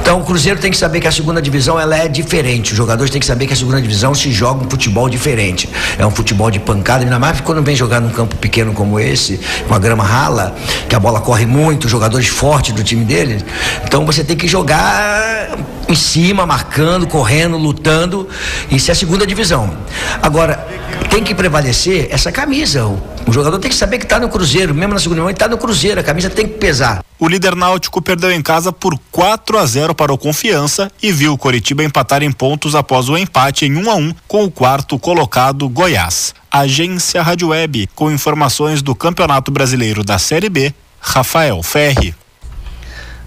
Então 0.01 0.21
o 0.21 0.25
Cruzeiro 0.25 0.61
tem 0.61 0.71
que 0.71 0.77
saber 0.77 1.01
que 1.01 1.09
a 1.09 1.13
segunda 1.13 1.43
divisão 1.43 1.79
ela 1.81 1.97
é 1.97 2.07
diferente. 2.09 2.73
Os 2.73 2.77
jogadores 2.77 3.11
têm 3.11 3.21
que 3.21 3.27
saber 3.27 3.47
que 3.47 3.53
a 3.53 3.57
segunda 3.57 3.81
divisão 3.81 4.15
se 4.15 4.31
joga 4.31 4.65
um 4.65 4.71
futebol 4.71 5.09
diferente. 5.09 5.69
É 5.99 6.07
um 6.07 6.11
futebol 6.11 6.51
de 6.51 6.61
pancada, 6.61 7.03
ainda 7.05 7.19
mais 7.19 7.41
quando 7.41 7.63
vem 7.63 7.75
jogar 7.75 8.01
num 8.01 8.11
campo 8.11 8.37
pequeno 8.37 8.73
como 8.73 9.01
esse, 9.01 9.41
com 9.67 9.75
a 9.75 9.79
grama 9.79 10.05
rala, 10.05 10.55
que 10.89 10.95
a 10.95 11.01
bola 11.01 11.21
corre 11.21 11.47
muito, 11.47 11.89
jogadores 11.89 12.29
fortes 12.29 12.73
do 12.73 12.85
time 12.85 13.05
dele. 13.05 13.45
Então 13.85 14.07
você 14.07 14.23
tem 14.23 14.37
que 14.37 14.47
jogar 14.47 15.57
em 15.89 15.95
cima, 15.95 16.47
marcando, 16.47 17.07
correndo, 17.07 17.57
lutando. 17.57 18.29
Isso 18.71 18.91
é 18.91 18.93
a 18.93 18.95
segunda 18.95 19.27
divisão. 19.27 19.77
Agora, 20.23 20.67
tem 21.11 21.23
que 21.23 21.35
prevalecer 21.35 22.09
essa 22.11 22.31
camisa. 22.31 22.87
O, 23.27 23.33
jogador 23.33 23.59
tem 23.59 23.71
que 23.71 23.77
saber 23.77 23.99
que 23.99 24.05
está 24.05 24.19
no 24.19 24.29
Cruzeiro, 24.29 24.75
mesmo 24.75 24.95
na 24.95 25.01
segunda 25.01 25.21
mão, 25.21 25.31
ele 25.31 25.35
está 25.37 25.49
no 25.49 25.59
Cruzeiro, 25.59 26.01
a 26.01 26.05
camisa 26.05 26.29
tem 26.31 26.47
que 26.47 26.55
pesar. 26.55 27.05
O 27.19 27.29
líder 27.29 27.55
náutico 27.55 28.03
perdeu 28.03 28.31
em 28.31 28.43
casa 28.43 28.73
por 28.73 28.99
4 29.11 29.59
a 29.59 29.67
0 29.67 29.95
para 29.95 30.13
o 30.13 30.19
Confiança 30.19 30.91
e 31.03 31.11
viu 31.11 31.33
o 31.33 31.39
Coritiba 31.39 31.83
empatar 31.83 32.23
em 32.23 32.31
pontos 32.31 32.75
após 32.75 33.09
o 33.09 33.17
empate 33.17 33.65
em 33.65 33.77
1 33.77 33.91
a 33.91 33.95
1 33.95 34.15
com 34.29 34.45
o 34.45 34.51
quarto 34.51 34.99
colocado 34.99 35.69
Goiás. 35.69 36.35
Agência 36.51 37.23
Rádio 37.23 37.49
Web, 37.49 37.89
com 37.95 38.11
informações 38.11 38.83
do 38.83 38.95
Campeonato 38.95 39.51
Brasileiro 39.51 40.05
da 40.05 40.19
Série 40.19 40.49
B, 40.49 40.75
Rafael 41.01 41.63
Ferri. 41.63 42.15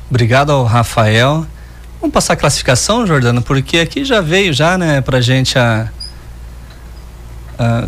Obrigado 0.10 0.52
ao 0.52 0.64
Rafael. 0.66 1.46
Vamos 2.02 2.14
passar 2.14 2.34
a 2.34 2.38
classificação, 2.38 3.06
Jordano, 3.06 3.42
porque 3.42 3.80
aqui 3.80 4.06
já 4.06 4.22
veio 4.22 4.54
já, 4.54 4.78
né, 4.78 5.02
pra 5.02 5.20
gente 5.20 5.60
a, 5.60 5.92
a 7.58 7.88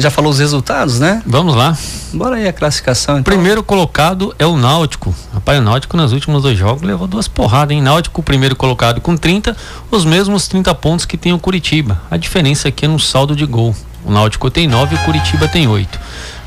já 0.00 0.10
falou 0.10 0.30
os 0.30 0.38
resultados, 0.38 0.98
né? 0.98 1.22
Vamos 1.26 1.54
lá. 1.54 1.76
Bora 2.12 2.36
aí 2.36 2.48
a 2.48 2.52
classificação. 2.52 3.18
Então. 3.18 3.32
Primeiro 3.32 3.62
colocado 3.62 4.34
é 4.38 4.46
o 4.46 4.56
Náutico. 4.56 5.14
Rapaz, 5.32 5.58
o 5.58 5.62
Náutico 5.62 5.96
nos 5.96 6.12
últimos 6.12 6.42
dois 6.42 6.56
jogos 6.56 6.82
levou 6.82 7.06
duas 7.06 7.28
porradas, 7.28 7.76
hein? 7.76 7.82
Náutico, 7.82 8.22
primeiro 8.22 8.56
colocado 8.56 9.00
com 9.00 9.16
30, 9.16 9.56
os 9.90 10.04
mesmos 10.04 10.48
30 10.48 10.74
pontos 10.74 11.04
que 11.04 11.16
tem 11.16 11.32
o 11.32 11.38
Curitiba. 11.38 12.00
A 12.10 12.16
diferença 12.16 12.68
aqui 12.68 12.84
é 12.84 12.88
no 12.88 12.98
saldo 12.98 13.36
de 13.36 13.44
gol. 13.44 13.74
O 14.04 14.10
Náutico 14.10 14.50
tem 14.50 14.66
9 14.66 14.96
e 14.96 14.98
o 14.98 15.04
Curitiba 15.04 15.46
tem 15.46 15.68
8. 15.68 16.00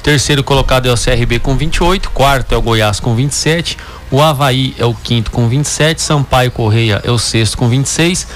Terceiro 0.03 0.43
colocado 0.43 0.87
é 0.87 0.93
o 0.93 0.95
CRB 0.95 1.39
com 1.39 1.57
28, 1.57 2.11
quarto 2.11 2.53
é 2.53 2.57
o 2.57 2.61
Goiás 2.61 2.99
com 2.99 3.15
27, 3.15 3.75
o 4.11 4.21
Havaí 4.21 4.75
é 4.77 4.85
o 4.85 4.93
quinto 4.93 5.31
com 5.31 5.47
27, 5.47 5.99
Sampaio 5.99 6.51
Correia 6.51 7.01
é 7.03 7.09
o 7.09 7.17
sexto 7.17 7.57
com 7.57 7.67
26, 7.67 8.27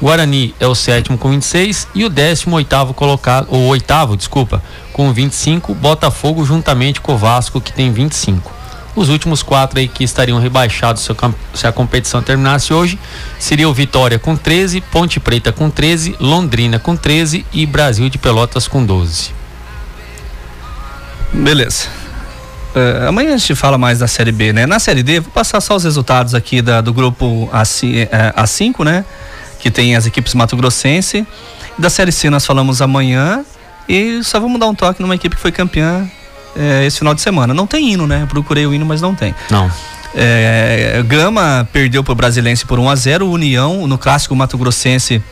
Guarani 0.00 0.54
é 0.60 0.66
o 0.66 0.74
sétimo 0.74 1.18
com 1.18 1.30
26 1.30 1.88
e 1.94 2.04
o 2.04 2.08
décimo 2.08 2.56
oitavo 2.56 2.94
colocado, 2.94 3.48
ou 3.50 3.66
oitavo, 3.66 4.16
desculpa, 4.16 4.62
com 4.92 5.12
25, 5.12 5.74
Botafogo 5.74 6.44
juntamente 6.44 7.00
com 7.00 7.14
o 7.14 7.18
Vasco 7.18 7.60
que 7.60 7.72
tem 7.72 7.92
25. 7.92 8.58
Os 8.94 9.08
últimos 9.08 9.42
quatro 9.42 9.78
aí 9.78 9.86
que 9.86 10.02
estariam 10.02 10.40
rebaixados 10.40 11.08
se 11.54 11.66
a, 11.66 11.72
competição 11.72 12.22
terminasse 12.22 12.72
hoje 12.72 12.98
seria 13.38 13.68
o 13.68 13.74
Vitória 13.74 14.18
com 14.18 14.36
13, 14.36 14.80
Ponte 14.80 15.20
Preta 15.20 15.52
com 15.52 15.70
13, 15.70 16.16
Londrina 16.18 16.78
com 16.78 16.96
13 16.96 17.44
e 17.52 17.66
Brasil 17.66 18.08
de 18.08 18.18
Pelotas 18.18 18.66
com 18.66 18.84
12. 18.84 19.30
Beleza. 21.32 21.86
Uh, 22.74 23.08
amanhã 23.08 23.34
a 23.34 23.36
gente 23.36 23.54
fala 23.54 23.78
mais 23.78 23.98
da 24.00 24.08
Série 24.08 24.32
B, 24.32 24.52
né? 24.52 24.66
Na 24.66 24.78
Série 24.78 25.02
D, 25.02 25.20
vou 25.20 25.32
passar 25.32 25.60
só 25.60 25.76
os 25.76 25.84
resultados 25.84 26.34
aqui 26.34 26.60
da, 26.60 26.80
do 26.80 26.92
grupo 26.92 27.48
A5, 27.52 28.08
eh, 28.10 28.32
A5, 28.36 28.84
né? 28.84 29.04
Que 29.58 29.70
tem 29.70 29.96
as 29.96 30.06
equipes 30.06 30.34
Mato 30.34 30.56
Grossense. 30.56 31.26
Da 31.78 31.90
Série 31.90 32.12
C 32.12 32.30
nós 32.30 32.44
falamos 32.46 32.80
amanhã. 32.82 33.44
E 33.88 34.22
só 34.22 34.38
vamos 34.38 34.60
dar 34.60 34.66
um 34.66 34.74
toque 34.74 35.00
numa 35.00 35.14
equipe 35.14 35.34
que 35.34 35.40
foi 35.40 35.50
campeã 35.50 36.08
eh, 36.54 36.84
esse 36.86 36.98
final 36.98 37.14
de 37.14 37.20
semana. 37.20 37.54
Não 37.54 37.66
tem 37.66 37.92
hino, 37.92 38.06
né? 38.06 38.22
Eu 38.22 38.26
procurei 38.26 38.66
o 38.66 38.74
hino, 38.74 38.84
mas 38.84 39.00
não 39.00 39.14
tem. 39.14 39.34
Não. 39.50 39.70
É, 40.14 41.02
Gama 41.06 41.68
perdeu 41.72 42.02
pro 42.02 42.14
Brasilense 42.14 42.64
por 42.64 42.78
1 42.78 42.88
a 42.90 42.96
0 42.96 43.30
União, 43.30 43.86
no 43.86 43.98
clássico 43.98 44.34
Mato 44.34 44.56
Grossense, 44.56 45.22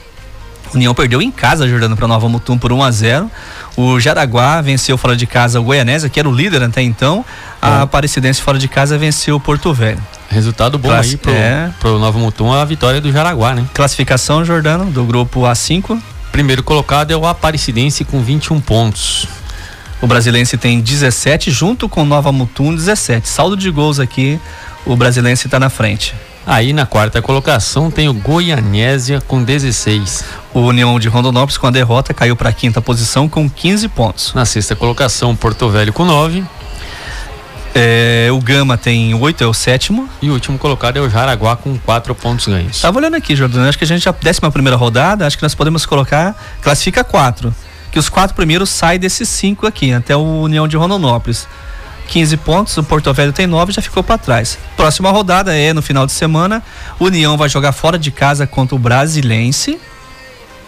União 0.75 0.95
perdeu 0.95 1.23
em 1.23 1.31
casa, 1.31 1.69
Jordano, 1.69 1.97
para 1.97 2.09
Nova 2.09 2.29
Mutum 2.29 2.59
por 2.59 2.73
1 2.73 2.83
a 2.83 2.91
0 2.91 3.31
o 3.77 4.01
Jaraguá 4.01 4.62
venceu 4.62 4.97
fora 4.97 5.14
de 5.14 5.27
casa 5.27 5.61
o 5.61 5.62
Goianésia, 5.62 6.09
que 6.09 6.19
era 6.19 6.29
o 6.29 6.35
líder 6.35 6.62
até 6.62 6.81
então. 6.81 7.25
A 7.61 7.83
Aparecidense 7.83 8.41
fora 8.41 8.59
de 8.59 8.69
casa 8.69 8.97
venceu 8.97 9.37
o 9.37 9.41
Porto 9.41 9.73
Velho. 9.75 10.03
Resultado 10.31 10.79
bom 10.79 10.91
aí 10.91 11.17
pro, 11.17 11.31
é. 11.31 11.71
pro 11.79 11.99
Novo 11.99 12.19
Mutum, 12.19 12.53
a 12.53 12.64
vitória 12.64 13.01
do 13.01 13.12
Jaraguá, 13.12 13.55
né? 13.55 13.67
Classificação, 13.75 14.45
Jordano, 14.45 14.87
do 14.91 15.05
grupo 15.05 15.43
A5. 15.43 16.01
Primeiro 16.33 16.62
colocado 16.62 17.11
é 17.11 17.17
o 17.17 17.27
Aparecidense 17.27 18.05
com 18.05 18.23
21 18.23 18.61
pontos. 18.61 19.29
O 20.01 20.07
Brasilense 20.07 20.57
tem 20.57 20.81
17, 20.81 21.51
junto 21.51 21.89
com 21.89 22.05
Nova 22.05 22.33
Mutum 22.33 22.75
17. 22.75 23.29
Saldo 23.29 23.57
de 23.57 23.71
gols 23.71 24.01
aqui, 24.01 24.41
o 24.87 24.97
Brasilense 24.97 25.47
está 25.47 25.61
na 25.61 25.69
frente. 25.69 26.14
Aí 26.47 26.72
na 26.72 26.86
quarta 26.86 27.20
colocação 27.20 27.90
tem 27.90 28.09
o 28.09 28.14
Goianésia 28.14 29.20
com 29.20 29.42
16. 29.42 30.24
O 30.55 30.61
União 30.61 30.97
de 31.01 31.09
Rondonópolis, 31.09 31.59
com 31.59 31.66
a 31.66 31.72
derrota, 31.72 32.14
caiu 32.14 32.36
para 32.36 32.51
a 32.51 32.53
quinta 32.53 32.80
posição 32.80 33.28
com 33.28 33.51
15 33.51 33.88
pontos. 33.88 34.32
Na 34.32 34.44
sexta 34.44 34.76
colocação, 34.76 35.34
Porto 35.34 35.68
Velho 35.68 35.92
com 35.92 36.05
9. 36.05 36.44
É, 37.74 38.28
o 38.30 38.40
Gama 38.40 38.78
tem 38.78 39.12
8, 39.12 39.42
é 39.42 39.47
o 39.47 39.53
sétimo. 39.53 40.09
E 40.22 40.30
o 40.30 40.34
último 40.34 40.57
colocado 40.57 40.97
é 40.99 41.01
o 41.01 41.11
Jaraguá 41.11 41.57
com 41.57 41.76
4 41.76 42.14
pontos 42.14 42.47
ganhos. 42.47 42.80
Tava 42.80 42.99
olhando 42.99 43.16
aqui, 43.16 43.34
Jordano. 43.34 43.68
Acho 43.68 43.76
que 43.76 43.84
a 43.84 43.86
gente 43.86 44.05
já, 44.05 44.12
décima 44.12 44.51
primeira 44.51 44.76
rodada, 44.76 45.26
acho 45.26 45.36
que 45.36 45.42
nós 45.42 45.55
podemos 45.55 45.84
colocar, 45.84 46.34
classifica 46.62 47.03
quatro. 47.03 47.53
Que 47.90 47.99
os 47.99 48.09
quatro 48.09 48.36
primeiros 48.36 48.70
saem 48.70 49.01
desses 49.01 49.28
cinco 49.28 49.66
aqui, 49.66 49.92
até 49.92 50.16
o 50.16 50.42
União 50.42 50.68
de 50.68 50.76
Rondonópolis. 50.76 51.49
15 52.09 52.36
pontos, 52.38 52.76
o 52.76 52.82
Porto 52.84 53.12
Velho 53.12 53.32
tem 53.32 53.46
9, 53.46 53.72
já 53.72 53.82
ficou 53.82 54.02
para 54.02 54.16
trás. 54.18 54.59
Próxima 54.76 55.11
rodada 55.11 55.54
é 55.57 55.72
no 55.72 55.82
final 55.82 56.07
de 56.07 56.12
semana. 56.12 56.62
O 56.98 57.07
União 57.07 57.36
vai 57.36 57.48
jogar 57.48 57.72
fora 57.72 57.98
de 57.98 58.11
casa 58.11 58.46
contra 58.46 58.74
o 58.74 58.78
Brasilense. 58.78 59.78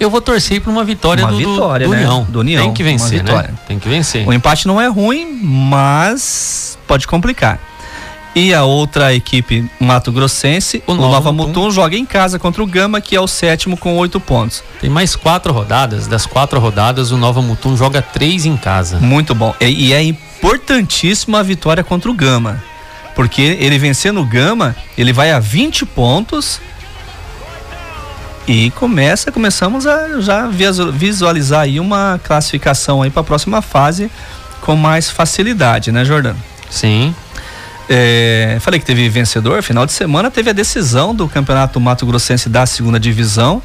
Eu 0.01 0.11
vou 0.11 0.21
torcer 0.21 0.61
para 0.61 0.71
uma 0.71 0.85
vitória, 0.85 1.25
Uma 1.25 1.33
do, 1.33 1.41
do- 1.41 1.53
vitória, 1.55 1.87
do 1.87 1.93
né? 1.93 1.99
União. 1.99 2.27
Do 2.29 2.41
União, 2.41 2.63
Tem 2.65 2.73
que 2.75 2.83
vencer, 2.85 3.23
né? 3.25 3.51
Tem 3.67 3.79
que 3.79 3.89
vencer. 3.89 4.27
O 4.29 4.33
empate 4.33 4.67
não 4.67 4.81
é 4.81 4.87
ruim, 4.87 5.41
mas 5.43 6.79
pode 6.87 7.07
complicar. 7.07 7.59
E 8.41 8.55
a 8.55 8.63
outra 8.63 9.13
equipe, 9.13 9.69
Mato 9.81 10.13
Grossense, 10.13 10.81
o, 10.87 10.95
Nova 10.95 11.09
Nova 11.15 11.33
Mutum. 11.33 11.49
Mutum 11.49 11.71
joga 11.73 11.97
em 11.97 12.07
casa 12.07 12.39
contra 12.39 12.63
o 12.63 12.67
Gama, 12.67 13.01
que 13.01 13.17
é 13.17 13.21
o 13.21 13.27
sétimo 13.27 13.77
com 13.77 13.97
oito 13.97 14.21
pontos. 14.21 14.63
Tem 14.81 14.89
mais 14.89 15.17
quatro 15.17 15.53
rodadas. 15.53 16.07
Das 16.07 16.25
quatro 16.25 16.61
rodadas, 16.61 17.11
o 17.11 17.17
Nova 17.17 17.43
Mutum 17.43 17.77
joga 17.77 18.01
três 18.01 18.47
em 18.47 18.57
casa. 18.57 19.01
Muito 19.01 19.35
bom. 19.35 19.53
E, 19.61 19.93
é 19.93 20.01
importantíssima 20.05 21.41
a 21.41 21.43
vitória 21.43 21.83
contra 21.83 22.09
o 22.09 22.15
Gama. 22.15 22.63
Porque 23.17 23.43
ele 23.43 23.77
vencendo 23.77 24.21
o 24.21 24.25
Gama, 24.25 24.77
ele 24.97 25.13
vai 25.13 25.33
a 25.33 25.41
20 25.41 25.85
pontos. 25.85 26.61
E 28.47 28.71
começa, 28.71 29.33
começamos 29.33 29.85
a 29.85 30.21
já 30.21 30.47
visu- 30.47 30.93
visualizar 30.93 31.63
aí 31.63 31.81
uma 31.81 32.21
classificação 32.23 33.03
aí 33.03 33.11
para 33.11 33.23
a 33.23 33.25
próxima 33.25 33.61
fase 33.61 34.09
com 34.61 34.77
mais 34.77 35.11
facilidade, 35.11 35.91
né, 35.91 36.05
Jordano? 36.05 36.39
Sim. 36.71 37.13
É, 37.89 38.59
falei 38.61 38.79
que 38.79 38.87
teve 38.87 39.09
vencedor. 39.09 39.63
Final 39.63 39.87
de 39.87 39.93
semana 39.93 40.31
teve 40.31 40.51
a 40.51 40.53
decisão 40.53 41.15
do 41.15 41.27
Campeonato 41.29 41.81
Mato 41.81 42.05
Grossense 42.05 42.49
da 42.49 42.67
segunda 42.67 43.01
divisão. 43.01 43.63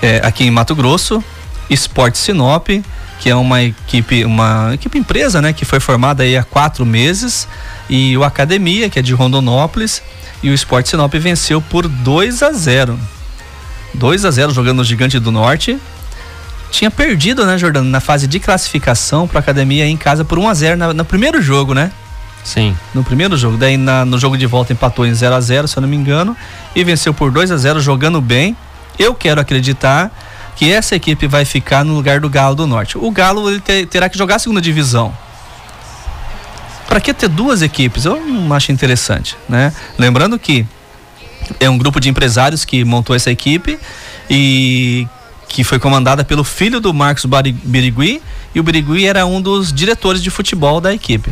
É, 0.00 0.20
aqui 0.24 0.44
em 0.44 0.50
Mato 0.50 0.74
Grosso, 0.74 1.22
Esporte 1.68 2.18
Sinop, 2.18 2.68
que 3.18 3.30
é 3.30 3.34
uma 3.34 3.62
equipe, 3.62 4.24
uma 4.24 4.72
equipe 4.74 4.98
empresa, 4.98 5.40
né, 5.40 5.52
que 5.52 5.64
foi 5.64 5.80
formada 5.80 6.22
aí 6.22 6.36
há 6.36 6.44
quatro 6.44 6.84
meses, 6.84 7.48
e 7.88 8.16
o 8.16 8.22
Academia, 8.24 8.88
que 8.90 8.98
é 8.98 9.02
de 9.02 9.14
Rondonópolis, 9.14 10.02
e 10.42 10.50
o 10.50 10.54
Esporte 10.54 10.90
Sinop 10.90 11.12
venceu 11.14 11.60
por 11.62 11.88
2 11.88 12.42
a 12.42 12.52
0. 12.52 12.98
2 13.94 14.24
a 14.26 14.30
0 14.30 14.52
jogando 14.52 14.78
no 14.78 14.84
Gigante 14.84 15.18
do 15.18 15.32
Norte. 15.32 15.78
Tinha 16.70 16.90
perdido, 16.90 17.46
né, 17.46 17.56
Jordano, 17.56 17.88
na 17.88 18.00
fase 18.00 18.26
de 18.26 18.38
classificação 18.38 19.26
para 19.26 19.38
a 19.38 19.40
Academia 19.40 19.86
em 19.86 19.96
casa 19.96 20.24
por 20.24 20.38
1 20.38 20.48
a 20.48 20.54
0 20.54 20.76
na- 20.76 20.92
no 20.92 21.04
primeiro 21.04 21.40
jogo, 21.40 21.72
né? 21.72 21.90
Sim. 22.46 22.76
No 22.94 23.02
primeiro 23.02 23.36
jogo, 23.36 23.56
daí 23.56 23.76
na- 23.76 24.04
no 24.04 24.16
jogo 24.20 24.38
de 24.38 24.46
volta 24.46 24.72
empatou 24.72 25.04
em 25.04 25.12
0 25.12 25.34
a 25.34 25.40
0 25.40 25.66
se 25.66 25.76
eu 25.76 25.80
não 25.80 25.88
me 25.88 25.96
engano, 25.96 26.36
e 26.76 26.84
venceu 26.84 27.12
por 27.12 27.32
2 27.32 27.50
a 27.50 27.56
0 27.56 27.80
jogando 27.80 28.20
bem. 28.20 28.56
Eu 28.96 29.14
quero 29.16 29.40
acreditar 29.40 30.12
que 30.54 30.72
essa 30.72 30.94
equipe 30.94 31.26
vai 31.26 31.44
ficar 31.44 31.84
no 31.84 31.92
lugar 31.94 32.20
do 32.20 32.30
Galo 32.30 32.54
do 32.54 32.64
Norte. 32.64 32.96
O 32.96 33.10
Galo 33.10 33.50
ele 33.50 33.58
te- 33.60 33.84
terá 33.86 34.08
que 34.08 34.16
jogar 34.16 34.36
a 34.36 34.38
segunda 34.38 34.60
divisão. 34.60 35.12
Para 36.88 37.00
que 37.00 37.12
ter 37.12 37.28
duas 37.28 37.62
equipes? 37.62 38.04
Eu 38.04 38.20
não 38.24 38.54
acho 38.54 38.70
interessante, 38.70 39.36
né? 39.48 39.72
Lembrando 39.98 40.38
que 40.38 40.64
é 41.58 41.68
um 41.68 41.76
grupo 41.76 41.98
de 41.98 42.08
empresários 42.08 42.64
que 42.64 42.84
montou 42.84 43.14
essa 43.16 43.30
equipe 43.30 43.76
e 44.30 45.06
que 45.48 45.64
foi 45.64 45.80
comandada 45.80 46.24
pelo 46.24 46.44
filho 46.44 46.80
do 46.80 46.94
Marcos 46.94 47.24
Birigui 47.64 48.22
e 48.54 48.60
o 48.60 48.62
Birigui 48.62 49.04
era 49.04 49.26
um 49.26 49.40
dos 49.42 49.72
diretores 49.72 50.22
de 50.22 50.30
futebol 50.30 50.80
da 50.80 50.94
equipe. 50.94 51.30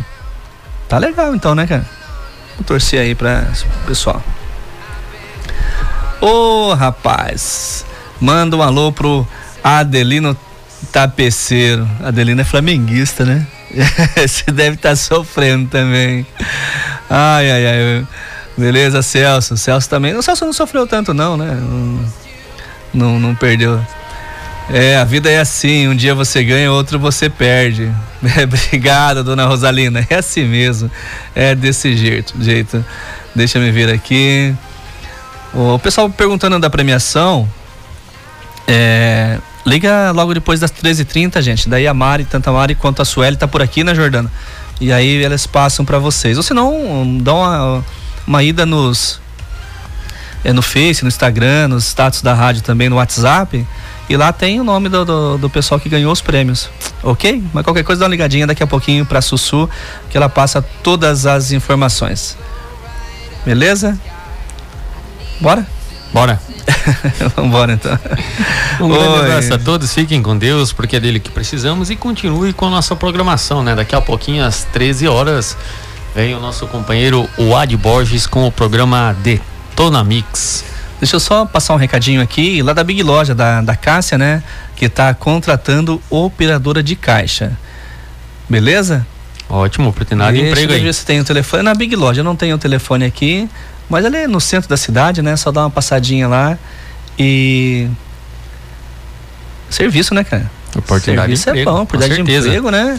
Tá 0.95 0.99
legal 1.01 1.35
então, 1.35 1.57
né, 1.57 1.67
cara? 1.67 1.85
Vou 2.55 2.65
torcer 2.65 3.01
aí 3.01 3.17
pra 3.17 3.49
pessoal. 3.85 4.23
Ô, 6.21 6.73
rapaz, 6.73 7.85
manda 8.21 8.57
um 8.57 8.63
alô 8.63 8.93
pro 8.93 9.27
Adelino 9.65 10.37
Tapeceiro. 10.93 11.85
Adelino 12.01 12.43
é 12.43 12.45
flamenguista, 12.45 13.25
né? 13.25 13.45
Você 14.17 14.53
deve 14.53 14.77
estar 14.77 14.95
sofrendo 14.95 15.69
também. 15.69 16.25
Ai, 17.11 17.51
ai, 17.51 17.67
ai. 17.67 18.07
Beleza, 18.57 19.03
Celso. 19.03 19.57
Celso 19.57 19.91
também. 19.91 20.15
O 20.15 20.23
Celso 20.23 20.45
não 20.45 20.53
sofreu 20.53 20.87
tanto, 20.87 21.13
não, 21.13 21.37
né? 21.37 21.59
Não, 21.61 22.13
não, 22.95 23.19
não 23.19 23.35
perdeu. 23.35 23.85
É, 24.71 24.97
a 24.97 25.05
vida 25.05 25.31
é 25.31 25.39
assim, 25.39 25.89
um 25.89 25.95
dia 25.95 26.15
você 26.15 26.43
ganha, 26.43 26.73
outro 26.73 26.99
você 26.99 27.29
perde. 27.29 27.91
É, 28.25 28.45
obrigada, 28.45 29.23
dona 29.23 29.45
Rosalina. 29.45 30.07
É 30.09 30.15
assim 30.15 30.45
mesmo. 30.45 30.91
É 31.35 31.55
desse 31.55 31.95
jeito, 31.95 32.33
jeito. 32.41 32.83
Deixa 33.35 33.59
me 33.59 33.71
ver 33.71 33.93
aqui. 33.93 34.55
O 35.53 35.79
pessoal 35.79 36.09
perguntando 36.09 36.59
da 36.59 36.71
premiação. 36.71 37.47
É, 38.67 39.39
Liga 39.67 40.12
logo 40.12 40.35
depois 40.35 40.61
das 40.61 40.71
13h30, 40.71 41.41
gente. 41.41 41.69
Daí 41.69 41.87
a 41.87 41.95
Mari, 41.95 42.25
tanto 42.25 42.51
a 42.51 42.53
Mari 42.53 42.75
quanto 42.75 43.01
a 43.01 43.05
Sueli 43.05 43.37
tá 43.37 43.49
por 43.49 43.62
aqui, 43.62 43.83
né, 43.83 43.95
Jordana? 43.95 44.31
E 44.79 44.93
aí 44.93 45.23
elas 45.23 45.47
passam 45.47 45.85
para 45.85 45.99
vocês. 45.99 46.37
Ou 46.37 46.43
se 46.43 46.53
não, 46.53 47.19
dá 47.19 47.33
uma, 47.33 47.85
uma 48.27 48.43
ida 48.43 48.67
nos. 48.67 49.21
É, 50.45 50.53
no 50.53 50.61
Face, 50.61 51.03
no 51.03 51.09
Instagram, 51.09 51.69
nos 51.69 51.87
status 51.87 52.21
da 52.21 52.35
rádio 52.35 52.62
também, 52.62 52.91
no 52.91 52.97
WhatsApp. 52.97 53.67
E 54.09 54.17
lá 54.17 54.33
tem 54.33 54.61
o 54.61 54.65
nome 54.65 54.89
do, 54.89 55.05
do, 55.05 55.39
do, 55.39 55.51
pessoal 55.51 55.81
que 55.81 55.89
ganhou 55.89 56.13
os 56.13 56.21
prêmios. 56.21 56.69
Ok? 57.03 57.43
Mas 57.53 57.65
qualquer 57.65 57.85
coisa 57.85 58.01
dá 58.01 58.07
uma 58.07 58.11
ligadinha 58.11 58.47
daqui 58.47 58.63
a 58.63 58.67
pouquinho 58.67 59.07
pra 59.07 59.23
Sussu, 59.23 59.69
que 60.11 60.17
ela 60.17 60.29
passa 60.29 60.63
todas 60.83 61.25
as 61.27 61.53
informações. 61.53 62.37
Beleza? 63.45 63.99
Bora? 65.41 65.67
Bora. 66.13 66.41
Vambora 67.37 67.73
então. 67.73 67.99
Um 68.81 68.89
grande 68.89 69.09
Oi. 69.09 69.21
abraço 69.21 69.55
a 69.55 69.59
todos, 69.59 69.93
fiquem 69.93 70.23
com 70.23 70.37
Deus, 70.37 70.73
porque 70.73 70.97
é 70.97 71.01
dele 71.01 71.19
que 71.19 71.31
precisamos 71.31 71.91
e 71.91 71.97
continue 71.97 72.53
com 72.53 72.67
a 72.67 72.71
nossa 72.71 72.95
programação, 72.95 73.63
né? 73.63 73.75
Daqui 73.75 73.95
a 73.95 74.01
pouquinho, 74.01 74.45
às 74.45 74.65
13 74.65 75.09
horas, 75.09 75.57
vem 76.15 76.35
o 76.35 76.41
nosso 76.41 76.67
companheiro 76.67 77.29
Wad 77.39 77.77
Borges 77.77 78.27
com 78.27 78.47
o 78.47 78.53
programa 78.53 79.17
Detona 79.23 80.05
Mix. 80.05 80.74
Deixa 81.05 81.17
eu 81.17 81.21
só 81.21 81.45
passar 81.45 81.75
um 81.75 81.77
recadinho 81.77 82.23
aqui, 82.23 82.63
lá 82.63 82.73
da 82.73 82.83
Big 82.83 83.03
Loja, 83.03 83.35
da, 83.35 83.61
da 83.61 83.77
Cássia, 83.77 84.17
né? 84.17 84.43
Que 84.75 84.87
está 84.87 85.13
contratando 85.13 86.01
operadora 86.09 86.83
de 86.83 86.97
caixa. 86.97 87.53
Beleza? 88.49 89.07
Ótimo, 89.47 89.91
oportunidade 89.91 90.39
de 90.39 90.49
emprego 90.49 90.73
aí. 90.73 90.81
ver 90.81 90.95
se 90.95 91.05
tem 91.05 91.21
o 91.21 91.25
telefone. 91.25 91.63
Na 91.63 91.75
Big 91.75 91.95
Loja, 91.95 92.21
eu 92.21 92.25
não 92.25 92.35
tenho 92.35 92.57
o 92.57 92.59
telefone 92.59 93.05
aqui, 93.05 93.47
mas 93.87 94.03
ele 94.03 94.17
é 94.17 94.27
no 94.27 94.41
centro 94.41 94.67
da 94.67 94.79
cidade, 94.79 95.21
né? 95.21 95.37
Só 95.37 95.53
dá 95.53 95.61
uma 95.61 95.71
passadinha 95.71 96.27
lá 96.27 96.59
e. 97.19 97.87
Serviço, 99.69 100.15
né, 100.15 100.25
cara? 100.25 100.51
Oportunidade 100.75 101.37
Serviço 101.37 101.43
de 101.45 101.49
é 101.51 101.53
emprego, 101.53 101.71
bom, 101.71 101.83
oportunidade 101.83 102.23
de 102.25 102.33
emprego, 102.33 102.71
né? 102.71 102.99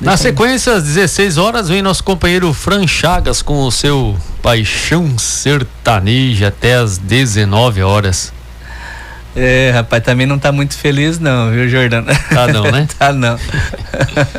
Na 0.00 0.16
sequência, 0.16 0.72
às 0.72 0.84
16 0.84 1.36
horas, 1.36 1.68
vem 1.68 1.82
nosso 1.82 2.02
companheiro 2.02 2.54
Fran 2.54 2.86
Chagas 2.86 3.42
com 3.42 3.64
o 3.64 3.70
seu 3.70 4.16
Paixão 4.42 5.18
Sertaneja 5.18 6.48
até 6.48 6.76
às 6.76 6.96
19 6.96 7.82
horas. 7.82 8.32
É, 9.36 9.70
rapaz, 9.74 10.02
também 10.02 10.26
não 10.26 10.38
tá 10.38 10.50
muito 10.50 10.74
feliz 10.74 11.18
não, 11.18 11.50
viu, 11.50 11.68
Jordana? 11.68 12.14
Tá 12.14 12.48
não, 12.48 12.62
né? 12.64 12.88
tá 12.98 13.12
não. 13.12 13.38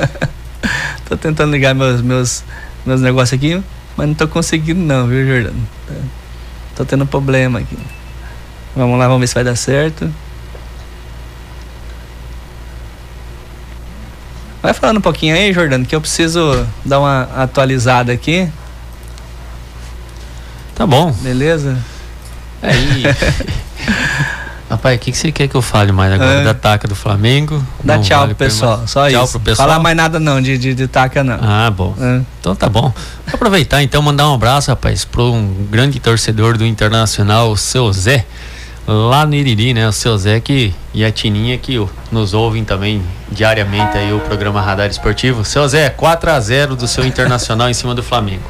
tô 1.07 1.15
tentando 1.15 1.51
ligar 1.51 1.75
meus, 1.75 2.01
meus, 2.01 2.43
meus 2.83 2.99
negócios 2.99 3.37
aqui, 3.37 3.61
mas 3.95 4.07
não 4.07 4.15
tô 4.15 4.27
conseguindo 4.27 4.79
não, 4.79 5.05
viu, 5.07 5.27
Jordana? 5.27 5.59
Tô 6.75 6.83
tendo 6.83 7.05
problema 7.05 7.59
aqui. 7.59 7.77
Vamos 8.75 8.97
lá, 8.97 9.07
vamos 9.07 9.21
ver 9.21 9.27
se 9.27 9.35
vai 9.35 9.43
dar 9.43 9.55
certo. 9.55 10.11
Vai 14.61 14.73
falando 14.73 14.97
um 14.97 15.01
pouquinho 15.01 15.35
aí, 15.35 15.51
Jordano, 15.51 15.85
que 15.85 15.95
eu 15.95 16.01
preciso 16.01 16.65
dar 16.85 16.99
uma 16.99 17.23
atualizada 17.35 18.11
aqui. 18.11 18.47
Tá 20.75 20.85
bom. 20.85 21.11
Beleza? 21.11 21.77
Aí. 22.61 23.03
Rapaz, 24.71 24.95
o 24.95 24.99
que, 24.99 25.11
que 25.11 25.17
você 25.17 25.33
quer 25.33 25.49
que 25.49 25.55
eu 25.55 25.61
fale 25.61 25.91
mais 25.91 26.13
agora? 26.13 26.39
É. 26.39 26.43
Da 26.45 26.53
taca 26.53 26.87
do 26.87 26.95
Flamengo? 26.95 27.61
Dá 27.83 27.97
Não 27.97 28.03
tchau 28.03 28.21
vale 28.21 28.33
pro 28.33 28.45
pessoal, 28.45 28.87
só 28.87 29.09
tchau 29.09 29.23
isso. 29.25 29.33
pro 29.33 29.41
pessoal. 29.41 29.67
Falar 29.67 29.79
mais 29.79 29.97
nada 29.97 30.17
não 30.17 30.41
de, 30.41 30.57
de, 30.57 30.73
de 30.73 30.87
taca 30.87 31.25
não. 31.25 31.39
Ah, 31.41 31.69
bom. 31.69 31.93
É. 31.99 32.21
Então 32.39 32.55
tá 32.55 32.69
bom. 32.69 32.83
Vou 32.83 33.33
aproveitar 33.33 33.83
então 33.83 34.01
mandar 34.01 34.29
um 34.29 34.35
abraço, 34.35 34.71
rapaz, 34.71 35.03
para 35.03 35.23
um 35.23 35.67
grande 35.69 35.99
torcedor 35.99 36.57
do 36.57 36.65
Internacional, 36.65 37.51
o 37.51 37.57
seu 37.57 37.91
Zé, 37.91 38.25
lá 38.87 39.25
no 39.25 39.35
Iriri, 39.35 39.73
né? 39.73 39.87
O 39.87 39.91
seu 39.91 40.17
Zé 40.17 40.39
que, 40.39 40.73
e 40.93 41.05
a 41.05 41.11
Tininha 41.11 41.57
que 41.57 41.83
nos 42.11 42.33
ouvem 42.33 42.63
também 42.63 43.01
diariamente 43.31 43.97
aí 43.97 44.13
o 44.13 44.19
programa 44.19 44.61
Radar 44.61 44.89
Esportivo. 44.89 45.45
Seu 45.45 45.67
Zé, 45.67 45.89
4 45.89 46.31
a 46.31 46.39
0 46.39 46.75
do 46.75 46.87
seu 46.87 47.05
Internacional 47.05 47.69
em 47.69 47.73
cima 47.73 47.95
do 47.95 48.03
Flamengo. 48.03 48.43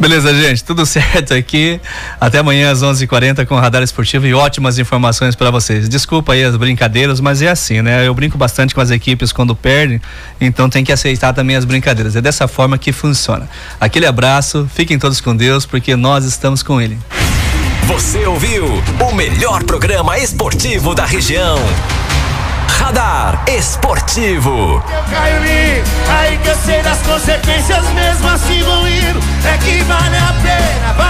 Beleza, 0.00 0.32
gente, 0.34 0.64
tudo 0.64 0.86
certo 0.86 1.34
aqui. 1.34 1.78
Até 2.18 2.38
amanhã 2.38 2.70
às 2.70 2.82
11h40 2.82 3.44
com 3.44 3.54
o 3.54 3.58
Radar 3.58 3.82
Esportivo 3.82 4.26
e 4.26 4.32
ótimas 4.32 4.78
informações 4.78 5.34
para 5.34 5.50
vocês. 5.50 5.90
Desculpa 5.90 6.32
aí 6.32 6.42
as 6.42 6.56
brincadeiras, 6.56 7.20
mas 7.20 7.42
é 7.42 7.50
assim, 7.50 7.82
né? 7.82 8.06
Eu 8.06 8.14
brinco 8.14 8.38
bastante 8.38 8.74
com 8.74 8.80
as 8.80 8.90
equipes 8.90 9.30
quando 9.30 9.54
perdem, 9.54 10.00
então 10.40 10.70
tem 10.70 10.82
que 10.82 10.90
aceitar 10.90 11.34
também 11.34 11.54
as 11.54 11.66
brincadeiras. 11.66 12.16
É 12.16 12.22
dessa 12.22 12.48
forma 12.48 12.78
que 12.78 12.92
funciona. 12.92 13.46
Aquele 13.78 14.06
abraço, 14.06 14.66
fiquem 14.74 14.98
todos 14.98 15.20
com 15.20 15.36
Deus, 15.36 15.66
porque 15.66 15.94
nós 15.94 16.24
estamos 16.24 16.62
com 16.62 16.80
Ele. 16.80 16.98
Você 17.92 18.24
ouviu 18.24 18.66
o 19.04 19.14
melhor 19.16 19.64
programa 19.64 20.16
esportivo 20.16 20.94
da 20.94 21.04
região. 21.04 21.56
Radar 22.68 23.44
Esportivo. 23.48 24.74
Eu 24.74 25.10
caio 25.10 25.36
ali, 25.38 25.82
aí 26.08 26.38
que 26.38 26.48
eu 26.48 26.54
sei 26.54 26.82
das 26.82 27.04
consequências, 27.04 27.84
mesmo 27.92 28.28
assim 28.28 28.62
vou 28.62 28.86
indo, 28.86 29.18
é 29.44 29.58
que 29.58 29.82
vale 29.82 30.16
a 30.16 30.32
pena. 30.40 30.92
Vai. 30.92 31.08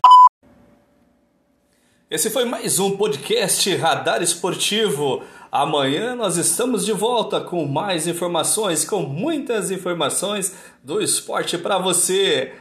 Esse 2.10 2.30
foi 2.30 2.46
mais 2.46 2.78
um 2.78 2.96
podcast 2.96 3.76
Radar 3.76 4.22
Esportivo. 4.22 5.22
Amanhã 5.52 6.16
nós 6.16 6.38
estamos 6.38 6.86
de 6.86 6.92
volta 6.92 7.42
com 7.42 7.66
mais 7.66 8.06
informações, 8.06 8.86
com 8.86 9.02
muitas 9.02 9.70
informações 9.70 10.54
do 10.82 11.02
esporte 11.02 11.58
para 11.58 11.76
você. 11.76 12.54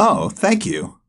Oh, 0.00 0.30
thank 0.30 0.66
you. 0.66 1.01